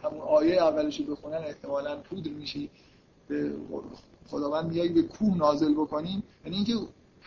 همون 0.03 0.21
آیه 0.21 0.63
اولش 0.63 1.01
بخونن 1.01 1.37
احتمالا 1.37 1.95
پودر 1.95 2.31
میشی 2.31 2.69
به 3.27 3.51
خداوند 4.27 4.65
میگه 4.65 4.89
به 4.89 5.01
کوه 5.01 5.37
نازل 5.37 5.73
بکنیم 5.73 6.23
یعنی 6.45 6.55
اینکه 6.57 6.73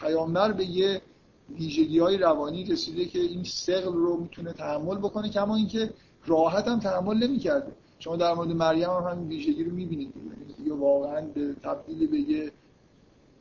پیامبر 0.00 0.52
به 0.52 0.64
یه 0.64 1.02
ویژگی 1.50 1.98
های 1.98 2.18
روانی 2.18 2.64
رسیده 2.64 3.04
که 3.04 3.18
این 3.18 3.44
سقل 3.44 3.92
رو 3.92 4.16
می‌تونه 4.16 4.52
تحمل 4.52 4.98
بکنه 4.98 5.28
کما 5.28 5.56
اینکه 5.56 5.90
راحت 6.26 6.68
هم 6.68 6.80
تحمل 6.80 7.16
نمی‌کرده. 7.16 7.72
شما 7.98 8.16
در 8.16 8.34
مورد 8.34 8.48
مریم 8.48 8.90
هم 8.90 9.10
همین 9.10 9.28
ویژگی 9.28 9.64
رو 9.64 9.72
می‌بینید. 9.72 10.14
یعنی 10.58 10.70
واقعا 10.70 11.20
به 11.20 11.54
تبدیل 11.62 12.06
به 12.06 12.18
یه 12.18 12.52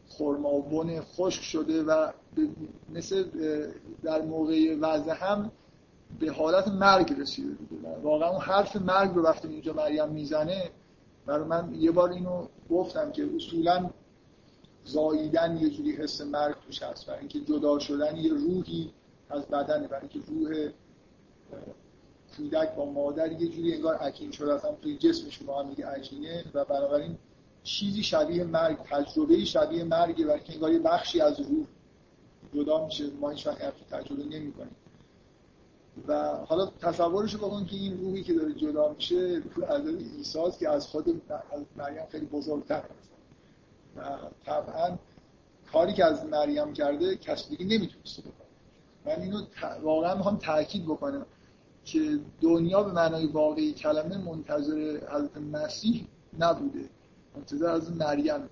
خرما 0.10 0.54
و 0.54 0.62
بن 0.62 1.02
خشک 1.02 1.42
شده 1.42 1.84
و 1.84 2.12
مثل 2.90 3.26
در 4.04 4.22
موقع 4.22 4.76
وضع 4.82 5.14
هم 5.14 5.52
به 6.20 6.32
حالت 6.32 6.68
مرگ 6.68 7.14
رسیده 7.20 7.50
دیگه 7.50 7.98
واقعا 8.04 8.30
اون 8.30 8.42
حرف 8.42 8.76
مرگ 8.76 9.16
رو 9.16 9.24
وقتی 9.24 9.48
اینجا 9.48 9.74
مریم 9.74 10.10
می‌زنه 10.10 10.72
برای 11.26 11.48
من 11.48 11.76
یه 11.76 11.92
بار 11.92 12.10
اینو 12.10 12.48
گفتم 12.70 13.12
که 13.12 13.30
اصولا 13.36 13.90
زاییدن 14.84 15.58
یه 15.58 15.70
جوری 15.70 15.92
حس 15.92 16.22
مرگ 16.22 16.56
توش 16.66 16.84
هست. 16.84 17.06
برای 17.06 17.20
اینکه 17.20 17.40
جدا 17.40 17.80
شدن 17.80 18.18
یه 18.18 18.34
روحی 18.34 18.92
از 19.30 19.46
بدنه. 19.48 19.88
برای 19.88 20.08
که 20.08 20.20
روح 20.28 20.70
کودک 22.38 22.76
با 22.76 22.86
مادر 22.86 23.32
یه 23.32 23.48
جوری 23.48 23.74
انگار 23.74 23.96
عکین 23.96 24.32
شده. 24.32 24.54
اصلا 24.54 24.72
توی 24.72 24.98
جسمش 24.98 25.44
با 25.44 25.64
هم 25.64 25.70
دیگه 25.70 25.88
عجینه 25.88 26.44
و 26.54 26.66
بنابراین 26.66 27.18
چیزی 27.68 28.04
شبیه 28.04 28.44
مرگ 28.44 28.78
تجربه 28.78 29.46
شبیه 29.46 29.84
مرگه 29.84 30.26
برای 30.26 30.40
که 30.40 30.54
انگار 30.54 30.72
یه 30.72 30.80
بخشی 30.80 31.22
از 31.22 31.40
روح 31.40 31.66
جدا 32.56 32.86
میشه. 32.86 33.10
ما 33.22 33.30
هیچ 33.30 33.48
وقت 33.48 33.90
تجربه 33.92 34.24
نمی‌کنیم. 34.24 34.76
و 36.08 36.36
حالا 36.36 36.66
تصورش 36.66 37.36
بکن 37.36 37.66
که 37.66 37.76
این 37.76 38.02
روحی 38.02 38.24
که 38.24 38.34
داره 38.34 38.54
جدا 38.54 38.94
میشه 38.94 39.42
عدد 39.70 40.02
ایساز 40.18 40.58
که 40.58 40.70
از 40.70 40.88
خود 40.88 41.22
مریم 41.78 42.06
خیلی 42.12 42.26
بزرگتر 42.26 42.80
هست 42.80 43.10
و 43.96 44.18
طبعا 44.46 44.98
کاری 45.72 45.94
که 45.94 46.06
از 46.06 46.26
مریم 46.26 46.74
کرده 46.74 47.16
کسی 47.16 47.56
دیگه 47.56 47.78
نمی‌تونسته 47.78 48.22
بکنه. 48.22 48.48
من 49.06 49.22
اینو 49.22 49.42
واقعا 49.82 50.16
می‌خوام 50.16 50.38
تاکید 50.38 50.86
بکنم 50.86 51.26
که 51.86 52.20
دنیا 52.42 52.84
به 52.84 52.92
معنای 52.92 53.26
واقعی 53.26 53.74
کلمه 53.74 54.18
منتظر 54.18 55.00
حضرت 55.12 55.38
مسیح 55.38 56.08
نبوده. 56.40 56.90
منتظر 57.38 57.70
از 57.70 57.92
مریم 57.92 58.50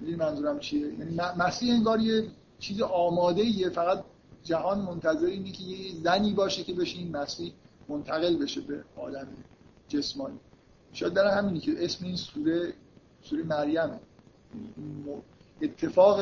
می‌دونی 0.00 0.18
منظورم 0.18 0.58
چیه؟ 0.58 0.86
یعنی 0.98 1.20
مسیح 1.38 1.74
انگار 1.74 2.00
یه 2.00 2.26
چیز 2.58 2.82
آماده 2.82 3.42
ایه 3.42 3.68
فقط 3.68 4.04
جهان 4.44 4.78
منتظر 4.78 5.26
اینه 5.26 5.52
که 5.52 5.62
یه 5.62 5.94
زنی 6.02 6.32
باشه 6.32 6.64
که 6.64 6.74
بشه 6.74 6.98
این 6.98 7.16
مسیح 7.16 7.52
منتقل 7.88 8.36
بشه 8.36 8.60
به 8.60 8.84
عالم 8.96 9.26
جسمانی. 9.88 10.38
شاید 10.92 11.12
در 11.12 11.38
همینی 11.38 11.60
که 11.60 11.84
اسم 11.84 12.04
این 12.04 12.16
سوره 12.16 12.72
سوره 13.22 13.42
مریم 13.42 14.00
اتفاق 15.62 16.20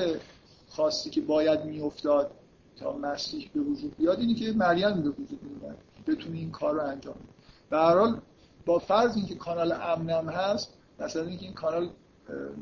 خاصی 0.68 1.10
که 1.10 1.20
باید 1.20 1.64
میافتاد 1.64 2.30
تا 2.76 2.92
مسیح 2.92 3.50
به 3.54 3.60
وجود 3.60 3.96
بیاد 3.96 4.20
اینی 4.20 4.34
که 4.34 4.52
مریم 4.52 5.02
به 5.02 5.10
وجود 5.10 5.40
میاد 5.42 5.78
بتونه 6.06 6.36
این 6.36 6.50
کار 6.50 6.74
رو 6.74 6.82
انجام 6.82 7.14
بده. 7.14 7.22
به 7.70 7.76
هر 7.76 7.98
حال 7.98 8.20
با 8.66 8.78
فرض 8.78 9.16
اینکه 9.16 9.34
کانال 9.34 9.72
امنم 9.72 10.28
هست 10.28 10.77
مثلا 10.98 11.22
اینکه 11.22 11.44
این 11.44 11.54
کانال 11.54 11.90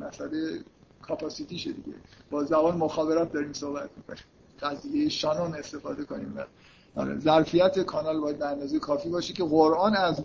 مسئله 0.01 0.61
کاپاسیتی 1.03 1.57
دیگه. 1.57 1.97
با 2.31 2.45
زبان 2.45 2.77
مخابرات 2.77 3.33
داریم 3.33 3.53
صحبت 3.53 3.91
می‌کنیم. 3.97 4.23
قضیه 4.61 5.09
شانون 5.09 5.55
استفاده 5.55 6.05
کنیم. 6.05 6.39
آره، 6.97 7.21
ظرفیت 7.21 7.79
کانال 7.79 8.21
باید 8.21 8.39
به 8.39 8.47
اندازه 8.47 8.79
کافی 8.79 9.09
باشه 9.09 9.33
که 9.33 9.45
قرآن 9.45 9.97
از 9.97 10.25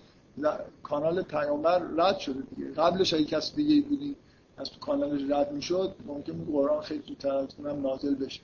کانال 0.83 1.21
پیامبر 1.21 1.79
رد 1.97 2.17
شده 2.17 2.41
دیگه. 2.55 2.71
قبلش 2.71 3.13
اگه 3.13 3.25
کسی 3.25 3.55
دیگه 3.55 3.87
بودی 3.87 4.15
از 4.57 4.69
تو 4.69 4.79
کانالش 4.79 5.31
رد 5.31 5.51
می‌شد 5.51 5.95
ممکن 6.05 6.33
بود 6.33 6.53
قرآن 6.53 6.81
خیلی 6.81 7.03
زودتر 7.07 7.35
از 7.35 7.47
اونم 7.57 7.81
نازل 7.87 8.15
بشه. 8.15 8.41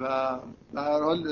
و 0.00 0.38
به 0.72 0.80
هر 0.80 1.00
حال 1.00 1.26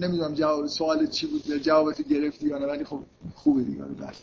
نمی‌دونم 0.00 0.34
جواب 0.34 0.66
سوال 0.66 1.06
چی 1.06 1.26
بود 1.26 1.56
جوابت 1.56 2.08
گرفتی 2.08 2.46
یا 2.46 2.58
نه 2.58 2.66
ولی 2.66 2.84
خب 2.84 3.00
خوبه 3.34 3.62
دیگه 3.62 3.82
بس 3.82 4.22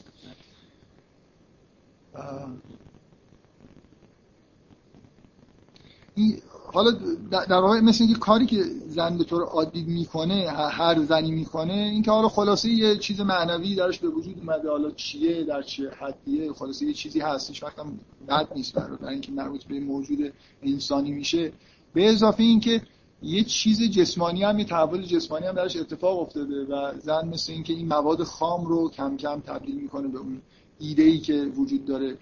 حالا 6.74 6.92
در 7.32 7.60
واقع 7.60 7.80
مثل 7.80 8.04
اینکه 8.04 8.20
کاری 8.20 8.46
که 8.46 8.64
زن 8.88 9.18
به 9.18 9.24
طور 9.24 9.44
عادی 9.44 9.84
می‌کنه 9.84 10.50
هر 10.52 11.04
زنی 11.04 11.32
می‌کنه 11.32 11.74
اینکه 11.74 12.12
حالا 12.12 12.30
خلاصه 12.30 12.70
یه 12.70 12.98
چیز 12.98 13.22
معنوی 13.22 13.76
درش 13.76 14.00
به 14.00 14.08
وجود 14.08 14.40
اومده 14.40 14.70
حالا 14.70 14.92
چیه 14.92 15.44
در 15.44 15.62
چه 15.62 15.90
حدیه 15.90 16.54
خلاصه 16.54 16.86
یه 16.86 16.94
چیزی 16.94 17.20
هستش 17.20 17.64
وقتا 17.64 17.86
بد 18.28 18.48
نیست 18.56 18.74
برای 18.74 19.14
اینکه 19.14 19.32
مربوط 19.32 19.64
به 19.64 19.80
موجود 19.80 20.34
انسانی 20.64 21.12
میشه. 21.12 21.52
به 21.94 22.10
اضافه 22.10 22.44
اینکه 22.44 22.82
یه 23.24 23.44
چیز 23.44 23.84
جسمانی 23.84 24.44
هم 24.44 24.60
یه 24.60 24.66
تحول 24.66 25.02
جسمانی 25.02 25.46
هم 25.46 25.56
درش 25.56 25.78
اتفاق 25.78 26.20
افتاده 26.20 26.66
و 26.66 26.94
زن 27.00 27.28
مثل 27.28 27.54
اینکه 27.54 27.74
این 27.74 27.88
مواد 27.88 28.24
خام 28.24 28.66
رو 28.66 28.90
کم 28.90 29.18
کم 29.18 29.40
تبدیل 29.40 29.76
می‌کنه 29.76 30.08
به 30.08 30.18
اون 30.18 30.42
ایده 30.80 31.04
ای 31.04 31.20
که 31.20 31.34
وجود 31.34 31.86
داره. 31.86 32.18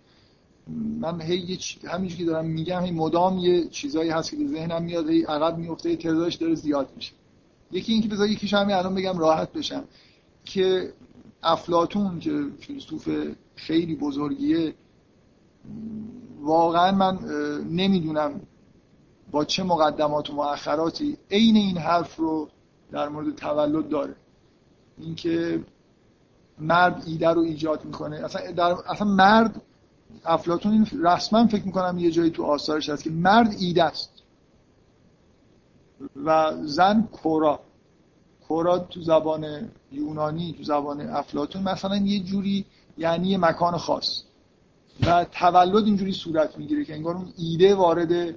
من 0.99 1.21
هی 1.21 1.59
همینجوری 1.87 2.23
که 2.23 2.31
دارم 2.31 2.45
میگم 2.45 2.83
هی 2.83 2.91
مدام 2.91 3.37
یه 3.37 3.67
چیزایی 3.67 4.09
هست 4.09 4.31
که 4.31 4.47
ذهنم 4.47 4.83
میاد 4.83 5.09
هی 5.09 5.23
عقب 5.23 5.57
میفته 5.57 5.95
تعدادش 5.95 6.35
داره 6.35 6.55
زیاد 6.55 6.89
میشه. 6.95 7.13
یکی 7.71 7.93
اینکه 7.93 8.09
بذار 8.09 8.27
یکیش 8.27 8.53
همین 8.53 8.75
الان 8.75 8.95
بگم 8.95 9.17
راحت 9.17 9.53
بشم 9.53 9.83
که 10.45 10.93
افلاتون 11.43 12.19
که 12.19 12.45
فیلسوف 12.59 13.09
خیلی 13.55 13.95
بزرگیه 13.95 14.73
واقعا 16.41 16.91
من 16.91 17.19
نمی‌دونم 17.69 18.41
با 19.31 19.45
چه 19.45 19.63
مقدمات 19.63 20.29
و 20.29 20.33
مؤخراتی 20.33 21.17
عین 21.31 21.55
این 21.55 21.77
حرف 21.77 22.15
رو 22.15 22.49
در 22.91 23.09
مورد 23.09 23.35
تولد 23.35 23.89
داره. 23.89 24.15
اینکه 24.97 25.63
مرد 26.59 27.03
ایده 27.07 27.29
رو 27.29 27.41
ایجاد 27.41 27.85
می‌کنه. 27.85 28.25
اصلا, 28.25 28.51
در... 28.51 28.75
اصلا 28.87 29.07
مرد 29.07 29.61
افلاتون 30.25 30.71
این 30.71 30.87
رسما 31.03 31.47
فکر 31.47 31.63
می‌کنم 31.63 31.97
یه 31.97 32.11
جایی 32.11 32.31
تو 32.31 32.43
آثارش 32.43 32.89
هست 32.89 33.03
که 33.03 33.09
مرد 33.09 33.55
ایده 33.59 33.83
است. 33.83 34.11
و 36.25 36.53
زن 36.63 37.09
کورا. 37.11 37.59
کورا 38.47 38.79
تو 38.79 39.01
زبان 39.01 39.69
یونانی 39.91 40.55
تو 40.57 40.63
زبان 40.63 41.01
افلاتون 41.01 41.63
مثلا 41.63 41.97
یه 41.97 42.19
جوری 42.19 42.65
یعنی 42.97 43.37
مکان 43.37 43.77
خاص. 43.77 44.23
و 45.07 45.25
تولد 45.31 45.85
اینجوری 45.85 46.11
صورت 46.11 46.57
می‌گیره 46.57 46.85
که 46.85 46.93
انگار 46.93 47.15
اون 47.15 47.33
ایده 47.37 47.75
وارد 47.75 48.35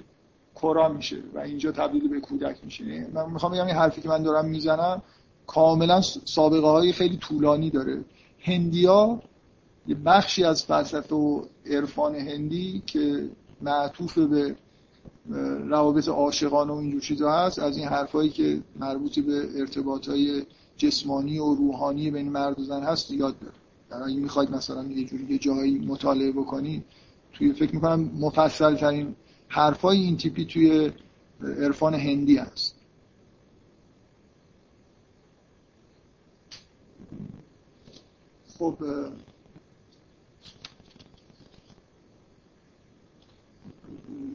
کورا 0.55 0.89
میشه 0.89 1.17
و 1.33 1.39
اینجا 1.39 1.71
تبدیل 1.71 2.07
به 2.07 2.19
کودک 2.19 2.57
میشه. 2.63 3.07
من 3.13 3.31
می‌خوام 3.31 3.51
بگم 3.51 3.65
این 3.65 3.75
حرفی 3.75 4.01
که 4.01 4.09
من 4.09 4.23
دارم 4.23 4.45
می‌زنم 4.45 5.01
کاملا 5.47 6.01
سابقه 6.25 6.67
های 6.67 6.91
خیلی 6.91 7.17
طولانی 7.17 7.69
داره. 7.69 8.05
هندیا 8.39 9.21
یه 9.87 9.95
بخشی 9.95 10.43
از 10.43 10.63
فلسفه 10.63 11.15
و 11.15 11.45
عرفان 11.65 12.15
هندی 12.15 12.83
که 12.85 13.29
معطوف 13.61 14.17
به 14.17 14.55
روابط 15.69 16.07
عاشقان 16.07 16.69
و 16.69 16.75
اینجور 16.75 17.01
چیزا 17.01 17.31
هست 17.31 17.59
از 17.59 17.77
این 17.77 17.87
حرفایی 17.87 18.29
که 18.29 18.61
مربوط 18.79 19.19
به 19.19 19.59
ارتباط 19.59 20.09
های 20.09 20.45
جسمانی 20.77 21.39
و 21.39 21.55
روحانی 21.55 22.11
بین 22.11 22.29
مرد 22.29 22.59
و 22.59 22.63
زن 22.63 22.83
هست 22.83 23.11
یاد 23.11 23.39
داره. 23.39 23.53
در 23.89 24.03
اگه 24.03 24.15
می‌خواید 24.15 24.51
مثلا 24.51 24.83
یه 24.83 25.05
جوری 25.05 25.25
یه 25.29 25.37
جایی 25.37 25.79
مطالعه 25.79 26.31
بکنید 26.31 26.83
توی 27.33 27.53
فکر 27.53 27.75
می‌کنم 27.75 28.11
مفصل 28.19 28.75
ترین 28.75 29.15
حرفای 29.51 29.97
این 29.97 30.17
تیپی 30.17 30.45
توی 30.45 30.91
عرفان 31.41 31.93
هندی 31.93 32.37
هست. 32.37 32.75
خب 38.57 38.77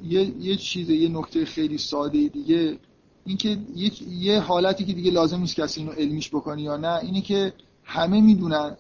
یه 0.02 0.34
یه 0.40 0.56
چیز 0.56 0.90
یه 0.90 1.08
نکته 1.08 1.44
خیلی 1.44 1.78
ساده 1.78 2.28
دیگه 2.28 2.78
اینکه 3.24 3.58
یه 3.74 3.90
یه 4.08 4.40
حالتی 4.40 4.84
که 4.84 4.92
دیگه 4.92 5.10
لازم 5.10 5.40
نیست 5.40 5.56
کسی 5.56 5.80
اینو 5.80 5.92
علمیش 5.92 6.28
بکنی 6.28 6.62
یا 6.62 6.76
نه 6.76 6.98
اینه 7.02 7.20
که 7.20 7.52
همه 7.84 8.20
می‌دونن 8.20 8.76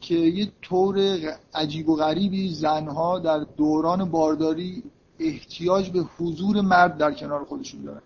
که 0.00 0.14
یه 0.14 0.52
طور 0.62 0.98
عجیب 1.54 1.88
و 1.88 1.96
غریبی 1.96 2.48
زنها 2.48 3.18
در 3.18 3.38
دوران 3.38 4.10
بارداری 4.10 4.82
احتیاج 5.18 5.90
به 5.90 6.00
حضور 6.18 6.60
مرد 6.60 6.98
در 6.98 7.12
کنار 7.12 7.44
خودشون 7.44 7.82
دارن. 7.82 8.02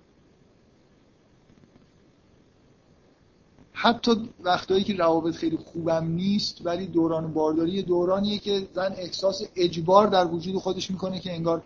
حتی 3.73 4.29
وقتایی 4.41 4.85
که 4.85 4.95
روابط 4.95 5.35
خیلی 5.35 5.57
خوبم 5.57 6.07
نیست 6.07 6.67
ولی 6.67 6.87
دوران 6.87 7.33
بارداری 7.33 7.83
دورانیه 7.83 8.39
که 8.39 8.69
زن 8.75 8.93
احساس 8.93 9.43
اجبار 9.57 10.07
در 10.07 10.27
وجود 10.27 10.57
خودش 10.57 10.91
می‌کنه 10.91 11.21
که 11.21 11.33
انگار 11.33 11.63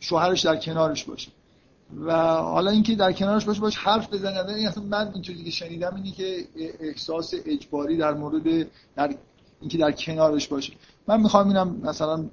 شوهرش 0.00 0.40
در 0.40 0.56
کنارش 0.56 1.04
باشه. 1.04 1.30
و 1.96 2.12
حالا 2.36 2.70
اینکه 2.70 2.94
در 2.94 3.12
کنارش 3.12 3.44
باشه 3.44 3.60
باش 3.60 3.76
حرف 3.76 4.12
بزنه. 4.12 4.52
این 4.54 4.68
اصلا 4.68 4.84
من 4.84 5.10
اینطوری 5.14 5.44
که 5.44 5.50
شنیدم 5.50 5.94
اینی 5.94 6.12
که 6.12 6.48
احساس 6.80 7.34
اجباری 7.46 7.96
در 7.96 8.14
مورد 8.14 8.66
در 8.96 9.14
اینکه 9.60 9.78
در 9.78 9.92
کنارش 9.92 10.48
باشه. 10.48 10.72
من 11.06 11.20
می‌خوام 11.20 11.48
اینم 11.48 11.80
مثلا 11.82 12.24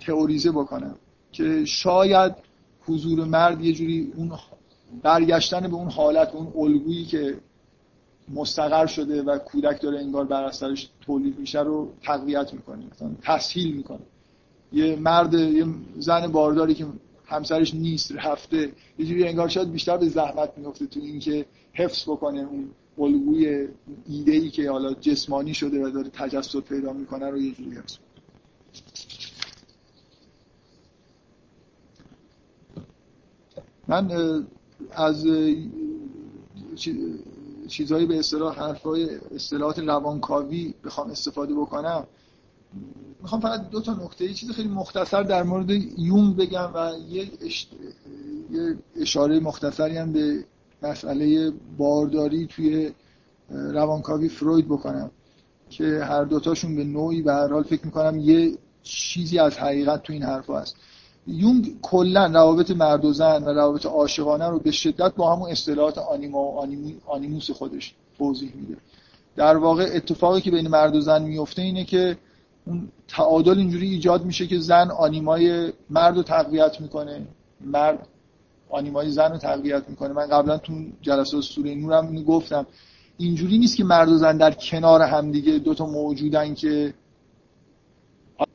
تئوریزه 0.00 0.50
بکنم. 0.50 0.96
که 1.34 1.64
شاید 1.64 2.32
حضور 2.80 3.24
مرد 3.24 3.64
یه 3.64 3.72
جوری 3.72 4.12
اون 4.16 4.32
برگشتن 5.02 5.60
به 5.60 5.74
اون 5.74 5.90
حالت 5.90 6.34
اون 6.34 6.52
الگویی 6.56 7.04
که 7.04 7.36
مستقر 8.34 8.86
شده 8.86 9.22
و 9.22 9.38
کودک 9.38 9.80
داره 9.80 9.98
انگار 9.98 10.24
بر 10.24 10.44
اثرش 10.44 10.88
تولید 11.00 11.38
میشه 11.38 11.60
رو 11.60 11.92
تقویت 12.02 12.52
می‌کنه 12.52 12.84
مثلا 12.92 13.10
تسهیل 13.22 13.76
می‌کنه. 13.76 14.00
یه 14.72 14.96
مرد 14.96 15.34
یه 15.34 15.66
زن 15.98 16.26
بارداری 16.32 16.74
که 16.74 16.86
همسرش 17.26 17.74
نیست 17.74 18.12
رفته 18.12 18.72
یه 18.98 19.06
جوری 19.06 19.28
انگار 19.28 19.48
شاید 19.48 19.72
بیشتر 19.72 19.96
به 19.96 20.08
زحمت 20.08 20.52
میفته 20.56 20.86
تو 20.86 21.00
اینکه 21.00 21.46
حفظ 21.72 22.02
بکنه 22.08 22.40
اون 22.40 22.70
الگوی 22.98 23.68
ایده 24.08 24.32
ای 24.32 24.50
که 24.50 24.70
حالا 24.70 24.94
جسمانی 24.94 25.54
شده 25.54 25.86
و 25.86 25.90
داره 25.90 26.08
تجسد 26.08 26.60
پیدا 26.60 26.92
می‌کنه 26.92 27.30
رو 27.30 27.38
یه 27.38 27.52
جوری 27.52 27.76
حفظ 27.76 27.96
من 33.88 34.10
از 34.92 35.26
چیزهایی 37.68 38.06
به 38.06 38.18
اصطلاح 38.18 38.58
حرفای 38.58 39.08
اصطلاحات 39.34 39.78
روانکاوی 39.78 40.74
بخوام 40.84 41.10
استفاده 41.10 41.54
بکنم 41.54 42.06
می‌خوام 43.22 43.40
فقط 43.40 43.70
دو 43.70 43.80
تا 43.80 43.94
نکته 43.94 44.34
چیز 44.34 44.50
خیلی 44.50 44.68
مختصر 44.68 45.22
در 45.22 45.42
مورد 45.42 45.70
یونگ 45.98 46.36
بگم 46.36 46.70
و 46.74 46.92
یه, 47.08 47.30
یه 48.50 48.78
اشاره 48.96 49.40
مختصری 49.40 49.96
هم 49.96 50.12
به 50.12 50.44
مسئله 50.82 51.52
بارداری 51.78 52.46
توی 52.46 52.92
روانکاوی 53.50 54.28
فروید 54.28 54.68
بکنم 54.68 55.10
که 55.70 55.84
هر 55.84 56.24
دوتاشون 56.24 56.76
به 56.76 56.84
نوعی 56.84 57.22
به 57.22 57.32
هر 57.32 57.48
حال 57.48 57.62
فکر 57.62 57.84
می‌کنم 57.86 58.18
یه 58.18 58.58
چیزی 58.82 59.38
از 59.38 59.58
حقیقت 59.58 60.02
تو 60.02 60.12
این 60.12 60.22
حرف 60.22 60.50
هست. 60.50 60.76
یونگ 61.26 61.80
کلا 61.82 62.26
روابط 62.26 62.70
مرد 62.70 63.04
و 63.04 63.12
زن 63.12 63.44
و 63.44 63.48
روابط 63.48 63.86
عاشقانه 63.86 64.48
رو 64.48 64.58
به 64.58 64.70
شدت 64.70 65.14
با 65.14 65.36
همون 65.36 65.50
اصطلاحات 65.50 65.98
آنیما 65.98 66.38
و 66.38 66.58
آنیموس 67.06 67.50
خودش 67.50 67.94
توضیح 68.18 68.52
میده. 68.54 68.76
در 69.36 69.56
واقع 69.56 69.90
اتفاقی 69.94 70.40
که 70.40 70.50
بین 70.50 70.68
مرد 70.68 70.96
و 70.96 71.00
زن 71.00 71.22
میفته 71.22 71.62
اینه 71.62 71.84
که 71.84 72.16
اون 72.66 72.88
تعادل 73.08 73.58
اینجوری 73.58 73.88
ایجاد 73.88 74.24
میشه 74.24 74.46
که 74.46 74.58
زن 74.58 74.90
آنیمای 74.90 75.72
مرد 75.90 76.16
رو 76.16 76.22
تقویت 76.22 76.80
می‌کنه. 76.80 77.26
مرد 77.60 78.06
آنیمای 78.70 79.10
زن 79.10 79.30
رو 79.30 79.38
تقویت 79.38 79.82
می‌کنه. 79.88 80.12
من 80.12 80.26
قبلا 80.26 80.58
تو 80.58 80.72
جلسات 81.02 81.40
سوره 81.40 81.74
نورم 81.74 82.06
اینو 82.06 82.22
گفتم. 82.22 82.66
اینجوری 83.16 83.58
نیست 83.58 83.76
که 83.76 83.84
مرد 83.84 84.08
و 84.08 84.18
زن 84.18 84.36
در 84.36 84.50
کنار 84.50 85.02
همدیگه 85.02 85.58
دو 85.58 85.74
تا 85.74 85.86
موجودن 85.86 86.54
که 86.54 86.94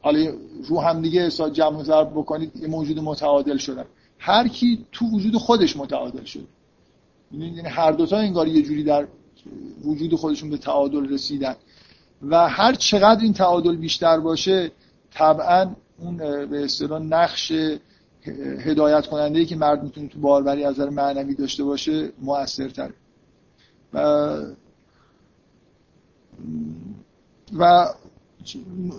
حالا 0.01 0.33
رو 0.67 0.79
همدیگه 0.79 1.25
حساب 1.25 1.53
جمع 1.53 1.83
ضرب 1.83 2.11
بکنید 2.11 2.55
یه 2.55 2.67
موجود 2.67 2.99
متعادل 2.99 3.57
شدن. 3.57 3.85
هر 4.19 4.47
کی 4.47 4.85
تو 4.91 5.05
وجود 5.05 5.35
خودش 5.35 5.77
متعادل 5.77 6.23
شد. 6.23 6.47
یعنی 7.31 7.59
هر 7.59 7.91
دوتا 7.91 8.17
انگار 8.17 8.47
یه 8.47 8.61
جوری 8.61 8.83
در 8.83 9.07
وجود 9.83 10.15
خودشون 10.15 10.49
به 10.49 10.57
تعادل 10.57 11.09
رسیدن. 11.09 11.55
و 12.21 12.49
هر 12.49 12.73
چقدر 12.73 13.21
این 13.21 13.33
تعادل 13.33 13.75
بیشتر 13.75 14.19
باشه 14.19 14.71
طبعا 15.11 15.75
اون 15.97 16.17
به 16.45 16.63
اصطلاح 16.63 17.01
نقش 17.01 17.51
هدایت 18.59 19.07
کننده 19.07 19.39
ای 19.39 19.45
که 19.45 19.55
مرد 19.55 19.83
می‌تونه 19.83 20.07
تو 20.07 20.19
باروری 20.19 20.63
از 20.63 20.79
نظر 20.79 20.89
معنوی 20.89 21.35
داشته 21.35 21.63
باشه 21.63 22.09
موثرتر 22.21 22.91
و 23.93 23.99
و 27.53 27.85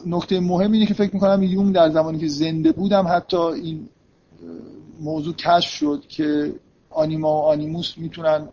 نکته 0.06 0.40
مهم 0.40 0.72
اینه 0.72 0.86
که 0.86 0.94
فکر 0.94 1.14
می‌کنم 1.14 1.42
یون 1.42 1.72
در 1.72 1.90
زمانی 1.90 2.18
که 2.18 2.28
زنده 2.28 2.72
بودم 2.72 3.06
حتی 3.08 3.36
این 3.36 3.88
موضوع 5.00 5.34
کشف 5.34 5.70
شد 5.70 6.04
که 6.08 6.52
آنیما 6.90 7.28
و 7.28 7.42
آنیموس 7.42 7.98
می‌تونن 7.98 8.48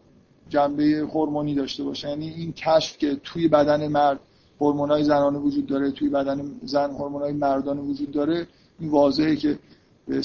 جنبه 0.50 0.84
هورمونی 0.84 1.56
داشته 1.56 1.84
باشه 1.84 2.10
یعنی 2.10 2.30
این 2.30 2.54
کشف 2.54 2.98
که 2.98 3.16
توی 3.24 3.48
بدن 3.48 3.88
مرد 3.88 4.20
هورمونای 4.62 5.04
زنانه 5.04 5.40
وجود 5.40 5.66
داره 5.66 5.92
توی 5.92 6.10
بدن 6.10 6.52
زن 6.64 6.92
هورمونای 6.92 7.34
مردانه 7.34 7.82
وجود 7.82 8.12
داره 8.12 8.48
این 8.80 8.90
واضحه 8.90 9.36
که 9.36 9.60
به 10.08 10.22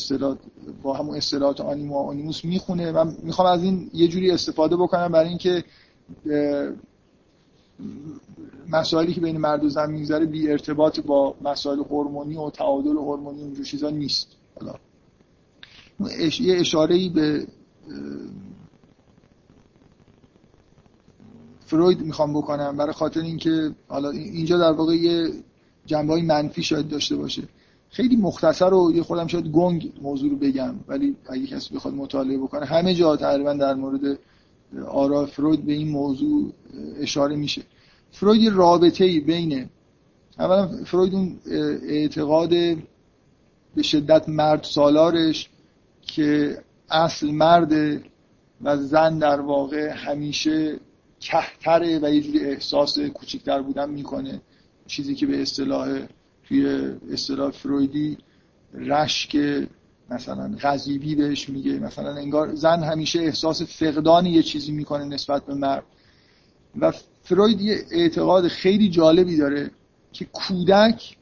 با 0.83 0.95
همون 0.95 1.17
اصطلاحات 1.17 1.61
آنیما 1.61 1.95
و 2.03 2.09
آنیموس 2.09 2.45
می‌خونه. 2.45 2.93
و 2.93 3.11
می‌خوام 3.23 3.49
از 3.49 3.63
این 3.63 3.91
یه 3.95 4.09
جوری 4.09 4.31
استفاده 4.31 4.77
بکنم 4.77 5.09
برای 5.09 5.29
اینکه 5.29 5.65
مسائلی 8.73 9.15
که 9.15 9.21
بین 9.21 9.39
مرد 9.39 9.65
و 9.65 9.69
زن 9.69 9.91
میگذره 9.91 10.27
بی 10.27 10.51
ارتباط 10.51 11.01
با 11.01 11.35
مسائل 11.45 11.79
هورمونی 11.79 12.37
و 12.37 12.51
تعادل 12.51 12.97
هورمونی 12.97 13.43
اونجور 13.43 13.65
چیزا 13.65 13.91
نیست. 13.91 14.29
حالا 14.61 14.75
یه 16.41 16.61
اشاره 16.61 16.95
ای 16.95 17.09
به 17.09 17.47
فروید 21.67 22.01
می‌خوام 22.01 22.33
بکنم 22.33 22.77
برای 22.77 22.93
خاطر 22.93 23.21
اینکه 23.21 23.75
حالا 23.89 24.11
اینجا 24.11 24.59
در 24.59 24.73
واقع 24.73 24.95
یه 24.95 25.31
جنبه 25.87 26.13
های 26.13 26.23
منفی 26.23 26.63
شاید 26.63 26.89
داشته 26.89 27.17
باشه. 27.17 27.43
خیلی 27.91 28.17
مختصر 28.17 28.75
و 28.75 28.93
یه 28.95 29.03
خودم 29.03 29.27
شاید 29.27 29.47
گنگ 29.47 29.93
موضوع 30.03 30.31
رو 30.31 30.37
بگم 30.37 30.75
ولی 30.89 31.17
اگه 31.27 31.47
کسی 31.47 31.75
بخواد 31.75 31.95
مطالعه 31.95 32.39
بکنه. 32.39 32.67
همه 32.67 32.95
جا 32.95 33.17
تقریبا 33.17 33.53
در 33.53 33.75
مورد 33.75 34.19
آرا 34.89 35.27
فروید 35.27 35.65
به 35.65 35.73
این 35.73 35.89
موضوع 35.89 36.53
اشاره 37.01 37.37
میشه. 37.37 37.63
فروید 38.13 38.53
رابطه 38.53 39.05
ای 39.05 39.21
بین 39.21 39.69
اولا 40.39 40.85
فروید 40.85 41.15
اون 41.15 41.39
اعتقاد 41.89 42.51
به 43.75 43.83
شدت 43.83 44.29
مرد 44.29 44.63
سالارش 44.63 45.49
که 46.03 46.59
اصل 46.91 47.31
مرد 47.31 47.73
و 48.63 48.77
زن 48.77 49.19
در 49.19 49.41
واقع 49.41 49.89
همیشه 49.89 50.81
کهتره 51.21 51.99
و 52.03 52.15
یه 52.15 52.21
جوری 52.21 52.41
احساس 52.41 52.99
کوچکتر 52.99 53.63
بودن 53.63 53.91
می‌کنه. 53.91 54.41
چیزی 54.87 55.15
که 55.15 55.27
به 55.27 55.43
اصطلاح 55.43 56.07
توی 56.49 56.67
اصطلاح 57.13 57.51
فرویدی 57.51 58.19
رشک 58.75 59.37
مثلا 60.11 60.57
غضیبی 60.63 61.15
بهش 61.15 61.49
میگه. 61.49 61.73
مثلا 61.73 62.15
انگار 62.15 62.55
زن 62.55 62.83
همیشه 62.83 63.21
احساس 63.21 63.63
فقدان 63.63 64.27
یه 64.27 64.43
چیزی 64.43 64.73
می‌کنه 64.73 65.05
نسبت 65.05 65.47
به 65.47 65.55
مرد. 65.55 65.85
و 66.81 66.93
فروید 67.23 67.61
یه 67.61 67.79
اعتقاد 67.91 68.49
خیلی 68.49 68.89
جالبی 68.89 69.37
داره 69.37 69.71
که 70.13 70.25
کودک 70.25 71.17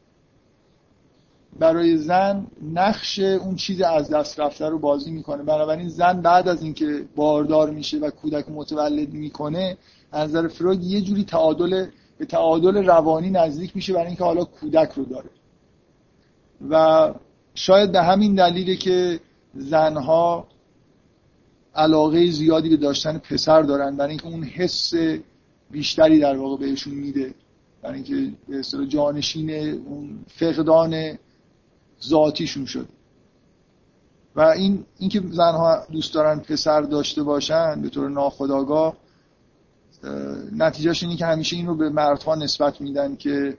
برای 1.58 1.96
زن 1.96 2.46
نقش 2.72 3.18
اون 3.18 3.56
چیز 3.56 3.80
از 3.80 4.10
دست 4.10 4.40
رفته 4.40 4.68
رو 4.68 4.78
بازی 4.78 5.10
می‌کنه. 5.10 5.42
بنابراین 5.42 5.88
زن 5.88 6.20
بعد 6.20 6.48
از 6.48 6.62
اینکه 6.62 7.04
باردار 7.16 7.70
میشه 7.70 7.98
و 7.98 8.10
کودک 8.10 8.48
متولد 8.48 9.12
می‌کنه 9.12 9.76
از 10.12 10.28
نظر 10.30 10.48
فروید 10.48 10.82
یه 10.82 11.00
جوری 11.00 11.24
تعادل 11.24 11.86
به 12.18 12.26
تعادل 12.26 12.76
روانی 12.86 13.30
نزدیک 13.30 13.76
میشه 13.76 13.92
برای 13.92 14.06
اینکه 14.06 14.24
حالا 14.24 14.44
کودک 14.44 14.92
رو 14.92 15.04
داره. 15.04 15.30
و 16.70 17.14
شاید 17.54 17.92
به 17.92 18.02
همین 18.02 18.34
دلیله 18.34 18.76
که 18.76 19.20
زنها 19.54 20.46
علاقه 21.74 22.30
زیادی 22.30 22.68
به 22.68 22.76
داشتن 22.76 23.18
پسر 23.18 23.62
دارن 23.62 23.96
برای 23.96 24.10
اینکه 24.10 24.26
اون 24.26 24.44
حس 24.44 24.92
بیشتری 25.70 26.18
در 26.18 26.36
واقع 26.36 26.56
بهشون 26.56 26.94
میده. 26.94 27.34
برای 27.82 27.94
اینکه 27.94 28.36
به 28.48 28.58
اصطلاح 28.58 28.86
جانشین 28.86 29.50
اون 29.50 30.24
فقدان 30.28 31.18
ذاتیشون 32.02 32.64
شده. 32.64 32.88
و 34.36 34.40
این 34.40 34.84
اینکه 34.98 35.22
زنها 35.30 35.86
دوست 35.92 36.14
دارن 36.14 36.38
پسر 36.38 36.80
داشته 36.80 37.22
باشن 37.22 37.82
به 37.82 37.88
طور 37.88 38.08
ناخودآگاه 38.08 38.96
نتیجهش 40.52 41.02
اینه 41.02 41.16
که 41.16 41.26
همیشه 41.26 41.56
این 41.56 41.66
رو 41.66 41.74
به 41.74 41.90
مردها 41.90 42.34
نسبت 42.34 42.80
میدن 42.80 43.16
که 43.16 43.58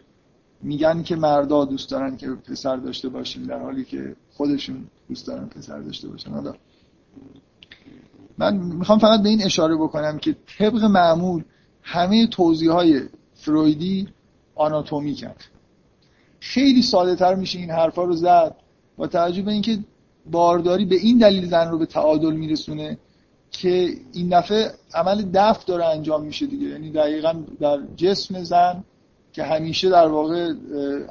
میگن 0.61 1.03
که 1.03 1.15
مردا 1.15 1.65
دوست 1.65 1.91
دارن 1.91 2.17
که 2.17 2.27
پسر 2.29 2.77
داشته 2.77 3.09
باشیم 3.09 3.43
در 3.43 3.59
حالی 3.59 3.85
که 3.85 4.15
خودشون 4.33 4.87
دوست 5.09 5.27
دارن 5.27 5.45
پسر 5.45 5.79
داشته 5.79 6.07
باشن. 6.07 6.31
حالا 6.31 6.53
من 8.37 8.57
می‌خوام 8.57 8.99
فقط 8.99 9.21
به 9.23 9.29
این 9.29 9.43
اشاره 9.43 9.75
بکنم 9.75 10.17
که 10.17 10.35
طبق 10.59 10.83
معمول 10.83 11.43
همه 11.83 12.27
توضیح 12.27 12.71
های 12.71 13.01
فرویدی 13.33 14.07
آناتومی 14.55 15.13
کرد. 15.13 15.43
خیلی 16.39 16.81
ساده 16.81 17.15
تر 17.15 17.35
میشه 17.35 17.59
این 17.59 17.71
حرفا 17.71 18.03
رو 18.03 18.15
زد 18.15 18.55
با 18.97 19.07
توجه 19.07 19.41
به 19.41 19.51
اینکه 19.51 19.79
بارداری 20.31 20.85
به 20.85 20.95
این 20.95 21.17
دلیل 21.17 21.49
زن 21.49 21.71
رو 21.71 21.77
به 21.77 21.85
تعادل 21.85 22.31
میرسونه 22.31 22.97
که 23.51 23.89
این 24.13 24.39
دفعه 24.39 24.71
عمل 24.93 25.25
دفع 25.33 25.65
داره 25.65 25.85
انجام 25.85 26.23
میشه 26.23 26.45
دیگه. 26.45 26.67
یعنی 26.67 26.91
دقیقا 26.91 27.43
در 27.59 27.79
جسم 27.95 28.43
زن 28.43 28.83
که 29.33 29.43
همیشه 29.43 29.89
در 29.89 30.07
واقع 30.07 30.53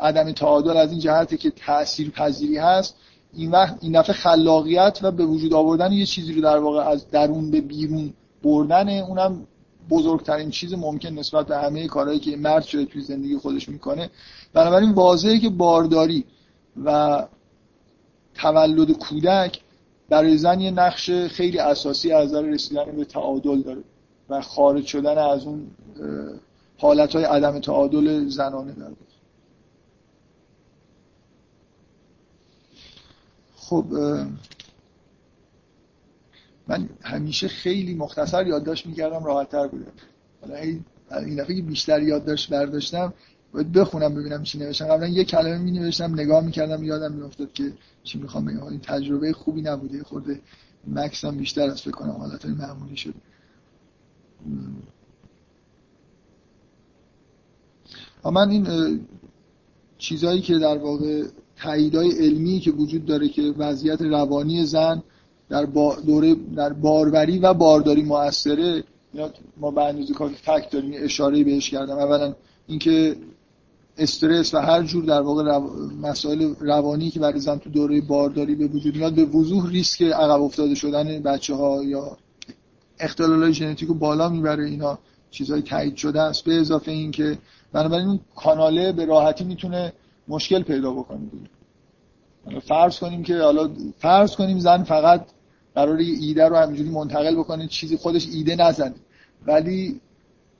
عدم 0.01 0.33
تعادل 0.33 0.77
از 0.77 0.91
این 0.91 1.01
جهته 1.01 1.37
که 1.37 1.51
تأثیر 1.51 2.11
پذیری 2.11 2.57
هست 2.57 2.97
این 3.35 3.51
وقت 3.51 3.79
این 3.81 4.01
دفعه 4.01 4.12
خلاقیت 4.12 4.99
و 5.03 5.11
به 5.11 5.27
وجود 5.27 5.55
آوردن 5.55 5.93
یه 5.93 6.07
چیزی 6.07 6.33
رو 6.33 6.41
در 6.41 6.59
واقع 6.59 6.89
از 6.89 7.11
درون 7.11 7.51
به 7.51 7.61
بیرون 7.61 8.12
بردن 8.43 8.99
اونم 8.99 9.47
بزرگترین 9.91 10.51
چیز 10.51 10.74
ممکن 10.74 11.09
نسبت 11.09 11.47
به 11.47 11.59
همه 11.59 11.86
کارهایی 11.86 12.20
که 12.20 12.36
مرد 12.36 12.62
شده 12.62 12.84
توی 12.84 13.03
زندگی 13.03 13.36
خودش 13.36 13.68
می‌کنه. 13.68 14.11
بنابراین 14.53 14.93
واضحه 14.93 15.38
که 15.38 15.49
بارداری 15.49 16.24
و 16.84 17.26
تولد 18.34 18.93
کودک 18.93 19.61
برای 20.09 20.38
زن 20.38 20.61
یه 20.61 20.70
نقش 20.70 21.11
خیلی 21.11 21.59
اساسی 21.59 22.12
از 22.12 22.28
نظر 22.28 22.43
رسیدن 22.43 22.84
به 22.97 23.05
تعادل 23.05 23.62
داره 23.62 23.84
و 24.28 24.41
خارج 24.41 24.86
شدن 24.86 25.18
از 25.18 25.45
اون 25.45 25.70
حالت 26.78 27.14
های 27.16 27.24
عدم 27.24 27.59
تعادل 27.61 28.28
زنانه 28.28 28.72
داره 28.72 28.95
خب 33.57 33.84
من 36.71 36.89
همیشه 37.03 37.49
خیلی 37.49 37.95
مختصر 37.95 38.47
یادداشت 38.47 38.87
می‌کردم 38.87 39.25
راحتتر 39.25 39.66
بودم 39.66 39.93
حالا 40.41 40.57
این 40.57 41.37
دفعه 41.37 41.62
بیشتر 41.62 42.03
یادداشت 42.03 42.51
برداشتم 42.51 43.14
باید 43.53 43.73
بخونم 43.73 44.14
ببینم 44.14 44.43
چی 44.43 44.59
نوشتم. 44.59 44.87
قبلا 44.87 45.09
یه 45.09 45.25
کلمه 45.25 45.59
می 45.59 45.71
نوشتم 45.71 46.12
نگاه 46.12 46.45
می‌کردم 46.45 46.83
یادم 46.85 47.12
میافتاد 47.12 47.53
که 47.53 47.73
چی 48.03 48.18
می‌خوام 48.18 48.45
بگم. 48.45 48.62
این 48.62 48.81
تجربه 48.81 49.33
خوبی 49.33 49.62
نبوده 49.62 50.03
خورده 50.03 50.41
مکس 50.87 51.25
بیشتر 51.25 51.71
از 51.71 51.83
فکر 51.83 51.91
کنم 51.91 52.11
حالت 52.11 52.47
معمولی 52.47 52.97
شد. 52.97 53.14
من 58.25 58.51
این 58.51 58.66
چیزهایی 59.99 60.41
که 60.41 60.59
در 60.59 60.79
واقع 60.79 61.25
تاییدهای 61.57 62.11
علمی 62.11 62.61
که 62.61 62.71
وجود 62.71 63.05
داره 63.05 63.29
که 63.29 63.43
وضعیت 63.43 64.03
روانی 64.03 64.66
زن 64.66 65.03
در 65.51 65.62
دوره 66.07 66.34
در 66.57 66.72
باروری 66.72 67.38
و 67.38 67.55
بارداری 67.55 68.03
موثره. 68.03 68.84
ما 69.57 69.70
به 69.70 69.84
اندازه 69.84 70.14
کافی 70.14 70.34
فکت 70.34 70.70
داریم 70.70 70.92
اشاره 70.96 71.44
بهش 71.44 71.70
کردم. 71.70 71.98
اولا 71.98 72.34
اینکه 72.66 73.16
استرس 73.98 74.55
و 74.55 74.59
هر 74.59 74.82
جور 74.82 75.05
در 75.05 75.20
واقع 75.20 75.59
مسائل 76.03 76.55
روانی 76.61 77.11
که 77.11 77.20
برای 77.20 77.40
زن 77.40 77.59
تو 77.59 77.70
دوره 77.70 78.01
بارداری 78.01 78.55
به 78.55 78.66
وجود 78.66 78.96
میاد 78.96 79.14
به 79.14 79.24
وضوح 79.24 79.70
ریسک 79.70 80.03
عقب 80.03 80.42
افتاده 80.42 80.74
شدن 80.74 81.22
بچه 81.22 81.55
ها 81.55 81.84
یا 81.84 82.16
اختلال 83.01 83.53
ژنتیک 83.53 83.88
رو 83.88 83.94
بالا 83.94 84.28
می‌بره. 84.28 84.64
اینا 84.64 84.98
چیزهای 85.30 85.62
تایید 85.62 85.96
شده 85.96 86.20
است. 86.20 86.44
به 86.44 86.61
اضافه 86.61 86.92
اینکه 86.92 87.38
بنابراین 87.72 88.09
این 88.09 88.20
کاناله 88.36 88.92
به 88.92 89.05
راحتی 89.05 89.44
می‌تونه 89.44 89.92
مشکل 90.28 90.62
پیدا 90.62 90.90
بکنه. 90.92 91.20
فرض 92.68 92.98
کنیم 92.98 93.22
که 93.22 93.38
حالا 93.38 93.70
فرض 93.98 94.36
کنیم 94.36 94.59
زن 94.59 94.82
فقط 94.82 95.26
قرار 95.75 95.97
ایده 95.97 96.49
رو 96.49 96.57
همینجوری 96.57 96.89
منتقل 96.91 97.37
بکنه 97.37 97.66
چیزی 97.66 97.97
خودش 97.97 98.29
ایده 98.29 98.57
نزنه. 98.57 98.95
ولی 99.47 100.01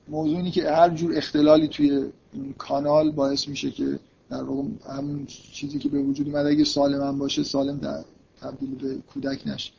موضوع 0.07 0.37
اینه 0.37 0.51
که 0.51 0.71
هر 0.71 0.89
جور 0.89 1.17
اختلالی 1.17 1.67
توی 1.67 1.89
این 2.33 2.53
کانال 2.57 3.11
باعث 3.11 3.47
میشه 3.47 3.71
که 3.71 3.99
در 4.29 4.43
واقع 4.43 4.63
همون 4.89 5.25
چیزی 5.25 5.79
که 5.79 5.89
به 5.89 5.99
وجود 5.99 6.27
اومده 6.27 6.49
اگه 6.49 6.63
سالم 6.63 7.01
هم 7.01 7.17
باشه 7.17 7.43
سالم 7.43 7.77
در 7.77 8.03
تبدیل 8.41 8.75
به 8.75 8.95
کودک 9.13 9.47
نشه. 9.47 9.71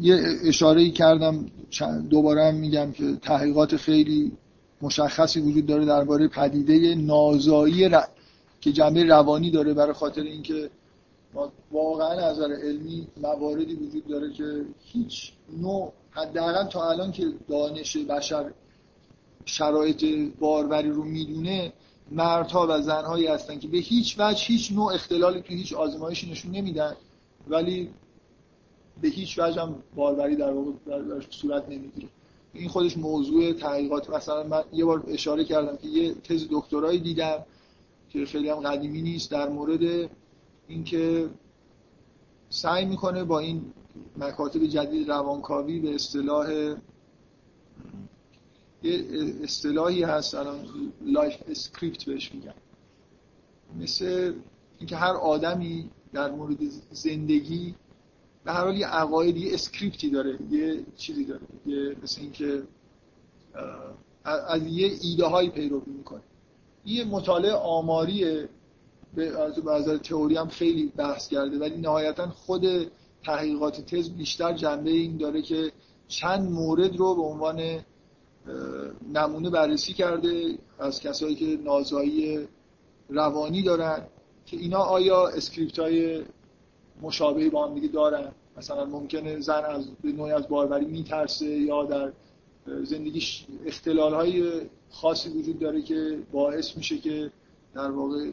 یه 0.00 0.22
اشاره 0.44 0.90
کردم 0.90 1.46
دوباره 2.10 2.44
هم 2.44 2.54
میگم 2.54 2.92
که 2.92 3.16
تحقیقات 3.22 3.76
خیلی 3.76 4.32
مشخصی 4.82 5.40
وجود 5.40 5.66
داره 5.66 5.84
درباره 5.84 6.28
پدیده 6.28 6.94
نازایی 6.94 7.90
که 8.60 8.72
جنبه 8.72 9.04
روانی 9.04 9.50
داره 9.50 9.74
برای 9.74 9.92
خاطر 9.92 10.22
اینکه 10.22 10.70
واقعا 11.72 12.08
از 12.08 12.38
نظر 12.38 12.54
علمی 12.54 13.06
مواردی 13.22 13.74
وجود 13.74 14.06
داره 14.06 14.32
که 14.32 14.64
هیچ 14.84 15.32
نوع 15.60 15.92
حداقل 16.10 16.68
تا 16.68 16.90
الان 16.90 17.12
که 17.12 17.32
دانش 17.48 17.96
بشر 17.96 18.52
شرایط 19.44 20.32
باروری 20.40 20.90
رو 20.90 21.04
می‌دونه 21.04 21.72
مردها 22.10 22.66
و 22.70 22.80
زنهایی 22.80 23.26
هستن 23.26 23.58
که 23.58 23.68
به 23.68 23.78
هیچ 23.78 24.16
وجه 24.18 24.44
هیچ 24.44 24.72
نوع 24.72 24.92
اختلالی 24.92 25.40
تو 25.40 25.54
هیچ 25.54 25.72
آزمایشی 25.72 26.30
نشون 26.30 26.52
نمیدن 26.52 26.96
ولی 27.48 27.90
به 29.02 29.08
هیچ 29.08 29.38
وجه 29.38 29.62
هم 29.62 29.82
باروری 29.96 30.36
در 30.36 30.52
واقع 30.52 30.70
در 30.86 31.20
صورت 31.30 31.68
نمی‌گیره. 31.68 32.08
این 32.54 32.68
خودش 32.68 32.96
موضوع 32.96 33.52
تحقیقات. 33.52 34.10
مثلا 34.10 34.42
من 34.42 34.64
یه 34.72 34.84
بار 34.84 35.04
اشاره 35.08 35.44
کردم 35.44 35.76
که 35.76 35.88
یه 35.88 36.14
تز 36.14 36.46
دکترایی 36.50 37.00
دیدم 37.00 37.44
که 38.10 38.26
خیلی 38.26 38.48
هم 38.48 38.60
قدیمی 38.60 39.02
نیست 39.02 39.30
در 39.30 39.48
مورد 39.48 40.10
اینکه 40.72 41.30
سعی 42.48 42.84
می‌کنه 42.84 43.24
با 43.24 43.38
این 43.38 43.72
مکاتب 44.16 44.66
جدید 44.66 45.08
روانکاوی 45.08 45.80
به 45.80 45.94
اصطلاح 45.94 46.52
یه 48.82 49.04
اصطلاحی 49.42 50.02
هست 50.02 50.34
الان 50.34 50.64
life 51.04 51.36
script 51.48 52.04
بهش 52.04 52.34
میگن. 52.34 52.54
مثل 53.80 54.34
اینکه 54.78 54.96
هر 54.96 55.12
آدمی 55.12 55.90
در 56.12 56.30
مورد 56.30 56.58
زندگی 56.90 57.74
به 58.44 58.52
هر 58.52 58.64
حال 58.64 58.76
یه 58.76 58.86
عقاید 58.86 59.36
یه 59.36 59.54
اسکریپتی 59.54 60.10
داره 60.10 60.38
یه 60.50 60.84
چیزی 60.96 61.24
داره 61.24 61.40
یه 61.66 61.96
مثل 62.02 62.20
اینکه 62.20 62.62
از 64.24 64.66
یه 64.66 64.92
ایده 65.02 65.26
هایی 65.26 65.50
پیروی 65.50 65.92
می‌کنه. 65.92 66.22
یه 66.84 67.04
مطالعه 67.04 67.52
آماریه. 67.52 68.48
به 69.14 69.38
از 69.72 69.88
تئوری 70.02 70.36
هم 70.36 70.48
خیلی 70.48 70.92
بحث 70.96 71.28
کرده 71.28 71.58
ولی 71.58 71.76
نهایتا 71.76 72.28
خود 72.28 72.66
تحقیقات 73.24 73.80
تز 73.80 74.10
بیشتر 74.10 74.52
جنبه 74.52 74.90
این 74.90 75.16
داره 75.16 75.42
که 75.42 75.72
چند 76.08 76.50
مورد 76.50 76.96
رو 76.96 77.14
به 77.14 77.22
عنوان 77.22 77.84
نمونه 79.12 79.50
بررسی 79.50 79.92
کرده 79.92 80.58
از 80.78 81.00
کسایی 81.00 81.34
که 81.34 81.58
نازایی 81.64 82.48
روانی 83.08 83.62
دارن 83.62 84.06
که 84.46 84.56
اینا 84.56 84.78
آیا 84.78 85.28
اسکریپت 85.28 85.78
های 85.78 86.22
مشابهی 87.02 87.50
با 87.50 87.66
هم 87.66 87.74
دیگه 87.74 87.88
دارن؟ 87.88 88.32
مثلا 88.56 88.84
ممکنه 88.84 89.40
زن 89.40 89.64
از 89.64 89.90
به 90.02 90.12
نوعی 90.12 90.32
از 90.32 90.48
باروری 90.48 90.84
میترسه 90.84 91.46
یا 91.46 91.84
در 91.84 92.12
زندگیش 92.82 93.46
اختلال 93.66 94.14
های 94.14 94.60
خاصی 94.90 95.28
وجود 95.28 95.58
داره 95.58 95.82
که 95.82 96.18
باعث 96.32 96.76
میشه 96.76 96.98
که 96.98 97.30
در 97.74 97.90
واقع 97.90 98.30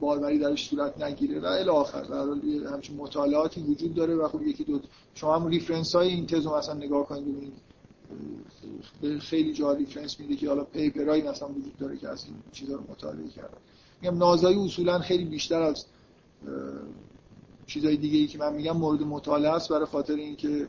باروری 0.00 0.38
درش 0.38 0.68
صورت 0.68 1.02
نگیره 1.02 1.40
و 1.40 1.44
الی 1.44 1.68
آخر. 1.68 2.02
در 2.02 2.72
همچین 2.72 2.96
مطالعاتی 2.96 3.62
وجود 3.62 3.94
داره 3.94 4.14
و 4.14 4.28
خب 4.28 4.42
یکی 4.42 4.64
دو 4.64 4.80
شما 5.14 5.36
هم 5.36 5.46
reference 5.46 5.94
های 5.94 6.08
این 6.08 6.26
تزو 6.26 6.56
مثلا 6.56 6.74
نگاه 6.74 7.06
کنید 7.06 7.24
ببینید. 7.24 7.66
خیلی 9.20 9.52
جا 9.52 9.72
reference 9.72 10.20
میده 10.20 10.36
که 10.36 10.48
حالا 10.48 10.64
paper 10.64 11.05
ایی 11.05 11.22
مثلا 11.22 11.48
وجود 11.48 11.76
داره 11.78 11.96
که 11.96 12.08
از 12.08 12.24
این 12.24 12.34
چیزا 12.52 12.74
رو 12.74 12.82
مطالعه 12.90 13.28
کردن 13.28 13.58
میگم 14.02 14.18
نازایی 14.18 14.58
اصولا 14.58 14.98
خیلی 14.98 15.24
بیشتر 15.24 15.62
از 15.62 15.86
چیزای 17.66 17.96
دیگه 17.96 18.18
ای 18.18 18.26
که 18.26 18.38
من 18.38 18.52
میگم 18.52 18.76
مورد 18.76 19.02
مطالعه 19.02 19.52
است 19.52 19.68
برای 19.68 19.86
خاطر 19.86 20.14
اینکه 20.14 20.68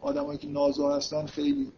آدمایی 0.00 0.38
که 0.38 0.48
نازا 0.48 0.96
هستن 0.96 1.26
خیلی 1.26 1.72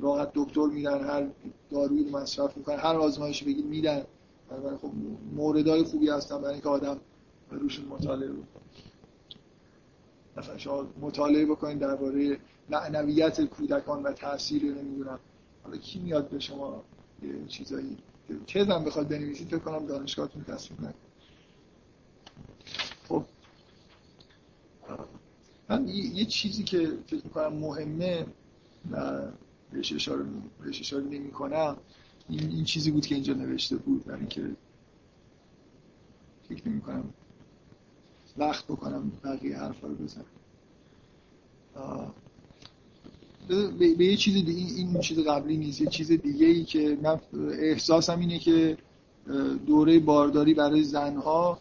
راحت 0.00 0.30
دکتر 0.34 0.66
میدن 0.66 1.04
هر 1.04 1.26
دارویی 1.70 2.04
رو 2.04 2.18
مصرف 2.18 2.56
می‌کنن 2.56 2.76
هر 2.76 2.96
آزمایشی 2.96 3.44
بگید 3.44 3.66
میدن. 3.66 4.02
برای 4.50 4.76
خب 4.76 4.90
موردهای 5.34 5.82
خوبی 5.82 6.08
هستن 6.08 6.38
برای 6.38 6.52
اینکه 6.52 6.68
آدم 6.68 7.00
روشون 7.50 7.84
مطالعه 7.84 8.28
بکنه. 8.28 8.62
مثلا 10.36 10.58
شما 10.58 10.86
مطالعه 11.00 11.46
بکنید 11.46 11.78
درباره 11.78 12.38
معنویت 12.70 13.40
کودکان 13.40 14.02
و 14.02 14.12
تاثیر 14.12 14.62
نمی‌دونم. 14.64 15.18
حالا 15.64 15.76
کی 15.76 15.98
میاد 15.98 16.28
به 16.28 16.38
شما 16.38 16.82
چیزایی 17.48 17.96
هم 18.54 18.84
بخواد 18.84 19.08
بنویسید 19.08 19.48
فکر 19.48 19.58
کنم 19.58 19.86
دانشگاهتون 19.86 20.44
تصمیم 20.44 20.80
نکنه 20.80 20.94
خب. 23.08 23.24
من 25.68 25.88
یه 25.88 26.24
چیزی 26.24 26.62
که 26.64 26.92
فکر 27.06 27.24
می‌کنم 27.24 27.52
مهمه 27.52 28.26
بهش 29.76 29.92
اشاره 29.92 30.24
بهش 30.64 30.80
اشاره 30.80 31.04
نمی 31.04 31.30
کنم 31.30 31.76
این, 32.28 32.50
این 32.50 32.64
چیزی 32.64 32.90
بود 32.90 33.06
که 33.06 33.14
اینجا 33.14 33.34
نوشته 33.34 33.76
بود 33.76 34.04
برای 34.04 34.20
اینکه 34.20 34.50
فکر 36.48 36.68
نمی 36.68 36.80
کنم 36.80 37.04
وقت 38.38 38.64
بکنم 38.64 39.12
بقیه 39.24 39.58
حرفا 39.58 39.88
رو 39.88 39.94
بزنم. 39.94 40.24
به 43.78 44.04
یه 44.04 44.16
چیز 44.16 44.34
دیگه 44.34 44.52
این 44.52 45.00
چیز 45.00 45.18
قبلی 45.18 45.56
نیست. 45.56 45.80
یه 45.80 45.88
چیز 45.88 46.12
دیگه 46.12 46.46
ای 46.46 46.64
که 46.64 46.98
من 47.02 47.20
احساسم 47.58 48.20
اینه 48.20 48.38
که 48.38 48.78
دوره 49.66 49.98
بارداری 49.98 50.54
برای 50.54 50.82
زنها 50.82 51.58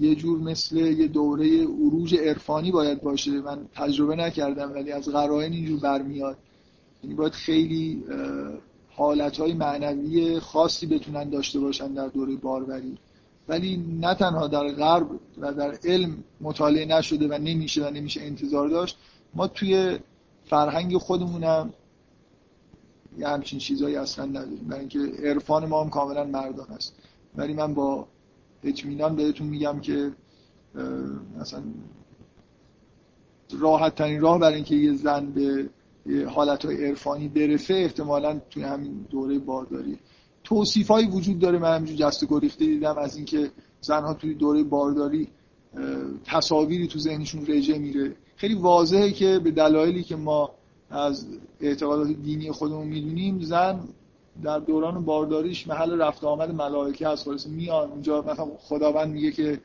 یه 0.00 0.14
جور 0.14 0.38
مثل 0.38 0.76
یه 0.76 1.08
دوره 1.08 1.64
عروج 1.64 2.14
عرفانی 2.14 2.72
باید 2.72 3.02
باشه. 3.02 3.30
من 3.30 3.68
تجربه 3.74 4.16
نکردم 4.16 4.72
ولی 4.72 4.92
از 4.92 5.08
قرائن 5.08 5.52
اینجور 5.52 5.80
برمیاد. 5.80 6.38
یعنی 7.02 7.14
باید 7.14 7.32
خیلی 7.32 8.04
حالتهای 8.96 9.52
معنوی 9.52 10.40
خاصی 10.40 10.86
بتونن 10.86 11.30
داشته 11.30 11.60
باشن 11.60 11.92
در 11.92 12.08
دوره 12.08 12.36
باروری. 12.36 12.98
ولی 13.48 13.76
نه 14.00 14.14
تنها 14.14 14.46
در 14.46 14.68
غرب 14.72 15.08
و 15.38 15.52
در 15.52 15.78
علم 15.84 16.24
مطالعه 16.40 16.84
نشده 16.84 17.28
و 17.28 17.38
نمیشه 17.38 17.86
و 17.86 17.90
نمیشه 17.90 18.20
انتظار 18.22 18.68
داشت 18.68 18.98
ما 19.34 19.46
توی 19.46 19.98
فرهنگ 20.44 20.96
خودمونم 20.96 21.72
یه 23.18 23.28
همچین 23.28 23.58
چیزهایی 23.58 23.96
اصلا 23.96 24.24
نداریم. 24.24 24.68
برای 24.68 24.80
اینکه 24.80 24.98
عرفان 24.98 25.66
ما 25.66 25.84
هم 25.84 25.90
کاملا 25.90 26.24
مردان 26.24 26.66
است. 26.70 26.94
ولی 27.36 27.52
من 27.52 27.74
با 27.74 28.06
اطمینان 28.64 29.16
بهتون 29.16 29.46
میگم 29.46 29.80
که 29.80 30.12
مثلا 31.40 31.62
راحت 33.58 33.94
ترین 33.94 34.20
راه 34.20 34.38
برای 34.38 34.54
اینکه 34.54 34.74
یه 34.74 34.92
زن 34.92 35.26
به 35.26 35.68
حالت 36.34 36.64
های 36.64 36.86
عرفانی 36.86 37.28
برسه 37.28 37.74
احتمالا 37.74 38.40
توی 38.50 38.62
همین 38.62 39.06
دوره 39.10 39.38
بارداری. 39.38 39.98
توصیف 40.44 40.88
هایی 40.90 41.06
وجود 41.06 41.38
داره. 41.38 41.58
من 41.58 41.74
همینجور 41.74 41.96
جست 41.96 42.28
گریخته 42.28 42.64
دیدم 42.64 42.98
از 42.98 43.16
اینکه 43.16 43.50
زنها 43.80 44.14
توی 44.14 44.34
دوره 44.34 44.62
بارداری 44.62 45.28
تصاویری 46.24 46.86
تو 46.86 46.98
ذهنشون 46.98 47.46
رژه 47.46 47.78
میره. 47.78 48.16
خیلی 48.36 48.54
واضحه 48.54 49.10
که 49.10 49.40
به 49.44 49.50
دلایلی 49.50 50.02
که 50.02 50.16
ما 50.16 50.50
از 50.90 51.26
اعتقادات 51.60 52.08
دینی 52.08 52.52
خودمون 52.52 52.86
می‌دونیم 52.86 53.40
زن 53.40 53.80
در 54.42 54.58
دوران 54.58 55.04
بارداریش 55.04 55.68
محل 55.68 56.00
رفت 56.00 56.24
آمد 56.24 56.54
ملائکه 56.54 57.08
هست. 57.08 57.24
خلاص 57.24 57.46
میان 57.46 57.90
اونجا 57.90 58.22
مثلا 58.22 58.46
خداوند 58.58 59.12
میگه 59.12 59.30
که 59.30 59.60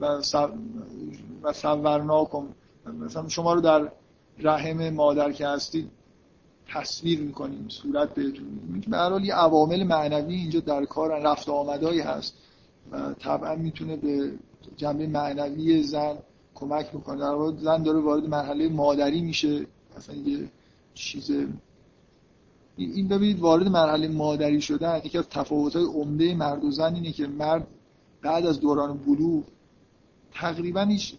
و 0.00 0.22
و 1.42 1.52
صورناکم 1.52 2.42
مثلا 3.00 3.28
شما 3.28 3.54
رو 3.54 3.60
در 3.60 3.92
رحم 4.38 4.90
مادر 4.90 5.32
که 5.32 5.46
هستید 5.46 5.90
تصویر 6.68 7.20
می‌کنیم 7.20 7.68
صورت 7.68 8.14
بهتون 8.14 8.46
میدیم 8.68 8.90
به 8.90 8.96
هر 8.96 9.10
حال 9.10 9.24
یه 9.24 9.34
عوامل 9.34 9.84
معنوی 9.84 10.34
اینجا 10.34 10.60
در 10.60 10.84
کار 10.84 11.20
رفت 11.20 11.48
آمدایی 11.48 12.00
هست 12.00 12.34
و 12.92 13.12
طبعا 13.12 13.54
می‌تونه 13.54 13.96
به 13.96 14.32
جنبه 14.76 15.06
معنوی 15.06 15.82
زن 15.82 16.18
کمک 16.54 16.90
بکنه. 16.90 17.20
در 17.20 17.34
واقع 17.34 17.56
زن 17.56 17.82
داره 17.82 18.00
وارد 18.00 18.28
مرحله 18.28 18.68
مادری 18.68 19.20
میشه 19.20 19.66
مثلا 19.96 20.16
یه 20.16 20.48
چیز 20.94 21.30
این 22.76 23.08
ببینید 23.08 23.40
وارد 23.40 23.68
مرحله 23.68 24.08
مادری 24.08 24.60
شدن 24.60 25.00
یکی 25.04 25.18
از 25.18 25.28
تفاوت‌های 25.28 25.84
عمده 25.84 26.34
مرد 26.34 26.64
و 26.64 26.70
زن 26.70 26.94
اینه 26.94 27.12
که 27.12 27.26
مرد 27.26 27.66
بعد 28.22 28.46
از 28.46 28.60
دوران 28.60 28.96
بلوغ 28.96 29.44
تقریبا 30.32 30.80
هیچ 30.80 31.14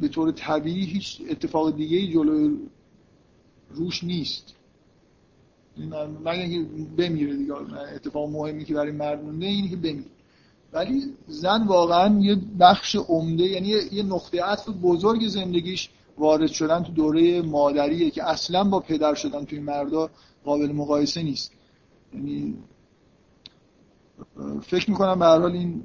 به 0.00 0.08
طور 0.08 0.32
طبیعی 0.32 0.84
هیچ 0.84 1.22
اتفاق 1.30 1.76
دیگه 1.76 1.96
ای 1.96 2.12
جلوی 2.12 2.58
روش 3.70 4.04
نیست. 4.04 4.54
مگر 6.24 6.30
اینکه 6.30 6.70
بمیره 6.96 7.36
دیگه 7.36 7.54
اتفاق 7.94 8.30
مهمی 8.30 8.64
که 8.64 8.74
برای 8.74 8.92
مرد 8.92 9.24
مونده 9.24 9.46
اینه 9.46 9.68
که 9.68 9.76
بمیره. 9.76 10.10
ولی 10.72 11.02
زن 11.26 11.66
واقعا 11.66 12.18
یه 12.20 12.36
بخش 12.60 12.96
عمده 12.96 13.44
یعنی 13.44 13.68
یه 13.92 14.02
نقطه 14.02 14.42
عطف 14.42 14.68
بزرگ 14.82 15.28
زندگیش 15.28 15.90
وارد 16.18 16.46
شدن 16.50 16.82
تو 16.82 16.92
دوره 16.92 17.42
مادریه 17.42 18.10
که 18.10 18.24
اصلا 18.24 18.64
با 18.64 18.80
پدر 18.80 19.14
شدن 19.14 19.44
توی 19.44 19.60
مردا 19.60 20.10
قابل 20.44 20.72
مقایسه 20.72 21.22
نیست. 21.22 21.52
یعنی 22.14 22.56
فکر 24.62 24.90
می‌کنم 24.90 25.18
به 25.18 25.26
حال 25.26 25.52
این 25.52 25.82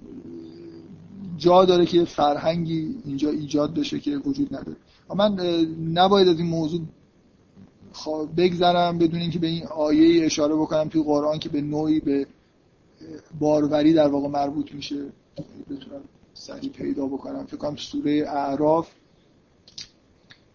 جا 1.39 1.65
داره 1.65 1.85
که 1.85 2.05
فرهنگی 2.05 2.95
اینجا 3.05 3.29
ایجاد 3.29 3.73
بشه 3.73 3.99
که 3.99 4.17
وجود 4.17 4.55
نداره. 4.55 4.77
من 5.15 5.39
نباید 5.93 6.27
از 6.27 6.37
این 6.39 6.47
موضوع 6.47 6.81
بگذرم 8.37 8.97
بدون 8.97 9.19
اینکه 9.19 9.39
به 9.39 9.47
این 9.47 9.65
آیه 9.67 10.25
اشاره 10.25 10.55
بکنم. 10.55 10.89
توی 10.89 11.03
قرآن 11.03 11.39
که 11.39 11.49
به 11.49 11.61
نوعی 11.61 11.99
به 11.99 12.27
باروری 13.39 13.93
در 13.93 14.07
واقع 14.07 14.27
مربوط 14.27 14.71
میشه. 14.71 15.05
بتونم 15.69 16.01
سریع 16.33 16.69
پیدا 16.69 17.05
بکنم. 17.05 17.45
فکر 17.45 17.57
کنم 17.57 17.75
سوره 17.75 18.25
اعراف 18.27 18.89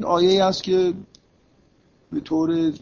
آیه 0.04 0.30
ای 0.30 0.40
است 0.40 0.62
که 0.62 0.94
به 2.12 2.20
طور 2.20 2.72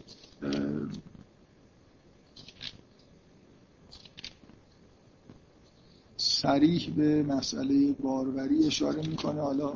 سریح 6.43 6.93
به 6.97 7.23
مسئله 7.23 7.91
باروری 7.93 8.67
اشاره 8.67 9.01
می‌کنه. 9.07 9.41
حالا 9.41 9.73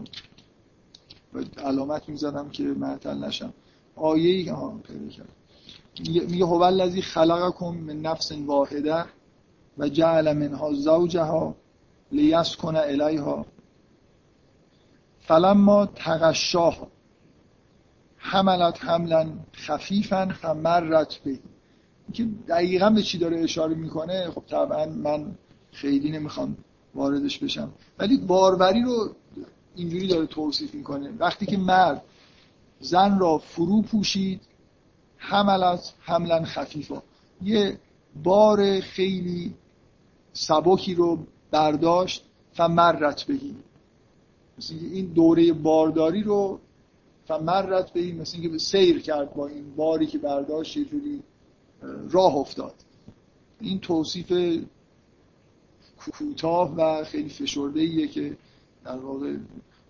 علامت 1.57 2.09
می‌زدم 2.09 2.49
که 2.49 2.63
معطل 2.63 3.23
نشم. 3.23 3.53
آیه 3.95 4.31
ای 4.31 4.49
ها 4.49 4.79
پیدا 4.87 5.07
کرد 5.07 5.29
میگه 6.29 6.45
هو 6.45 7.01
خلقکم 7.01 7.75
من 7.75 8.01
نفس 8.01 8.31
واحده 8.31 9.05
و 9.77 9.89
جعل 9.89 10.33
منها 10.33 10.73
زوجها 10.73 11.55
لیسکن 12.11 12.75
الیها. 12.75 13.45
فلما 15.19 15.85
تغشاها 15.85 16.87
حملت 18.17 18.85
حملا 18.85 19.29
خفیفا 19.53 20.25
فمرت 20.41 21.15
به 21.15 21.39
که 22.13 22.27
دقیقا 22.47 22.89
به 22.89 23.01
چی 23.01 23.17
داره 23.17 23.39
اشاره 23.39 23.75
می‌کنه؟ 23.75 24.29
خب 24.29 24.43
طبعا 24.47 24.85
من 24.85 25.35
خیلی 25.77 26.11
نمی‌خوام 26.11 26.57
واردش 26.95 27.39
بشم. 27.39 27.73
ولی 27.99 28.17
باروری 28.17 28.81
رو 28.81 29.15
اینجوری 29.75 30.07
داره 30.07 30.25
توصیف 30.25 30.73
می‌کنه. 30.73 31.13
وقتی 31.19 31.45
که 31.45 31.57
مرد 31.57 32.03
زن 32.79 33.19
را 33.19 33.37
فرو 33.37 33.81
پوشید 33.81 34.41
حملت 35.17 35.93
حملا 35.99 36.45
خفیفا. 36.45 37.01
یه 37.43 37.79
بار 38.23 38.79
خیلی 38.79 39.53
سبکی 40.33 40.95
رو 40.95 41.19
برداشت 41.51 42.23
فمرت 42.53 43.23
بهی 43.23 43.55
مثل 44.57 44.73
این 44.91 45.05
دوره 45.05 45.53
بارداری 45.53 46.23
رو 46.23 46.59
فمرت 47.27 47.93
بهی 47.93 48.11
مثل 48.11 48.37
اینکه 48.37 48.57
سیر 48.57 49.01
کرد 49.01 49.33
با 49.33 49.47
این 49.47 49.75
باری 49.75 50.07
که 50.07 50.17
برداشت 50.17 50.77
یه 50.77 50.85
جوری 50.85 51.23
راه 52.09 52.35
افتاد. 52.35 52.73
این 53.61 53.79
توصیف 53.79 54.31
کوتاه 56.09 56.75
و 56.75 57.03
خیلی 57.03 57.29
فشرده 57.29 57.79
ایه 57.79 58.07
که 58.07 58.37
در 58.85 58.97
واقع 58.97 59.35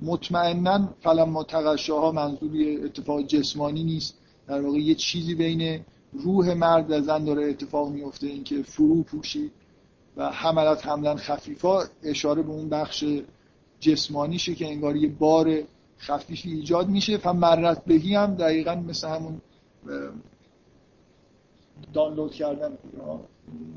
مطمئنا 0.01 0.89
فلما 1.01 1.43
تغشاها 1.43 2.11
منظوری 2.11 2.77
اتفاق 2.77 3.21
جسمانی 3.21 3.83
نیست. 3.83 4.17
در 4.47 4.61
واقع 4.61 4.77
یه 4.77 4.95
چیزی 4.95 5.35
بین 5.35 5.85
روح 6.13 6.53
مرد 6.53 6.91
و 6.91 7.01
زن 7.01 7.23
داره 7.23 7.49
اتفاق 7.49 7.89
میفته 7.89 8.27
اینکه 8.27 8.63
فرو 8.63 9.03
پوشید 9.03 9.51
و 10.17 10.31
حملت 10.31 10.87
حملا 10.87 11.15
خفیفا 11.15 11.83
اشاره 12.03 12.41
به 12.41 12.49
اون 12.49 12.69
بخش 12.69 13.05
جسمانیشه 13.79 14.55
که 14.55 14.67
انگار 14.67 14.95
یه 14.95 15.09
بار 15.09 15.61
خفیفی 15.99 16.51
ایجاد 16.51 16.89
میشه. 16.89 17.19
و 17.25 17.33
مرت 17.33 17.85
بهی 17.85 18.15
هم 18.15 18.35
دقیقا 18.35 18.75
مثل 18.75 19.07
همون 19.07 19.41
دانلود 21.93 22.31
کردن 22.31 22.77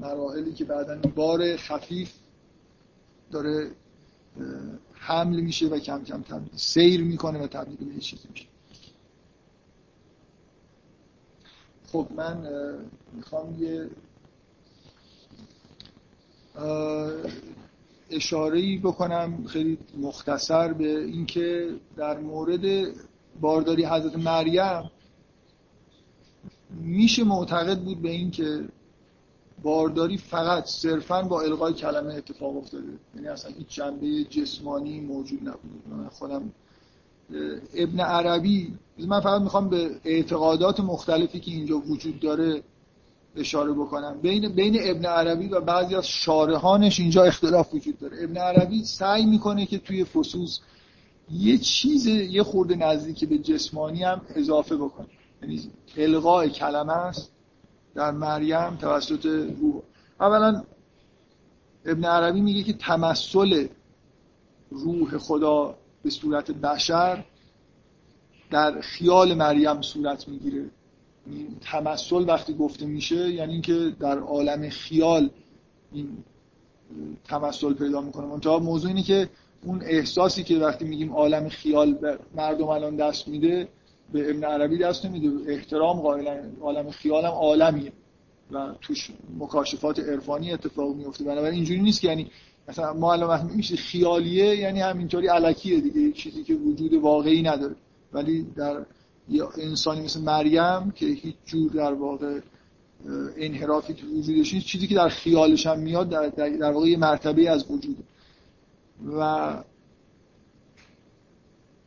مراحلی 0.00 0.52
که 0.52 0.64
بعدا 0.64 1.00
بار 1.14 1.56
خفیف 1.56 2.12
داره 3.30 3.70
حمل 4.92 5.40
میشه 5.40 5.66
و 5.66 5.78
کم 5.78 6.04
کم 6.04 6.22
تبدیل 6.22 6.56
سیر 6.56 7.04
می‌کنه 7.04 7.38
و 7.38 7.46
تبدیل 7.46 7.94
به 7.94 8.00
چیزی 8.00 8.28
میشه. 8.30 8.46
خب 11.92 12.06
من 12.16 12.48
می‌خوام 13.12 13.62
یه 13.62 13.90
اشاره 18.10 18.78
بکنم 18.78 19.46
خیلی 19.46 19.78
مختصر 19.98 20.72
به 20.72 20.98
اینکه 21.04 21.74
در 21.96 22.18
مورد 22.18 22.94
بارداری 23.40 23.84
حضرت 23.84 24.16
مریم 24.16 24.90
میشه 26.70 27.24
معتقد 27.24 27.78
بود 27.78 28.02
به 28.02 28.10
اینکه 28.10 28.64
بارداری 29.62 30.18
فقط 30.18 30.64
صرفا 30.64 31.22
با 31.22 31.40
القای 31.40 31.72
کلمه 31.72 32.14
اتفاق 32.14 32.56
افتاده. 32.56 32.84
یعنی 33.14 33.28
اصلا 33.28 33.52
هیچ 33.58 33.66
جنبه 33.68 34.24
جسمانی 34.24 35.00
موجود 35.00 35.40
نبود. 35.40 35.82
من 35.90 36.08
خودم 36.08 36.52
ابن 37.74 38.00
عربی 38.00 38.74
من 38.98 39.20
فقط 39.20 39.40
می‌خوام 39.42 39.68
به 39.68 39.90
اعتقادات 40.04 40.80
مختلفی 40.80 41.40
که 41.40 41.50
اینجا 41.50 41.78
وجود 41.78 42.20
داره 42.20 42.62
اشاره 43.36 43.72
بکنم. 43.72 44.18
بین 44.22 44.48
بین 44.48 44.76
ابن 44.80 45.06
عربی 45.06 45.48
و 45.48 45.60
بعضی 45.60 45.94
از 45.94 46.08
شارحانش 46.08 47.00
اینجا 47.00 47.24
اختلاف 47.24 47.74
وجود 47.74 47.98
داره. 47.98 48.24
ابن 48.24 48.36
عربی 48.36 48.84
سعی 48.84 49.26
می‌کنه 49.26 49.66
که 49.66 49.78
توی 49.78 50.04
فصوص 50.04 50.60
یه 51.30 51.58
چیز 51.58 52.06
یه 52.06 52.42
خورده 52.42 52.74
نزدیک 52.74 53.24
به 53.24 53.38
جسمانی 53.38 54.02
هم 54.02 54.20
اضافه 54.34 54.76
بکنه. 54.76 55.06
یعنی 55.42 55.70
الغای 55.96 56.50
کلمه 56.50 56.92
است. 56.92 57.32
در 57.94 58.10
مریم 58.10 58.76
توسط 58.76 59.26
روح 59.60 59.82
اولا 60.20 60.62
ابن 61.84 62.04
عربی 62.04 62.40
میگه 62.40 62.62
که 62.62 62.72
تمثل 62.72 63.66
روح 64.70 65.18
خدا 65.18 65.74
به 66.02 66.10
صورت 66.10 66.50
بشر 66.50 67.24
در 68.50 68.80
خیال 68.80 69.34
مریم 69.34 69.82
صورت 69.82 70.28
می‌گیره. 70.28 70.70
تمثل 71.60 72.28
وقتی 72.28 72.54
گفته 72.54 72.86
میشه 72.86 73.30
یعنی 73.30 73.52
اینکه 73.52 73.92
در 74.00 74.18
عالم 74.18 74.68
خیال 74.68 75.30
این 75.92 76.24
تمثل 77.24 77.74
پیدا 77.74 78.00
می‌کنه. 78.00 78.26
منتها 78.26 78.58
موضوع 78.58 78.88
اینه 78.88 79.02
که 79.02 79.28
اون 79.62 79.82
احساسی 79.82 80.44
که 80.44 80.58
وقتی 80.58 80.84
میگیم 80.84 81.12
عالم 81.12 81.48
خیال 81.48 82.18
مردم 82.34 82.68
الان 82.68 82.96
دست 82.96 83.28
میده 83.28 83.68
به 84.12 84.30
ابن 84.30 84.44
عربی 84.44 84.78
دست 84.78 85.06
نمیده. 85.06 85.52
احترام 85.52 85.98
عالم 86.60 86.90
خیال 86.90 87.24
هم 87.24 87.30
عالمیه. 87.30 87.92
و 88.52 88.74
توش 88.80 89.10
مکاشفات 89.38 89.98
عرفانی 89.98 90.52
اتفاق 90.52 90.96
میفته. 90.96 91.24
بنابراین 91.24 91.54
اینجوری 91.54 91.80
نیست 91.80 92.00
که 92.00 92.08
یعنی 92.08 92.30
مثلا 92.68 92.92
ما 92.92 93.12
الان 93.12 93.50
میشه 93.56 93.76
خیالیه 93.76 94.56
یعنی 94.56 94.80
همینطوری 94.80 95.26
علکیه 95.26 95.80
دیگه. 95.80 96.12
چیزی 96.12 96.44
که 96.44 96.54
وجود 96.54 96.94
واقعی 96.94 97.42
نداره. 97.42 97.74
ولی 98.12 98.42
در 98.56 98.86
یا 99.28 99.50
انسانی 99.58 100.00
مثل 100.00 100.20
مریم 100.20 100.90
که 100.90 101.06
هیچ 101.06 101.34
جور 101.46 101.72
در 101.72 101.92
واقع 101.92 102.40
انحرافی 103.36 103.94
تو 103.94 104.06
وجودش 104.06 104.54
نیست 104.54 104.66
چیزی 104.66 104.86
که 104.86 104.94
در 104.94 105.08
خیالش 105.08 105.66
هم 105.66 105.78
میاد 105.78 106.08
در, 106.08 106.28
در 106.48 106.72
واقع 106.72 106.86
یه 106.88 106.96
مرتبه 106.96 107.50
از 107.50 107.70
وجود 107.70 107.96
و 109.18 109.54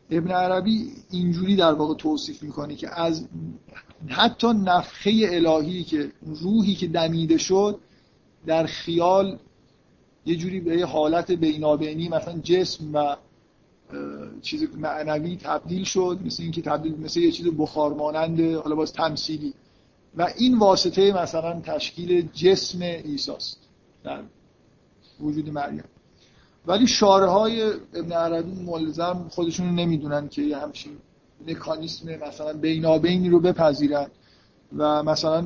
ابن 0.09 0.31
عربی 0.31 0.91
اینجوری 1.11 1.55
در 1.55 1.73
واقع 1.73 1.95
توصیف 1.95 2.43
می‌کنه 2.43 2.75
که 2.75 2.99
از 3.01 3.27
حتی 4.07 4.47
نفخه 4.47 5.11
الهی 5.31 5.83
که 5.83 6.11
روحی 6.21 6.75
که 6.75 6.87
دمیده 6.87 7.37
شد 7.37 7.79
در 8.45 8.65
خیال 8.65 9.39
یه 10.25 10.35
جوری 10.35 10.59
به 10.59 10.77
یه 10.77 10.85
حالت 10.85 11.31
بینابینی 11.31 12.09
مثلا 12.09 12.39
جسم 12.39 12.93
و 12.93 13.15
چیز 14.41 14.75
معنوی 14.75 15.37
تبدیل 15.37 15.83
شد 15.83 16.19
مثل 16.25 16.43
اینکه 16.43 16.61
تبدیل 16.61 16.99
مثل 16.99 17.19
یه 17.19 17.31
چیز 17.31 17.47
بخار 17.47 17.93
مانند 17.93 18.41
حالا 18.41 18.75
باز 18.75 18.93
تمثیلی. 18.93 19.53
و 20.17 20.27
این 20.37 20.57
واسطه 20.57 21.23
مثلا 21.23 21.61
تشکیل 21.61 22.29
جسم 22.33 22.81
ایساست 22.81 23.57
در 24.03 24.23
وجود 25.19 25.49
مریم. 25.49 25.83
ولی 26.67 26.87
شاره 26.87 27.25
های 27.25 27.71
ابن 27.93 28.11
عربی 28.11 28.63
ملزم 28.63 29.25
خودشون 29.29 29.75
نمی‌دونن 29.75 30.27
که 30.27 30.41
یه 30.41 30.57
همچین 30.57 30.97
مکانیسم 31.47 32.15
مثلا 32.15 32.53
بینابینی 32.53 33.29
رو 33.29 33.39
بپذیرن 33.39 34.07
و 34.77 35.03
مثلا 35.03 35.45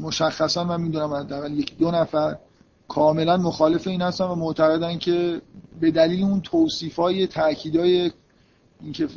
مشخصا 0.00 0.64
من 0.64 0.80
می‌دونم 0.80 1.14
حداقل 1.14 1.58
یک 1.58 1.78
دو 1.78 1.90
نفر 1.90 2.36
کاملا 2.88 3.36
مخالف 3.36 3.86
این 3.86 4.02
هستن 4.02 4.24
و 4.24 4.34
معتقدن 4.34 4.98
که 4.98 5.42
به 5.80 5.90
دلیل 5.90 6.24
اون 6.24 6.40
توصیف 6.40 6.96
های 6.96 7.26
تاکید 7.26 7.76
های 7.76 8.10
اینکه 8.80 9.08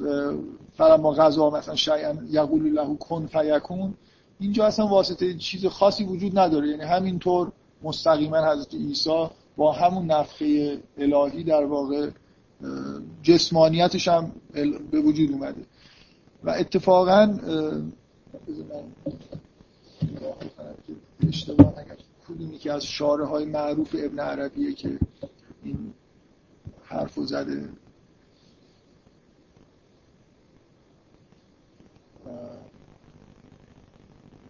فلما 0.78 1.12
غذا 1.14 1.50
مثلا 1.50 1.76
شیئا 1.76 2.16
یقول 2.30 2.74
له 2.74 2.96
کن 2.96 3.28
فیکون 3.28 3.94
اینجا 4.40 4.66
اصلا 4.66 4.88
واسطه 4.88 5.34
چیز 5.34 5.66
خاصی 5.66 6.04
وجود 6.04 6.40
نداره. 6.40 6.68
یعنی 6.68 6.84
همینطور 6.84 7.52
مستقیما 7.84 8.52
حضرت 8.52 8.74
عیسی 8.74 9.28
با 9.58 9.72
همون 9.72 10.06
نفخه 10.06 10.80
الهی 10.98 11.44
در 11.44 11.66
واقع 11.66 12.10
جسمانیتش 13.24 14.08
هم 14.08 14.32
به 14.92 15.02
وجود 15.02 15.32
اومده. 15.32 15.66
و 16.44 16.50
اتفاقا 16.50 17.40
اشتباه 21.28 21.74
کدومی 22.28 22.58
که 22.58 22.72
از 22.74 22.86
شاره 22.86 23.26
های 23.26 23.46
معروف 23.46 23.96
ابن 24.00 24.20
عربیه 24.20 24.74
که 24.74 25.00
این 25.64 25.94
حرفو 26.84 27.24
زده؟ 27.26 27.70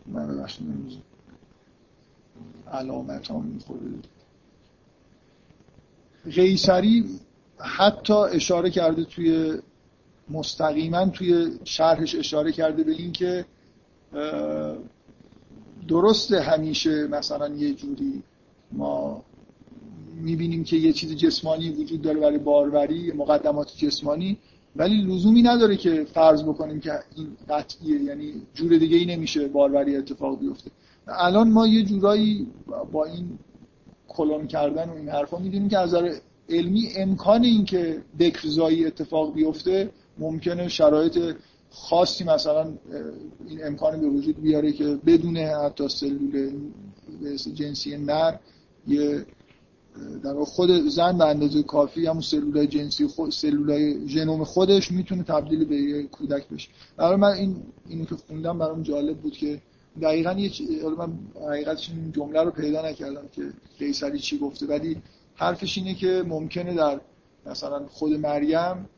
من 0.05 0.27
ببخشید 0.27 0.67
نمیزم 0.67 1.01
علامت 2.71 3.27
ها 3.27 3.39
می‌خوره. 3.39 3.79
قیصری 6.35 7.19
حتی 7.57 8.13
اشاره 8.13 8.69
کرده 8.69 9.03
توی 9.03 9.57
مستقیما 10.29 11.05
توی 11.05 11.51
شرحش 11.63 12.15
اشاره 12.15 12.51
کرده 12.51 12.83
به 12.83 12.91
این 12.91 13.11
که 13.11 13.45
درسته 15.87 16.41
همیشه 16.41 17.07
مثلا 17.07 17.47
یه 17.55 17.73
جوری 17.73 18.23
ما 18.71 19.23
می‌بینیم 20.15 20.63
که 20.63 20.75
یه 20.75 20.93
چیز 20.93 21.15
جسمانی 21.15 21.69
وجود 21.69 22.01
داره 22.01 22.19
برای 22.19 22.37
باروری 22.37 23.11
مقدمات 23.11 23.77
جسمانی. 23.77 24.37
ولی 24.75 25.01
لزومی 25.01 25.41
نداره 25.41 25.77
که 25.77 26.05
فرض 26.13 26.43
بکنیم 26.43 26.79
که 26.79 26.91
این 27.15 27.37
قطعیه 27.49 28.03
یعنی 28.03 28.33
جور 28.53 28.77
دیگه 28.77 28.97
ای 28.97 29.05
نمیشه 29.05 29.47
باروری 29.47 29.97
اتفاق 29.97 30.39
بیفته. 30.39 30.71
الان 31.07 31.49
ما 31.49 31.67
یه 31.67 31.83
جورایی 31.83 32.47
با 32.91 33.05
این 33.05 33.39
کلون 34.07 34.47
کردن 34.47 34.89
و 34.89 34.93
این 34.93 35.09
حرفا 35.09 35.37
می‌دونیم 35.37 35.69
که 35.69 35.77
از 35.77 35.89
نظر 35.89 36.15
علمی 36.49 36.89
امکان 36.95 37.43
این 37.43 37.65
که 37.65 38.01
بکرزایی 38.19 38.85
اتفاق 38.85 39.33
بیفته 39.33 39.89
ممکنه 40.17 40.67
شرایط 40.67 41.35
خاصی 41.69 42.23
مثلا 42.23 42.73
این 43.47 43.65
امکان 43.65 44.01
به 44.01 44.07
وجود 44.07 44.41
بیاره 44.41 44.71
که 44.71 44.99
بدون 45.05 45.37
حتی 45.37 45.89
سلول 45.89 46.51
جنسی 47.53 47.97
نر 47.97 48.35
یه 48.87 49.25
در 50.23 50.43
خود 50.43 50.71
زن 50.89 51.17
به 51.17 51.25
اندازه 51.25 51.63
کافی 51.63 52.05
همون 52.05 52.21
سلولای 52.21 52.67
جنسی 52.67 53.07
خود 53.07 53.31
سلولای 53.31 54.07
ژنوم 54.07 54.43
خودش 54.43 54.91
می‌تونه 54.91 55.23
تبدیل 55.23 55.65
به 55.65 55.75
یه 55.75 56.03
کودک 56.03 56.47
بشه. 56.47 56.69
برای 56.97 57.15
من 57.15 57.31
این 57.31 57.63
اینو 57.89 58.05
که 58.05 58.15
خوندم 58.15 58.57
برام 58.57 58.83
جالب 58.83 59.17
بود 59.17 59.33
که 59.33 59.61
دقیقا 60.01 60.31
یه 60.31 60.51
من 60.97 61.13
حقیقتش 61.47 61.89
این 61.89 62.11
جمله 62.11 62.41
رو 62.41 62.51
پیدا 62.51 62.89
نکردم 62.89 63.27
که 63.31 63.41
قیصری 63.79 64.19
چی 64.19 64.37
گفته 64.37 64.65
ولی 64.65 65.01
حرفش 65.35 65.77
اینه 65.77 65.93
که 65.93 66.23
ممکنه 66.27 66.73
در 66.73 67.01
مثلا 67.45 67.87
خود 67.87 68.13
مریم 68.13 68.89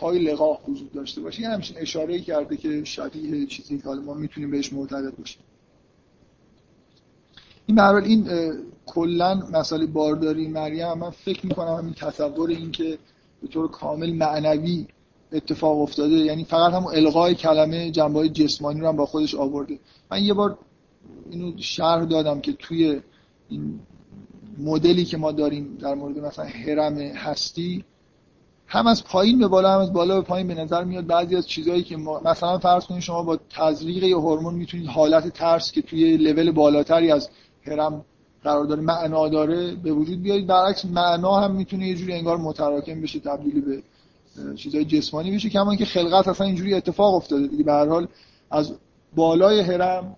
های 0.00 0.18
لقاح 0.18 0.58
وجود 0.68 0.92
داشته 0.92 1.20
باشه. 1.20 1.42
یه 1.42 1.48
همچین 1.48 1.76
اشاره 1.78 2.20
کرده 2.20 2.56
که 2.56 2.84
شبیه 2.84 3.46
چیزی 3.46 3.78
که 3.78 3.88
ما 3.88 4.14
می‌تونیم 4.14 4.50
بهش 4.50 4.72
معتقد 4.72 5.16
باشیم. 5.16 5.42
این 7.68 7.76
برحال 7.76 8.04
این 8.04 8.28
کلا 8.86 9.34
مسئله 9.52 9.86
بارداری 9.86 10.48
مریم 10.48 10.92
من 10.92 11.10
فکر 11.10 11.46
می‌کنم 11.46 11.74
همین 11.74 11.94
تصور 11.94 12.50
این 12.50 12.70
که 12.70 12.98
به 13.42 13.48
طور 13.48 13.70
کامل 13.70 14.12
معنوی 14.12 14.86
اتفاق 15.32 15.80
افتاده. 15.80 16.14
یعنی 16.14 16.44
فقط 16.44 16.72
همون 16.72 16.94
الغای 16.96 17.34
کلمه 17.34 17.90
جنبه 17.90 18.28
جسمانی 18.28 18.80
رو 18.80 18.88
هم 18.88 18.96
با 18.96 19.06
خودش 19.06 19.34
آورده. 19.34 19.78
من 20.10 20.24
یه 20.24 20.34
بار 20.34 20.58
اینو 21.30 21.52
شرح 21.56 22.04
دادم 22.04 22.40
که 22.40 22.52
توی 22.52 23.00
این 23.48 23.80
مدلی 24.58 25.04
که 25.04 25.16
ما 25.16 25.32
داریم 25.32 25.78
در 25.80 25.94
مورد 25.94 26.18
مثلا 26.18 26.44
حرم 26.44 26.98
هستی 26.98 27.84
هم 28.66 28.86
از 28.86 29.04
پایین 29.04 29.38
به 29.38 29.48
بالا 29.48 29.74
هم 29.74 29.80
از 29.80 29.92
بالا 29.92 30.20
به 30.20 30.26
پایین 30.26 30.48
به 30.48 30.54
نظر 30.54 30.84
میاد 30.84 31.06
بعضی 31.06 31.36
از 31.36 31.48
چیزهایی 31.48 31.82
که 31.82 31.96
ما 31.96 32.20
مثلا 32.24 32.58
فرض 32.58 32.86
کنید 32.86 33.00
شما 33.00 33.22
با 33.22 33.38
تزریق 33.50 34.02
یه 34.02 34.16
هورمون 34.16 34.54
می‌تونید 34.54 34.86
حالت 34.86 35.28
ترس 35.28 35.72
که 35.72 35.82
توی 35.82 36.16
لول 36.16 36.50
بالاتری 36.50 37.10
از 37.10 37.28
هرم 37.62 38.04
قرار 38.44 38.64
داره 38.64 38.80
معنا 38.80 39.28
داره 39.28 39.74
به 39.74 39.92
وجود 39.92 40.22
بیارید. 40.22 40.46
برعکس 40.46 40.84
معنا 40.84 41.40
هم 41.40 41.54
می‌تونه 41.54 41.88
یه 41.88 41.94
جوری 41.94 42.12
انگار 42.12 42.36
متراکم 42.36 43.00
بشه 43.00 43.18
تبدیل 43.18 43.60
به 43.60 43.82
چیزای 44.56 44.84
جسمانی 44.84 45.34
بشه 45.34 45.48
کما 45.48 45.76
که 45.76 45.84
خلقت 45.84 46.28
اصلا 46.28 46.46
اینجوری 46.46 46.74
اتفاق 46.74 47.14
افتاده 47.14 47.46
دیگه. 47.46 47.64
به 47.64 47.72
هر 47.72 47.86
حال 47.86 48.08
از 48.50 48.72
بالای 49.14 49.60
هرم 49.60 50.16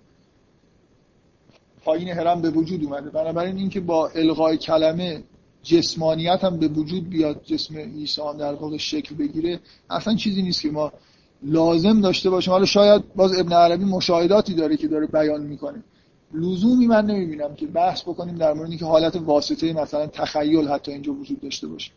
پایین 1.84 2.08
هرم 2.08 2.42
به 2.42 2.50
وجود 2.50 2.84
اومده. 2.84 3.10
بنابراین 3.10 3.56
اینکه 3.56 3.80
با 3.80 4.08
الغای 4.08 4.56
کلمه 4.56 5.22
جسمانیت 5.62 6.44
هم 6.44 6.56
به 6.56 6.68
وجود 6.68 7.08
بیاد 7.08 7.42
جسم 7.44 7.76
عیسی 7.76 8.20
در 8.38 8.54
واقع 8.54 8.76
شکل 8.76 9.14
بگیره 9.14 9.60
اصلا 9.90 10.14
چیزی 10.14 10.42
نیست 10.42 10.62
که 10.62 10.70
ما 10.70 10.92
لازم 11.42 12.00
داشته 12.00 12.30
باشیم. 12.30 12.52
حالا 12.52 12.64
شاید 12.64 13.14
باز 13.14 13.38
ابن 13.38 13.52
عربی 13.52 13.84
مشاهداتی 13.84 14.54
داره 14.54 14.76
که 14.76 14.88
داره 14.88 15.06
بیان 15.06 15.42
می‌کنه. 15.42 15.82
لزومی 16.34 16.86
من 16.86 17.06
نمی‌بینم 17.06 17.54
که 17.54 17.66
بحث 17.66 18.02
بکنیم 18.02 18.36
در 18.36 18.52
مورد 18.52 18.76
که 18.76 18.84
حالت 18.84 19.16
واسطه 19.16 19.72
مثلا 19.72 20.06
تخیل 20.06 20.68
حتی 20.68 20.92
اینجا 20.92 21.12
وجود 21.12 21.40
داشته 21.40 21.66
باشه. 21.66 21.92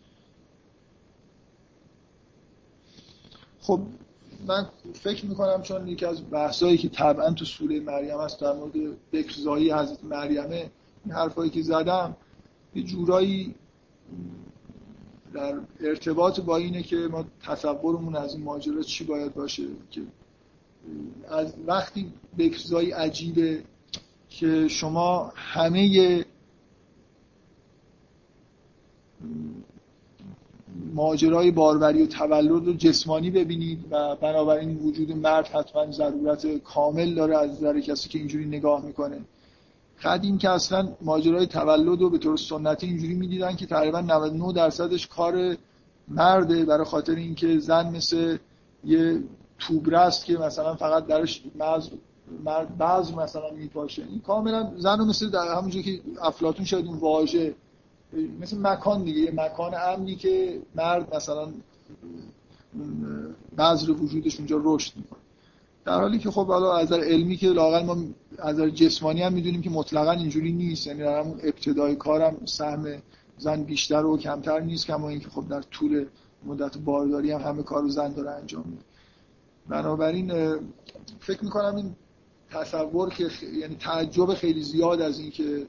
خب 3.61 3.79
من 4.47 4.69
فکر 4.93 5.25
می‌کنم 5.25 5.61
چون 5.61 5.87
یکی 5.87 6.05
از 6.05 6.31
بحثایی 6.31 6.77
که 6.77 6.89
طبعا 6.89 7.31
تو 7.31 7.45
سوره 7.45 7.79
مریم 7.79 8.19
هست 8.19 8.41
در 8.41 8.53
مورد 8.53 8.73
بکرزایی 9.11 9.71
حضرت 9.71 10.03
مریمه 10.03 10.69
این 11.05 11.13
حرفایی 11.13 11.49
که 11.49 11.61
زدم 11.61 12.15
یه 12.75 12.83
جورایی 12.83 13.55
در 15.33 15.59
ارتباط 15.79 16.39
با 16.39 16.57
اینه 16.57 16.83
که 16.83 16.95
ما 16.95 17.25
تصورمون 17.43 18.15
از 18.15 18.35
این 18.35 18.43
ماجرا 18.43 18.81
چی 18.81 19.03
باید 19.03 19.33
باشه 19.33 19.63
که 19.91 20.01
از 21.29 21.53
وقتی 21.67 22.13
بکرزایی 22.37 22.91
عجیبه 22.91 23.63
که 24.39 24.67
شما 24.67 25.31
همه 25.35 26.25
ماجرای 30.93 31.51
باروری 31.51 32.03
و 32.03 32.07
تولد 32.07 32.65
رو 32.65 32.73
جسمانی 32.73 33.31
ببینید 33.31 33.85
و 33.91 34.15
بنابراین 34.15 34.77
وجود 34.77 35.11
مرد 35.11 35.47
حتما 35.47 35.91
ضرورت 35.91 36.57
کامل 36.57 37.13
داره 37.13 37.37
از 37.37 37.51
نظر 37.51 37.79
کسی 37.79 38.09
که 38.09 38.19
اینجوری 38.19 38.45
نگاه 38.45 38.85
می‌کنه. 38.85 39.19
قدیم 40.03 40.37
که 40.37 40.49
اصلا 40.49 40.89
ماجرای 41.01 41.47
تولد 41.47 42.01
رو 42.01 42.09
به 42.09 42.17
طور 42.17 42.37
سنتی 42.37 42.87
اینجوری 42.87 43.13
می‌دیدن 43.13 43.55
که 43.55 43.65
تقریبا 43.65 44.01
99 44.01 44.53
درصدش 44.53 45.07
کار 45.07 45.55
مرده 46.07 46.65
برای 46.65 46.85
خاطر 46.85 47.15
اینکه 47.15 47.59
زن 47.59 47.95
مثل 47.95 48.37
یه 48.85 49.23
توبره 49.59 49.99
است 49.99 50.25
که 50.25 50.37
مثلا 50.37 50.75
فقط 50.75 51.05
درش 51.05 51.43
مغز 51.55 51.89
بعض 52.77 53.13
مثلا 53.13 53.51
میپاشه. 53.51 54.03
این 54.09 54.19
کاملا 54.19 54.73
زن 54.77 54.99
رو 54.99 55.05
مثل 55.05 55.29
در 55.29 55.55
همونجوری 55.55 55.83
که 55.83 56.01
افلاتون 56.21 56.65
شاید 56.65 56.85
اون 56.85 56.97
واژه 56.97 57.55
مثل 58.41 58.57
مکان 58.61 59.03
دیگه 59.03 59.19
یه 59.19 59.31
مکان 59.35 59.73
امنی 59.75 60.15
که 60.15 60.61
مرد 60.75 61.15
مثلا 61.15 61.47
بذر 63.57 63.91
وجودش 63.91 64.37
اونجا 64.37 64.61
رشد 64.63 64.93
می‌کنه. 64.95 65.19
در 65.85 65.99
حالی 65.99 66.19
که 66.19 66.31
خب 66.31 66.47
حالا 66.47 66.77
از 66.77 66.91
علمی 66.91 67.37
که 67.37 67.47
لاقل 67.47 67.85
ما 67.85 67.97
از 68.39 68.55
نظر 68.55 68.69
جسمانی 68.69 69.21
هم 69.21 69.33
می‌دونیم 69.33 69.61
که 69.61 69.69
مطلقا 69.69 70.11
اینجوری 70.11 70.51
نیست. 70.51 70.87
یعنی 70.87 70.99
در 70.99 71.19
همون 71.19 71.39
ابتدای 71.43 71.95
کارم 71.95 72.37
سهم 72.45 72.85
زن 73.37 73.63
بیشتر 73.63 74.05
و 74.05 74.17
کمتر 74.17 74.59
نیست 74.59 74.87
کما 74.87 75.09
اینکه 75.09 75.29
خب 75.29 75.47
در 75.49 75.61
طول 75.61 76.05
مدت 76.45 76.77
بارداری 76.77 77.31
هم 77.31 77.41
همه 77.41 77.63
کارو 77.63 77.89
زن 77.89 78.13
داره 78.13 78.31
انجام 78.31 78.63
میده. 78.65 78.83
بنابراین 79.69 80.55
فکر 81.19 81.43
می‌کنم 81.43 81.75
این 81.75 81.95
تصور 82.53 83.09
که 83.09 83.29
یعنی 83.53 83.75
تعجب 83.75 84.33
خیلی 84.33 84.61
زیاد 84.61 85.01
از 85.01 85.19
اینکه 85.19 85.67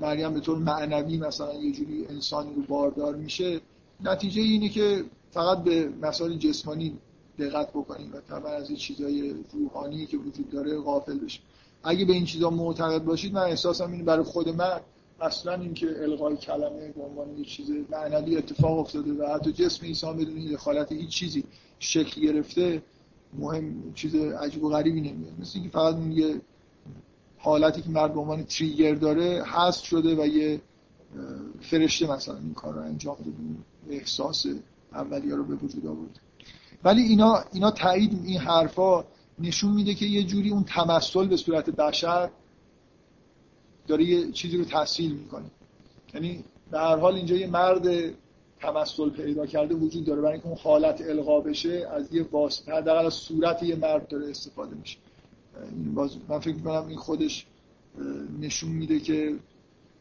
مریم 0.00 0.34
به 0.34 0.40
طور 0.40 0.58
معنوی 0.58 1.18
مثلا 1.18 1.54
یه 1.54 1.72
جوری 1.72 2.06
انسانی 2.06 2.54
رو 2.54 2.62
باردار 2.62 3.14
میشه 3.16 3.60
نتیجه 4.00 4.42
اینه 4.42 4.68
که 4.68 5.04
فقط 5.30 5.62
به 5.62 5.88
مسائل 6.02 6.36
جسمانی 6.36 6.98
دقت 7.38 7.70
بکنیم 7.70 8.12
و 8.14 8.20
طبعا 8.20 8.52
از 8.52 8.68
این 8.68 8.78
چیزای 8.78 9.34
روحانی 9.52 10.06
که 10.06 10.16
وجود 10.16 10.50
داره 10.50 10.78
غافل 10.78 11.18
بشیم. 11.18 11.42
اگه 11.84 12.04
به 12.04 12.12
این 12.12 12.24
چیزا 12.24 12.50
معتقد 12.50 13.04
باشید 13.04 13.34
من 13.34 13.42
احساسم 13.42 13.92
اینه 13.92 14.04
برای 14.04 14.24
خود 14.24 14.48
من 14.48 14.80
اصلا 15.20 15.54
اینکه 15.54 16.02
القای 16.02 16.36
کلمه 16.36 16.92
به 16.92 17.02
عنوان 17.02 17.38
یه 17.38 17.44
چیز 17.44 17.70
معنوی 17.90 18.36
اتفاق 18.36 18.78
افتاده 18.78 19.12
و 19.12 19.34
حتی 19.34 19.52
جسم 19.52 19.86
عیسی 19.86 20.06
بدون 20.06 20.52
دخالت 20.52 20.92
هیچ 20.92 21.08
چیزی 21.08 21.44
شکل 21.78 22.20
گرفته 22.20 22.82
مهم 23.38 23.92
چیز 23.94 24.14
عجیب 24.14 24.64
و 24.64 24.68
غریبی 24.68 25.00
نمیاد. 25.00 25.32
مثل 25.40 25.52
اینکه 25.54 25.70
فقط 25.70 25.96
یه 26.10 26.40
حالتی 27.38 27.82
که 27.82 27.90
مرد 27.90 28.14
به 28.14 28.20
عنوان 28.20 28.44
تریگر 28.44 28.94
داره 28.94 29.42
هست 29.46 29.82
شده 29.82 30.22
و 30.22 30.26
یه 30.26 30.60
فرشته 31.60 32.10
مثلا 32.10 32.36
این 32.36 32.54
کار 32.54 32.74
رو 32.74 32.80
انجام 32.80 33.16
داده 33.16 33.32
احساس 33.90 34.46
اولیا 34.92 35.36
رو 35.36 35.44
به 35.44 35.54
وجود 35.54 35.86
آورده. 35.86 36.20
ولی 36.84 37.02
اینا 37.02 37.44
اینا 37.52 37.70
تایید 37.70 38.20
این 38.24 38.38
حرفا 38.38 39.04
نشون 39.38 39.72
میده 39.72 39.94
که 39.94 40.06
یه 40.06 40.22
جوری 40.22 40.50
اون 40.50 40.64
تمثل 40.64 41.26
به 41.26 41.36
صورت 41.36 41.70
بشر 41.70 42.30
داره 43.86 44.04
یه 44.04 44.32
چیزی 44.32 44.56
رو 44.56 44.64
تحصیل 44.64 45.12
می‌کنه. 45.12 45.50
یعنی 46.14 46.44
به 46.70 46.78
هر 46.78 46.96
حال 46.96 47.14
اینجا 47.14 47.36
یه 47.36 47.46
مرد 47.46 48.14
تمثل 48.62 49.10
پیدا 49.10 49.46
کرده 49.46 49.74
وجود 49.74 50.04
داره. 50.04 50.20
برای 50.20 50.32
اینکه 50.32 50.48
اون 50.48 50.58
حالت 50.62 51.00
القا 51.00 51.40
بشه 51.40 51.88
از 51.90 52.14
یه 52.14 52.26
واسطه 52.32 52.72
حداقل 52.72 53.06
از 53.06 53.14
صورت 53.14 53.62
یه 53.62 53.76
مرد 53.76 54.08
داره 54.08 54.30
استفاده 54.30 54.76
میشه. 54.76 54.98
من 56.28 56.38
فکر 56.38 56.54
می‌کنم 56.54 56.86
این 56.88 56.98
خودش 56.98 57.46
نشون 58.40 58.70
میده 58.70 59.00
که 59.00 59.36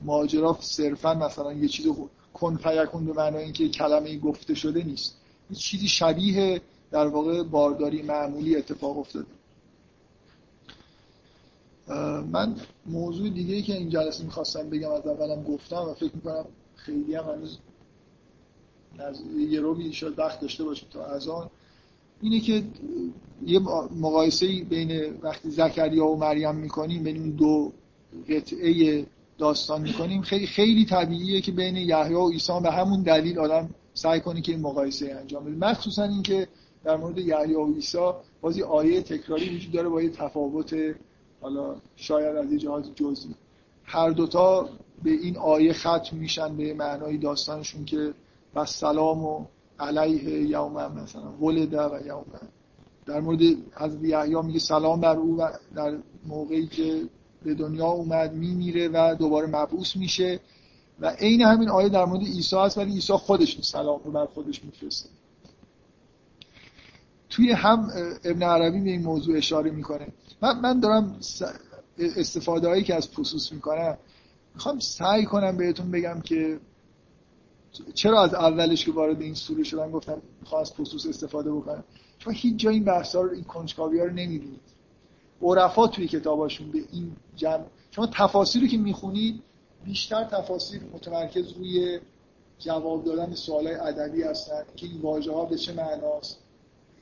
ماجرا 0.02 0.58
صرفا 0.62 1.14
مثلا 1.14 1.54
یه 1.54 1.68
چیز 1.68 1.88
کن 2.34 2.58
فیکون 2.58 3.06
به 3.06 3.14
معنای 3.14 3.44
اینکه 3.44 3.70
کلمه 3.70 4.18
گفته 4.18 4.54
شده 4.56 4.84
نیست. 4.84 5.18
یه 5.50 5.58
چیزی 5.58 5.88
شبیه 5.88 6.62
در 6.92 7.08
واقع 7.08 7.44
بارداری 7.44 8.02
معمولی 8.02 8.56
اتفاق 8.56 8.98
افتاده. 8.98 9.28
من 12.32 12.56
موضوع 12.86 13.30
دیگه 13.30 13.56
ای 13.56 13.62
که 13.62 13.74
این 13.74 13.90
جلسه 13.90 14.24
می‌خواستم 14.24 14.70
بگم 14.70 14.92
از 14.92 15.08
اولم 15.08 15.44
گفتم 15.44 15.82
و 15.90 15.94
فکر 15.94 16.16
می‌کنم 16.16 16.46
خیلی 16.76 17.16
هم 17.16 17.24
هنوز 17.24 17.58
یه 19.50 19.60
روی 19.60 19.94
شاید 19.94 20.20
وقت 20.20 20.40
داشته 20.40 20.64
باشیم 20.64 20.88
تا 20.92 21.06
از 21.06 21.28
آن. 21.28 21.50
اینه 22.22 22.40
که 22.40 22.64
یه 23.46 23.60
مقایسه 24.00 24.64
بین 24.64 25.14
وقتی 25.22 25.50
زکریا 25.50 26.06
و 26.06 26.18
مریم 26.18 26.56
می‌کنیم 26.56 27.04
بین 27.04 27.18
اون 27.18 27.30
دو 27.30 27.72
قطعه 28.30 29.06
داستان 29.38 29.82
می‌کنیم 29.82 30.22
خیلی 30.22 30.48
خیلی 30.48 30.86
طبیعیه 30.86 31.42
که 31.42 31.52
بین 31.52 31.76
یحیی 31.76 32.14
و 32.14 32.30
عیسی 32.30 32.60
به 32.64 32.72
همون 32.72 33.02
دلیل 33.02 33.40
آدم 33.40 33.70
سعی 33.94 34.20
کنه 34.20 34.42
که 34.42 34.52
این 34.52 34.62
مقایسه 34.62 35.16
انجام 35.20 35.44
بده. 35.46 35.56
مخصوصا 35.56 36.04
اینکه 36.04 36.48
در 36.84 36.98
مورد 36.98 37.18
یحیی 37.18 37.54
و 37.56 37.74
عیسی 37.74 38.12
بازی 38.42 38.64
آیه 38.64 39.02
تکراری 39.02 39.56
وجود 39.56 39.72
داره 39.72 39.90
با 39.90 40.02
یه 40.02 40.10
تفاوت 40.10 40.76
حالا 41.42 41.76
شاید 41.96 42.36
از 42.36 42.52
یه 42.52 42.60
جزئی. 42.96 43.36
هر 43.84 44.10
دوتا 44.10 44.70
به 45.04 45.12
این 45.12 45.38
آیه 45.38 45.74
ختم 45.74 46.18
میشن 46.18 46.58
به 46.58 46.74
معنای 46.74 47.18
داستانشون 47.18 47.86
که 47.86 48.14
و 48.56 48.66
سلام 48.66 49.26
و 49.26 49.46
علیه 49.80 50.50
یوم 50.50 50.92
مثلا 51.04 51.32
ولده 51.32 51.82
و 51.82 52.00
یوم. 52.06 52.26
در 53.06 53.20
مورد 53.20 53.42
حضرت 53.76 54.04
یحیی 54.04 54.42
میگه 54.42 54.60
سلام 54.60 55.02
بر 55.02 55.16
او 55.16 55.38
و 55.38 55.52
در 55.76 55.98
موقعی 56.26 56.68
که 56.68 57.02
به 57.44 57.54
دنیا 57.54 57.88
اومد 57.88 58.34
میمیره 58.34 58.90
و 58.94 59.16
دوباره 59.20 59.48
مبعوث 59.48 59.96
میشه. 59.96 60.40
و 61.00 61.10
عین 61.10 61.42
همین 61.42 61.70
آیه 61.70 61.90
در 61.90 62.06
مورد 62.06 62.22
عیسی 62.22 62.56
هست 62.56 62.78
ولی 62.78 62.92
عیسی 62.92 63.14
خودش 63.14 63.62
سلام 63.62 64.02
رو 64.04 64.12
بر 64.12 64.26
خودش 64.26 64.64
میفرسته. 64.64 65.10
توی 67.30 67.52
هم 67.52 67.90
ابن 68.24 68.44
عربی 68.44 68.82
به 68.82 68.90
این 68.90 69.04
موضوع 69.04 69.38
اشاره 69.38 69.72
می‌کنه. 69.72 70.08
من, 70.42 70.60
من 70.60 70.80
دارم 70.80 71.20
استفاده 71.98 72.68
هایی 72.68 72.84
که 72.84 72.96
از 72.96 73.12
پسوس 73.12 73.52
می‌کنم 73.52 73.98
می‌خوام 74.56 74.80
سعی 74.80 75.26
کنم 75.26 75.58
بهتون 75.58 75.92
بگم 75.92 76.22
که 76.22 76.60
چرا 77.94 78.24
از 78.24 78.34
اولش 78.34 78.86
که 78.86 78.92
وارد 78.92 79.22
این 79.22 79.34
سوره 79.34 79.64
شدن 79.64 79.92
گفتم 79.92 80.22
از 80.60 80.76
پسوس 80.76 81.06
استفاده 81.06 81.52
بکنم 81.52 81.84
چون 82.18 82.34
هیچ 82.34 82.56
جای 82.56 82.74
این 82.74 82.84
بحثا 82.84 83.22
رو 83.22 83.32
این 83.32 83.44
کنجکاوی 83.44 84.00
ها 84.00 84.06
رو 84.06 84.12
نمی‌بینید. 84.12 84.62
عرفا 85.42 85.88
توی 85.88 86.08
کتاباشون 86.08 86.72
به 86.72 86.80
این 86.92 87.16
جمع 87.36 87.64
شما 87.92 88.08
تفاسیری 88.08 88.68
که 88.68 88.78
می‌خونید 88.78 89.42
بیشتر 89.86 90.24
تفاسیر 90.24 90.82
متمرکز 90.94 91.52
روی 91.52 92.00
جواب 92.60 93.04
دادن 93.04 93.36
سوالای 93.36 93.74
ادبی 93.74 94.24
هستن 94.24 94.64
که 94.76 94.88
این 94.88 95.02
واژه 95.02 95.34
ها 95.34 95.46
به 95.46 95.58
چه 95.58 95.74
معناست. 95.74 96.40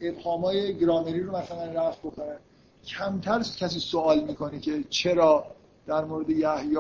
ابهامای 0.02 0.78
گرامری 0.78 1.24
رو 1.24 1.38
مثلا 1.38 1.64
رفت 1.66 2.00
بکنن. 2.00 2.38
کمتر 2.86 3.40
کسی 3.40 3.80
سوال 3.80 4.24
می‌کنه 4.24 4.60
که 4.60 4.84
چرا 4.90 5.46
در 5.88 6.06
مورد 6.06 6.30
یحیی 6.30 6.78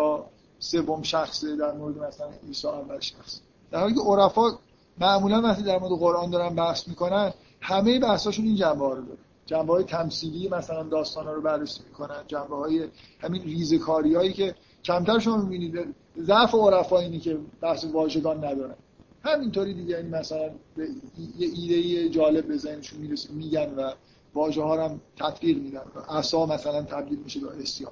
سوم 0.59 1.01
شخصه 1.01 1.55
در 1.55 1.71
مورد 1.71 1.97
مثلا 1.97 2.29
عیسی 2.47 2.67
اول 2.67 2.99
شخص 2.99 3.39
در 3.71 3.79
حالی 3.79 3.93
که 3.93 4.01
عرفا 4.01 4.59
معمولا 4.99 5.41
وقتی 5.41 5.63
در 5.63 5.79
مورد 5.79 5.99
قرآن 5.99 6.29
دارن 6.29 6.55
بحث 6.55 6.87
می‌کنن 6.87 7.33
همه 7.61 7.99
بحثاشون 7.99 8.45
این 8.45 8.55
جنبه 8.55 8.85
ها 8.85 8.93
رو 8.93 9.05
داره. 9.05 9.19
جنبه 9.45 9.73
های 9.73 9.83
تمثیلی 9.83 10.49
مثلا 10.49 10.83
داستان 10.83 11.25
ها 11.25 11.33
رو 11.33 11.41
بررسی 11.41 11.81
می‌کنن 11.87 12.23
جنبه 12.27 12.55
های 12.55 12.87
همین 13.19 13.41
ریزکاری 13.41 14.15
هایی 14.15 14.33
که 14.33 14.55
کمتر 14.83 15.19
شما 15.19 15.37
می‌بینید. 15.37 15.95
ضعف 16.21 16.55
عرفا 16.55 16.99
اینی 16.99 17.19
که 17.19 17.37
بحث 17.61 17.85
واژگان 17.85 18.45
ندارن. 18.45 18.75
همینطوری 19.23 19.73
دیگه 19.73 19.97
این 19.97 20.09
مثلا 20.09 20.49
به 20.75 20.87
یه 21.37 21.47
ایده 21.47 22.09
جالب 22.09 22.47
به 22.47 22.77
می‌رسه 22.99 23.33
میگن 23.33 23.73
و 23.73 23.91
واژه 24.33 24.61
ها 24.61 24.85
هم 24.85 25.01
تطبیق 25.17 25.57
میدن. 25.57 25.81
عصا 26.09 26.45
مثلا 26.45 26.81
تبدیل 26.81 27.19
میشه 27.19 27.39
به 27.39 27.47
اسیان 27.61 27.91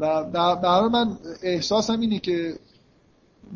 و 0.00 0.24
برای 0.56 0.88
من 0.88 1.16
احساسم 1.42 2.00
اینه 2.00 2.18
که 2.18 2.58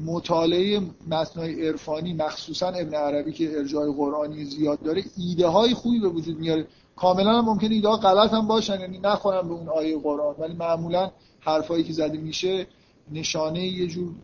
مطالعه 0.05 0.81
متنای 1.07 1.69
عرفانی 1.69 2.15
مخصوصا 2.15 2.69
ابن 2.69 2.95
عربی 2.95 3.33
که 3.33 3.59
ارجاع 3.59 3.93
قرآنی 3.93 4.45
زیاد 4.45 4.83
داره 4.83 5.05
ایده 5.17 5.47
های 5.47 5.75
خوبی 5.75 6.01
به 6.01 6.09
وجود 6.09 6.39
میاره. 6.39 6.67
کاملا 6.97 7.39
هم 7.39 7.45
ممکنه 7.45 7.75
ایده 7.75 7.89
ها 7.89 7.97
غلط 7.97 8.33
هم 8.33 8.47
باشن 8.47 8.81
یعنی 8.81 8.99
نخورن 8.99 9.49
به 9.49 9.55
اون 9.55 9.69
آیه 9.69 9.99
قرآن. 9.99 10.35
ولی 10.39 10.55
معمولا 10.55 11.11
حرفایی 11.41 11.85
که 11.85 11.93
زده 11.93 12.19
میشه 12.19 12.67
نشانه 13.13 13.67
یه 13.67 13.87
جور 13.87 14.15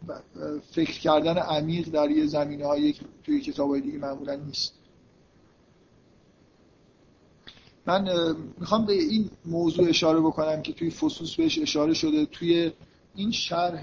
فکر 0.70 1.00
کردن 1.00 1.38
عمیق 1.38 1.88
در 1.88 2.10
یه 2.10 2.26
زمینه 2.26 2.66
هایی 2.66 2.94
توی 3.24 3.40
کتاب 3.40 3.70
های 3.70 3.80
دیگه 3.80 3.98
معمولا 3.98 4.34
نیست. 4.34 4.74
من 7.86 8.08
می‌خوام 8.60 8.86
به 8.86 8.92
این 8.92 9.30
موضوع 9.46 9.88
اشاره 9.88 10.20
بکنم 10.20 10.62
که 10.62 10.72
توی 10.72 10.90
فصوص 10.90 11.34
بهش 11.34 11.58
اشاره 11.58 11.94
شده. 11.94 12.26
توی 12.26 12.72
این 13.14 13.30
شرح 13.30 13.82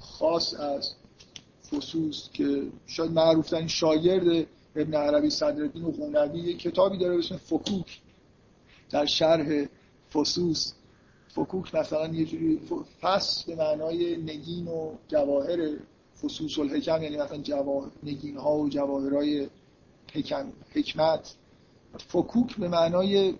خاص 0.00 0.54
از 0.54 0.94
فصوص 1.70 2.28
که 2.32 2.62
شاید 2.86 3.10
معروف 3.10 3.50
ترین 3.50 3.68
شاگرد 3.68 4.46
ابن 4.76 4.94
عربی 4.94 5.30
صدرالدین 5.30 5.84
و 5.84 5.90
قونوی 5.90 6.40
یه 6.40 6.56
کتابی 6.56 6.98
داره 6.98 7.12
به 7.12 7.18
اسم 7.18 7.36
فکوک 7.36 8.00
در 8.90 9.06
شرح 9.06 9.66
فصوص 10.12 10.72
فکوک 11.28 11.74
مثلا 11.74 12.06
یه 12.06 12.24
جوری 12.24 12.60
فصل 13.00 13.46
به 13.46 13.64
معنای 13.64 14.16
نگین 14.16 14.68
و 14.68 14.94
جواهر 15.08 15.76
فصوص 16.22 16.58
الحکم 16.58 17.02
یعنی 17.02 17.16
مثلا 17.16 17.38
جواهر 17.38 17.90
نگین 18.02 18.36
ها 18.36 18.56
و 18.56 18.68
جواهرهای 18.68 19.48
حکم 20.12 20.52
حکمت. 20.74 21.34
فکوک 22.08 22.56
به 22.56 22.68
معنای 22.68 23.34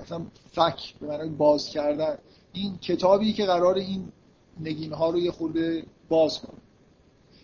مثلا 0.00 0.26
فک 0.52 0.94
به 1.00 1.06
معنای 1.06 1.28
باز 1.28 1.68
کردن. 1.68 2.18
این 2.52 2.78
کتابی 2.78 3.32
که 3.32 3.44
قرار 3.44 3.74
این 3.74 4.12
نگین 4.60 4.92
ها 4.92 5.10
رو 5.10 5.18
یه 5.18 5.30
خورده 5.30 5.84
باز 6.08 6.40
کنه 6.40 6.58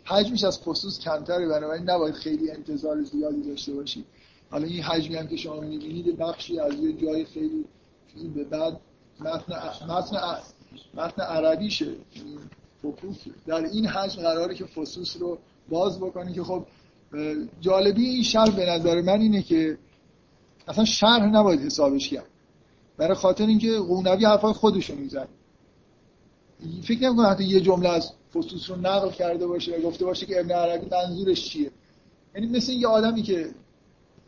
حجمش 0.05 0.45
از 0.45 0.59
خصوص 0.59 0.99
کمتره 0.99 1.49
بنابراین 1.49 1.91
نباید 1.91 2.15
خیلی 2.15 2.51
انتظار 2.51 3.03
زیادی 3.03 3.43
داشته 3.43 3.73
باشید 3.75 4.05
حالا 4.51 4.67
این 4.67 4.83
حجمی 4.83 5.17
هم 5.17 5.29
که 5.29 5.37
شما 5.37 5.61
می‌بینید 5.61 6.19
بخشی 6.19 6.61
از 6.61 6.75
یه 6.75 6.93
جای 6.93 7.25
خیلی 7.25 7.65
به 8.35 8.45
بعد 8.45 8.81
متن 9.21 9.55
متن 9.89 10.39
متن 10.95 11.23
عربیشه 11.23 11.95
در 13.47 13.65
این 13.65 13.87
حجم 13.87 14.23
قراره 14.23 14.55
که 14.55 14.65
فصوص 14.65 15.17
رو 15.17 15.39
باز 15.69 16.01
بکنی 16.01 16.33
که 16.33 16.43
خب 16.43 16.67
جالبی 17.61 18.09
این 18.09 18.23
شرح 18.23 18.51
به 18.51 18.67
نظر 18.67 19.01
من 19.01 19.21
اینه 19.21 19.43
که 19.43 19.79
اصلا 20.69 20.85
شرح 20.85 21.27
نباید 21.27 21.61
حسابش 21.61 22.09
کرد. 22.09 22.27
برای 22.97 23.15
خاطر 23.15 23.47
اینکه 23.47 23.79
قونوی 23.79 24.25
حرفای 24.25 24.53
خودشون 24.53 24.99
میزن 24.99 25.27
فکر 26.83 27.03
نمی‌کنم 27.03 27.27
حتی 27.27 27.45
یه 27.45 27.61
جمله 27.61 27.89
از 27.89 28.11
فصوص 28.35 28.71
رو 28.71 28.77
نقل 28.77 29.11
کرده 29.11 29.47
باشه 29.47 29.77
و 29.77 29.81
گفته 29.81 30.05
باشه 30.05 30.27
که 30.27 30.41
ابن 30.41 30.51
عربی 30.51 30.87
منظورش 30.91 31.45
چیه. 31.45 31.71
یعنی 32.35 32.47
مثل 32.47 32.73
یه 32.73 32.89
آدمی 32.89 33.23
که 33.23 33.51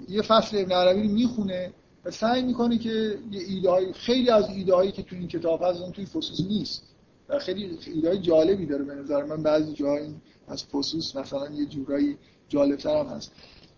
یه 0.08 0.22
فصل 0.22 0.58
ابن 0.58 0.72
عربی 0.72 1.02
رو 1.02 1.08
می‌خونه 1.08 1.72
و 2.04 2.10
سعی 2.10 2.42
می‌کنه 2.42 2.78
که 2.78 3.18
یه 3.30 3.40
ایده 3.48 3.70
های 3.70 3.92
خیلی 3.92 4.30
از 4.30 4.48
ایده 4.48 4.74
هایی 4.74 4.92
که 4.92 5.02
تو 5.02 5.16
این 5.16 5.28
کتاب 5.28 5.62
هست 5.62 5.80
اون 5.80 5.92
توی 5.92 6.06
فصوص 6.06 6.40
نیست. 6.40 6.82
و 7.28 7.38
خیلی 7.38 7.78
ایده 7.86 8.18
جالبی 8.18 8.66
داره 8.66 8.84
به 8.84 8.94
نظر 8.94 9.24
من. 9.24 9.42
بعضی 9.42 9.72
جاها 9.72 9.96
این 9.96 10.14
از 10.48 10.64
فصوص 10.64 11.16
مثلا 11.16 11.50
یه 11.50 11.66
جورایی 11.66 12.16
جالبتر 12.48 12.96
هم 12.96 13.06
هست. 13.06 13.32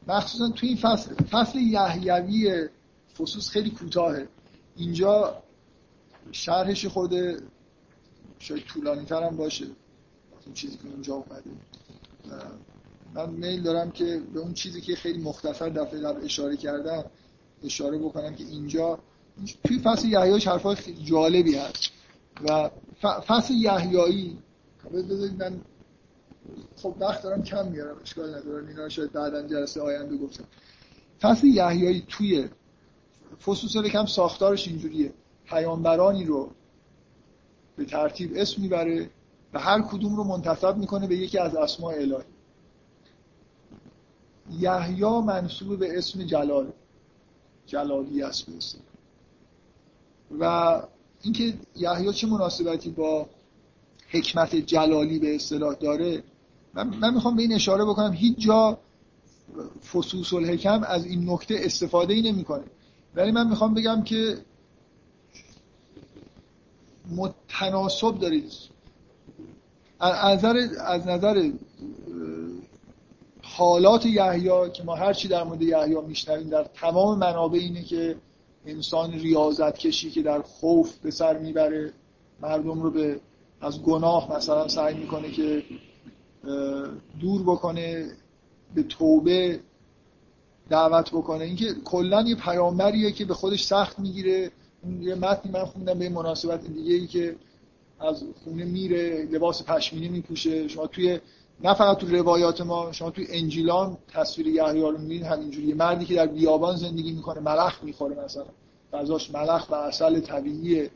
مخصوصا 0.09 0.49
توی 0.49 0.69
این 0.69 0.79
فصل. 0.79 1.15
فصل 1.15 1.59
یحیوی 1.59 2.69
فصوص 3.19 3.49
خیلی 3.49 3.71
کوتاهه. 3.71 4.29
اینجا 4.77 5.43
شرحش 6.33 6.87
خورده 6.87 7.37
شاید 8.39 8.65
طولانی 8.65 9.05
تر 9.05 9.23
هم 9.23 9.37
باشه. 9.37 9.65
اون 10.47 10.55
چیزی 10.55 10.77
که 10.77 10.89
اونجا 10.89 11.15
اومده. 11.15 11.51
من 13.15 13.31
میل 13.31 13.63
دارم 13.63 13.91
که 13.91 14.23
به 14.35 14.41
اون 14.41 14.55
چیزی 14.55 14.81
که 14.81 14.97
خیلی 14.97 15.19
مختصر 15.19 15.69
دفعه 15.69 16.01
قبل 16.01 16.25
اشاره 16.25 16.57
کردم 16.57 17.05
اشاره 17.65 17.99
بکنم 17.99 18.35
که 18.35 18.45
اینجا 18.45 18.99
توی 19.65 19.79
فصل 19.79 20.09
یحیایی 20.09 20.45
حرفای 20.45 20.77
جالبی 21.05 21.55
هست. 21.55 21.91
و 22.45 22.71
فصل 23.03 23.55
یحیایی 23.55 24.39
بذارید 24.93 25.43
من 25.43 25.61
خب 26.77 26.97
وقت 27.01 27.23
دارم 27.23 27.43
کم 27.43 27.69
میارم 27.69 27.97
اشکال 28.03 28.35
ندارم. 28.35 28.67
اینا 28.67 28.89
شاید 28.89 29.13
بعدا 29.13 29.49
جلسه 29.49 29.81
آینده 29.81 30.17
گفتم. 30.17 30.45
فصل 31.21 31.47
یحیایی 31.47 32.05
توی 32.09 32.49
فصوص 33.45 33.77
کم 33.77 34.07
ساختارش 34.07 34.69
اینجوریه. 34.69 35.13
پیامبرانی 35.45 36.25
رو 36.25 36.51
به 37.77 37.85
ترتیب 37.85 38.33
اسم 38.37 38.63
می‌بره 38.63 39.11
و 39.53 39.59
هر 39.59 39.83
کدوم 39.83 40.17
رو 40.17 40.25
منتصب 40.25 40.77
می‌کنه 40.77 41.07
به 41.07 41.17
یکی 41.17 41.39
از 41.39 41.55
اسماء 41.55 41.95
الهی. 41.95 42.25
یحیی 44.59 45.05
منصوب 45.05 45.79
به 45.79 45.99
اسم 45.99 46.23
جلال. 46.23 46.73
جلالی 47.67 48.23
است 48.23 48.47
به 48.47 48.53
و 50.41 50.83
اینکه 51.23 51.55
یحیی 51.77 52.13
چه 52.13 52.27
مناسبتی 52.27 52.91
با 52.91 53.27
حکمت 54.09 54.57
جلالی 54.57 55.19
به 55.19 55.35
اصطلاح 55.35 55.75
داره 55.75 56.23
من, 56.75 56.89
من 56.89 57.15
می‌خوام 57.15 57.37
به 57.37 57.43
این 57.43 57.53
اشاره 57.53 57.85
بکنم 57.85 58.13
هیچ 58.13 58.39
جا 58.39 58.79
فصوص 59.93 60.33
الحکم 60.33 60.83
از 60.83 61.07
این 61.07 61.31
نکته 61.31 61.55
استفاده 61.59 62.15
ای 62.15 62.33
نمی‌کنه. 62.33 62.65
ولی 63.15 63.31
من 63.33 63.49
می‌خوام 63.49 63.75
بگم 63.75 64.03
که 64.03 64.39
متناسب 67.11 68.19
دارید. 68.19 68.53
از 70.01 70.45
نظر 70.45 70.69
از 70.81 71.07
نظر 71.07 71.51
حالات 73.43 74.07
یحیی 74.07 74.71
که 74.73 74.83
ما 74.85 74.95
هر 74.95 75.13
چی 75.13 75.29
در 75.29 75.45
مورد 75.45 75.63
یحیی 75.63 76.01
میشنویم 76.01 76.49
در 76.49 76.65
تمام 76.65 77.19
منابع 77.19 77.59
اینه 77.59 77.83
که 77.83 78.17
انسان 78.67 79.13
ریاضت 79.13 79.79
کشی 79.79 80.11
که 80.11 80.23
در 80.23 80.43
خوف 80.43 80.97
به 80.97 81.11
سر 81.11 81.39
می‌بره 81.39 81.93
مردم 82.41 82.83
رو 82.83 82.91
به 82.91 83.21
از 83.61 83.83
گناه 83.83 84.37
مثلا 84.37 84.69
سعی 84.69 84.95
می‌کنه 84.95 85.31
که 85.31 85.63
دور 87.21 87.43
بکنه 87.43 88.11
به 88.75 88.83
توبه 88.83 89.61
دعوت 90.69 91.11
بکنه. 91.11 91.45
اینکه 91.45 91.75
کلا 91.85 92.23
یه 92.23 92.35
پیامبریه 92.35 93.13
که 93.13 93.25
به 93.25 93.35
خودش 93.35 93.65
سخت 93.65 93.99
می‌گیره. 93.99 94.51
یه 95.01 95.15
متنی 95.15 95.53
من 95.53 95.65
خوندم 95.65 95.99
به 95.99 96.09
مناسبت 96.09 96.67
دیگه 96.67 96.95
ای 96.95 97.07
که 97.07 97.37
از 98.01 98.25
خونه 98.45 98.65
میره 98.65 99.25
لباس 99.25 99.63
پشمینی 99.63 100.09
میپوشه. 100.09 100.69
شما 100.69 100.87
توی 100.87 101.21
نه 101.61 101.75
فقط 101.75 101.97
تو 101.97 102.07
روایات 102.07 102.61
ما 102.61 102.93
شما 102.93 103.11
توی 103.11 103.27
انجیلان 103.31 103.97
تصویر 104.09 104.47
یحیی 104.47 104.81
رو 104.81 104.99
می‌بینید 104.99 105.23
همینجوری 105.23 105.75
مردی 105.75 106.05
که 106.05 106.15
در 106.15 106.27
بیابان 106.27 106.77
زندگی 106.77 107.13
می‌کنه 107.13 107.41
ملخ 107.41 107.85
می‌خوره 107.85 108.25
مثلا. 108.25 108.45
غذاش 108.93 109.31
ملخ 109.31 109.71
و 109.71 109.75
اصل 109.75 110.21
طبیعیه. 110.21 110.91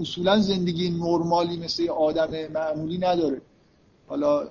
اصولا 0.00 0.40
زندگی 0.40 0.90
نرمالی 0.90 1.56
مثل 1.56 1.88
آدم 1.88 2.52
معمولی 2.54 2.98
نداره. 2.98 3.40
حالا 4.06 4.48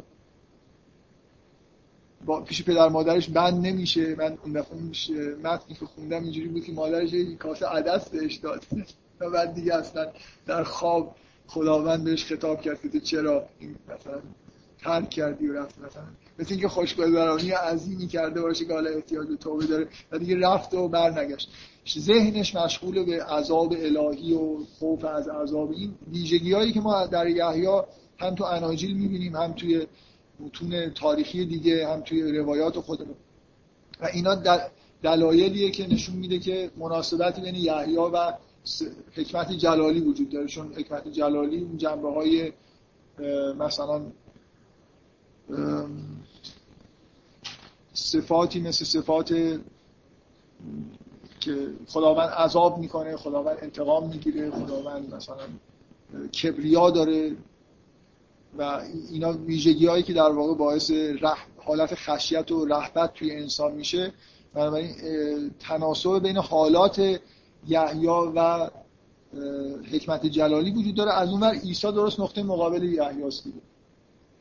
با 2.26 2.42
پیش 2.42 2.64
پدر 2.64 2.90
مادرش 2.90 3.30
بند 3.30 3.68
نمیشه 3.68 4.16
من 4.16 4.38
اون 4.44 4.54
دفعه 4.54 4.78
متنی 5.44 5.76
که 5.80 5.86
خوندم 5.86 6.24
اینجوری 6.24 6.48
بود 6.48 6.64
که 6.64 6.72
مادرش 6.72 7.14
یه 7.14 7.36
کاسه 7.36 7.66
عدس 7.68 8.10
بهش 8.10 8.36
داد. 8.36 8.64
و 9.20 9.30
بعد 9.30 9.54
دیگه 9.54 9.76
اصلا 9.76 10.08
در 10.46 10.64
خواب 10.64 11.16
خداوند 11.48 12.04
بهش 12.04 12.26
خطاب 12.26 12.62
کرد 12.62 12.92
که 12.92 13.00
چرا 13.00 13.46
این 13.60 13.76
مثلا 13.86 14.22
ترک 14.82 15.10
کردی 15.10 15.48
و 15.48 15.54
رفت 15.54 15.78
مثلا. 15.78 16.04
مثل 16.40 16.52
اینکه 16.52 16.68
خوشگذرانی 16.68 17.52
عظیمی 17.52 18.08
کرده 18.08 18.42
باشه 18.42 18.66
که 18.66 18.74
حالا 18.74 18.90
احتیاج 18.90 19.28
به 19.28 19.36
توبه 19.36 19.66
داره. 19.66 19.88
و 20.12 20.18
دیگه 20.18 20.40
رفت 20.40 20.74
و 20.74 20.88
برنگشت. 20.88 21.50
ذهنش 22.00 22.56
مشغول 22.56 23.06
به 23.06 23.24
عذاب 23.24 23.74
الهی 23.80 24.34
و 24.34 24.58
خوف 24.80 25.06
از 25.06 25.28
عذاب 25.28 25.72
این 25.72 25.96
ویژگی 26.12 26.72
که 26.72 26.82
ما 26.82 27.08
در 27.08 27.28
یحیی 27.28 27.68
هم 28.20 28.36
تو 28.36 28.44
اناجیل 28.44 28.98
می‌بینیم 28.98 29.36
هم 29.36 29.54
توی 29.54 29.88
متون 30.40 30.90
تاریخی 30.90 31.46
دیگه 31.46 31.88
هم 31.88 32.02
توی 32.02 32.38
روایات 32.38 32.80
خودمون 32.80 33.16
و 34.02 34.06
اینا 34.14 34.62
دلایلیه 35.04 35.72
که 35.72 35.88
نشون 35.88 36.16
میده 36.16 36.40
که 36.40 36.72
مناسبتی 36.78 37.42
بین 37.42 37.56
یحیی 37.56 37.98
و 37.98 38.34
حکمت 39.14 39.52
جلالی 39.52 40.00
وجود 40.00 40.30
داره. 40.30 40.48
چون 40.48 40.74
حکمت 40.74 41.08
جلالی 41.08 41.58
اون 41.58 41.78
جنبه 41.78 42.12
های 42.12 42.54
مثلا 43.60 44.02
صفاتی 47.94 48.62
مثل 48.62 48.86
صفات 48.86 49.30
که 51.40 51.74
خداوند 51.88 52.30
عذاب 52.30 52.78
می‌کنه 52.78 53.18
خداوند 53.18 53.58
انتقام 53.62 54.10
می‌گیره 54.10 54.52
خداوند 54.52 55.14
مثلا 55.16 55.44
کبریا 56.44 56.90
داره. 56.90 57.36
و 58.58 58.82
اینا 59.12 59.32
ویژگی 59.32 59.88
هایی 59.88 60.04
که 60.04 60.14
در 60.14 60.32
واقع 60.32 60.54
باعث 60.54 60.92
رح... 61.22 61.48
حالت 61.58 61.96
خشیت 61.96 62.52
و 62.52 62.66
رحبت 62.66 63.14
توی 63.14 63.32
انسان 63.32 63.72
میشه. 63.72 64.14
بنابراین 64.54 64.92
تناسب 65.60 66.20
بین 66.20 66.38
حالات 66.38 67.20
یحیی 67.68 68.08
و 68.08 68.70
حکمت 69.92 70.26
جلالی 70.26 70.72
وجود 70.72 70.96
داره. 70.96 71.14
از 71.14 71.30
اونور 71.30 71.54
عیسی 71.54 71.92
درست 71.92 72.20
نقطه 72.20 72.44
مقابل 72.44 72.84
یحیی 72.84 73.24
است 73.24 73.44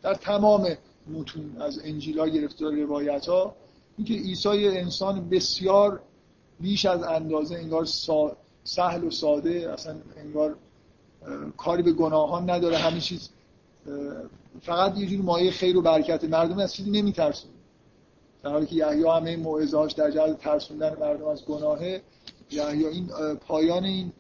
در 0.02 0.14
تمام 0.14 0.68
متون 1.06 1.56
از 1.62 1.80
انجیلا 1.84 2.28
گرفته 2.28 2.64
روایت 2.64 3.26
ها 3.26 3.56
اینکه 3.98 4.14
عیسی 4.14 4.68
انسان 4.68 5.28
بسیار 5.28 6.00
بیش 6.60 6.86
از 6.86 7.02
اندازه 7.02 7.54
انگار 7.54 7.84
سهل 8.64 9.04
و 9.04 9.10
ساده 9.10 9.72
اصلا 9.72 9.96
انگار 10.16 10.56
کاری 11.56 11.82
به 11.82 11.92
گناهان 11.92 12.50
نداره. 12.50 12.76
همه 12.76 13.00
چیز 13.00 13.30
فقط 14.62 14.98
یه 14.98 15.06
جور 15.06 15.20
مایه 15.20 15.50
خیر 15.50 15.76
و 15.76 15.82
برکت 15.82 16.24
مردم 16.24 16.58
از 16.58 16.74
چیزی 16.74 16.90
نمیترسون 16.90 17.50
در 18.42 18.50
حالی 18.50 18.66
که 18.66 18.74
یحیی 18.74 19.04
همه 19.04 19.36
موعظه‌هاش 19.36 19.92
در 19.92 20.10
جهت 20.10 20.38
ترسوندن 20.38 20.96
مردم 21.00 21.26
از 21.26 21.44
گناهه 21.44 22.02
یحیی 22.50 22.86
این 22.86 23.06
پایان 23.34 23.84
این 23.84 24.12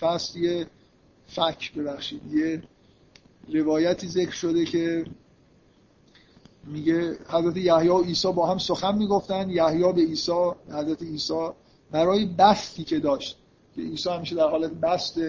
فصل 0.00 0.38
یه 0.38 0.66
فک 1.26 1.74
ببخشید 1.74 2.32
یه 2.32 2.62
روایتی 3.48 4.08
ذکر 4.08 4.32
شده 4.32 4.64
که 4.64 5.04
میگه 6.64 7.18
حضرت 7.28 7.56
یحیی 7.56 7.88
و 7.88 8.02
عیسی 8.02 8.32
با 8.32 8.46
هم 8.46 8.58
سخن 8.58 8.98
می‌گفتن. 8.98 9.50
یحیی 9.50 9.92
به 9.92 10.00
عیسی 10.00 10.50
حضرت 10.68 11.02
عیسی 11.02 11.48
برای 11.90 12.26
بستی 12.26 12.84
که 12.84 12.98
داشت. 12.98 13.38
که 13.74 13.82
عیسی 13.82 14.10
همیشه 14.10 14.36
در 14.36 14.48
حالت 14.48 14.70
بست 14.70 15.20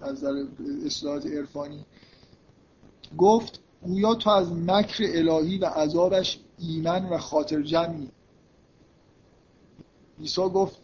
از 0.00 0.20
در 0.20 0.44
اصلاحات 0.86 1.26
عرفانی. 1.26 1.84
گفت 3.18 3.60
گویا 3.82 4.14
تو 4.14 4.30
از 4.30 4.52
مکر 4.52 5.04
الهی 5.14 5.58
و 5.58 5.64
عذابش 5.64 6.40
ایمن 6.58 7.08
و 7.08 7.18
خاطر 7.18 7.62
جمعی. 7.62 8.08
عیسی 10.20 10.40
گفت 10.40 10.78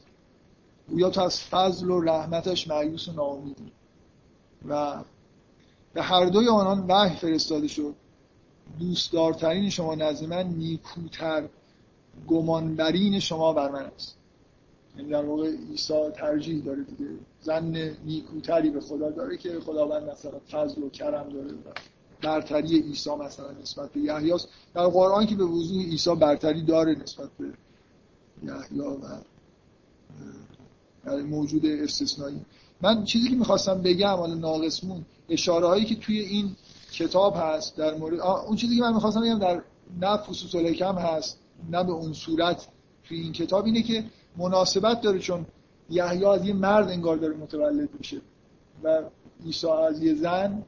گویا 0.88 1.10
تو 1.10 1.20
از 1.22 1.40
فضل 1.40 1.90
و 1.90 2.00
رحمتش 2.00 2.68
معیوس 2.68 3.08
و 3.08 3.12
ناامیدی. 3.12 3.72
و 4.68 5.04
به 5.92 6.02
هر 6.02 6.26
دوی 6.26 6.48
آنان 6.48 6.86
وحی 6.88 7.16
فرستاده 7.16 7.68
شد. 7.68 7.94
دوستدارترین 8.78 9.70
شما 9.70 9.94
نزد 9.94 10.24
من 10.24 10.46
نیکوتر 10.46 11.48
گمانبرین 12.28 13.20
شما 13.20 13.52
بر 13.52 13.70
من 13.70 13.84
است. 13.84 14.16
یعنی 14.96 15.10
در 15.10 15.24
واقع 15.24 15.50
عیسی 15.70 16.10
ترجیح 16.14 16.64
داره 16.64 16.82
دیگه. 16.82 17.10
زن 17.40 17.96
نیکوتری 18.04 18.70
به 18.70 18.80
خدا 18.80 19.10
داره 19.10 19.36
که 19.36 19.60
خداوند 19.60 20.10
مثلا 20.10 20.40
فضل 20.50 20.82
و 20.82 20.88
کرم 20.88 21.28
داره. 21.28 21.54
برتری 22.22 22.80
عیسی 22.80 23.10
مثلا 23.10 23.50
نسبت 23.62 23.92
به 23.92 24.00
یحیی 24.00 24.34
در 24.74 24.86
قرآن 24.86 25.26
که 25.26 25.34
به 25.34 25.44
وضوح 25.44 25.82
عیسی 25.82 26.14
برتری 26.14 26.62
داره 26.62 26.94
نسبت 27.02 27.28
به 27.38 27.46
یحیی 28.42 28.80
و 28.80 28.96
یعنی 31.06 31.22
موجود 31.22 31.66
استثنایی. 31.66 32.40
من 32.80 33.04
چیزی 33.04 33.28
که 33.28 33.36
می‌خواستم 33.36 33.82
بگم 33.82 34.14
حالا 34.14 34.34
ناقصمون 34.34 35.04
اشاره 35.28 35.66
هایی 35.66 35.84
که 35.84 35.94
توی 35.94 36.18
این 36.18 36.56
کتاب 36.92 37.34
هست 37.36 37.76
در 37.76 37.94
مورد 37.94 38.20
اون 38.20 38.56
چیزی 38.56 38.76
که 38.76 38.82
من 38.82 38.94
می‌خواستم 38.94 39.20
بگم 39.20 39.38
در 39.38 39.62
نه 40.00 40.16
فصوص 40.16 40.54
الکم 40.54 40.94
هست 40.94 41.38
نه 41.70 41.84
به 41.84 41.92
اون 41.92 42.12
صورت 42.12 42.66
توی 43.04 43.20
این 43.20 43.32
کتاب 43.32 43.64
اینه 43.64 43.82
که 43.82 44.04
مناسبت 44.36 45.00
داره 45.00 45.18
چون 45.18 45.46
یحیی 45.90 46.24
از 46.24 46.44
یه 46.44 46.54
مرد 46.54 46.88
انگار 46.88 47.16
داره 47.16 47.36
متولد 47.36 47.88
میشه 47.98 48.20
و 48.82 49.02
عیسی 49.44 49.66
از 49.68 50.02
یه 50.02 50.14
زن 50.14 50.62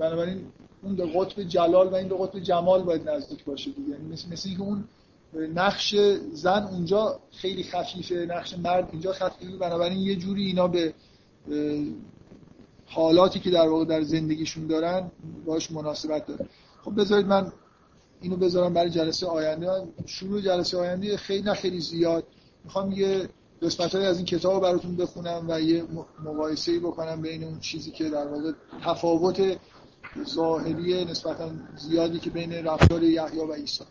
بنابراین 0.00 0.44
اون 0.82 0.96
به 0.96 1.06
قطب 1.06 1.42
جلال 1.42 1.88
و 1.88 1.94
این 1.94 2.08
به 2.08 2.16
قطب 2.18 2.38
جمال 2.38 2.82
باید 2.82 3.08
نزدیک 3.08 3.44
باشه 3.44 3.70
دیگه. 3.70 3.90
یعنی 3.90 4.12
مثل, 4.12 4.32
مثل 4.32 4.48
اینکه 4.48 4.64
اون 4.64 4.84
نقش 5.54 5.94
زن 6.32 6.62
اونجا 6.62 7.20
خیلی 7.32 7.62
خفیفه 7.62 8.14
نقش 8.14 8.58
مرد 8.58 8.88
اینجا 8.92 9.12
خفیفه. 9.12 9.56
بنابراین 9.56 9.98
یه 9.98 10.16
جوری 10.16 10.46
اینا 10.46 10.68
به 10.68 10.94
حالاتی 12.86 13.40
که 13.40 13.50
در 13.50 13.68
واقع 13.68 13.84
در 13.84 14.02
زندگیشون 14.02 14.66
دارن 14.66 15.10
باش 15.46 15.70
مناسبت 15.70 16.26
داره 16.26 16.46
خب 16.84 17.00
بذارید 17.00 17.26
من 17.26 17.52
اینو 18.20 18.36
بذارم 18.36 18.74
برای 18.74 18.90
جلسه 18.90 19.26
آینده. 19.26 19.88
شروع 20.06 20.40
جلسه 20.40 20.78
آینده 20.78 21.16
خیلی 21.16 21.42
نه 21.42 21.54
خیلی 21.54 21.80
زیاد. 21.80 22.24
می‌خوام 22.64 22.92
یه 22.92 23.28
قسمت 23.62 23.94
از 23.94 24.16
این 24.16 24.26
کتاب 24.26 24.62
براتون 24.62 24.96
بخونم 24.96 25.46
و 25.48 25.60
یه 25.60 25.84
مقایسه 26.24 26.78
بکنم 26.78 27.22
بین 27.22 27.44
اون 27.44 27.60
چیزی 27.60 27.90
که 27.90 28.10
در 28.10 28.26
واقع 28.26 28.52
تفاوت 28.84 29.58
ظاهری 30.18 31.04
نسبتا 31.04 31.50
زیادی 31.76 32.20
که 32.20 32.30
بین 32.30 32.52
رفتار 32.52 33.02
یحیی 33.02 33.40
و 33.40 33.54
عیسی. 33.54 33.84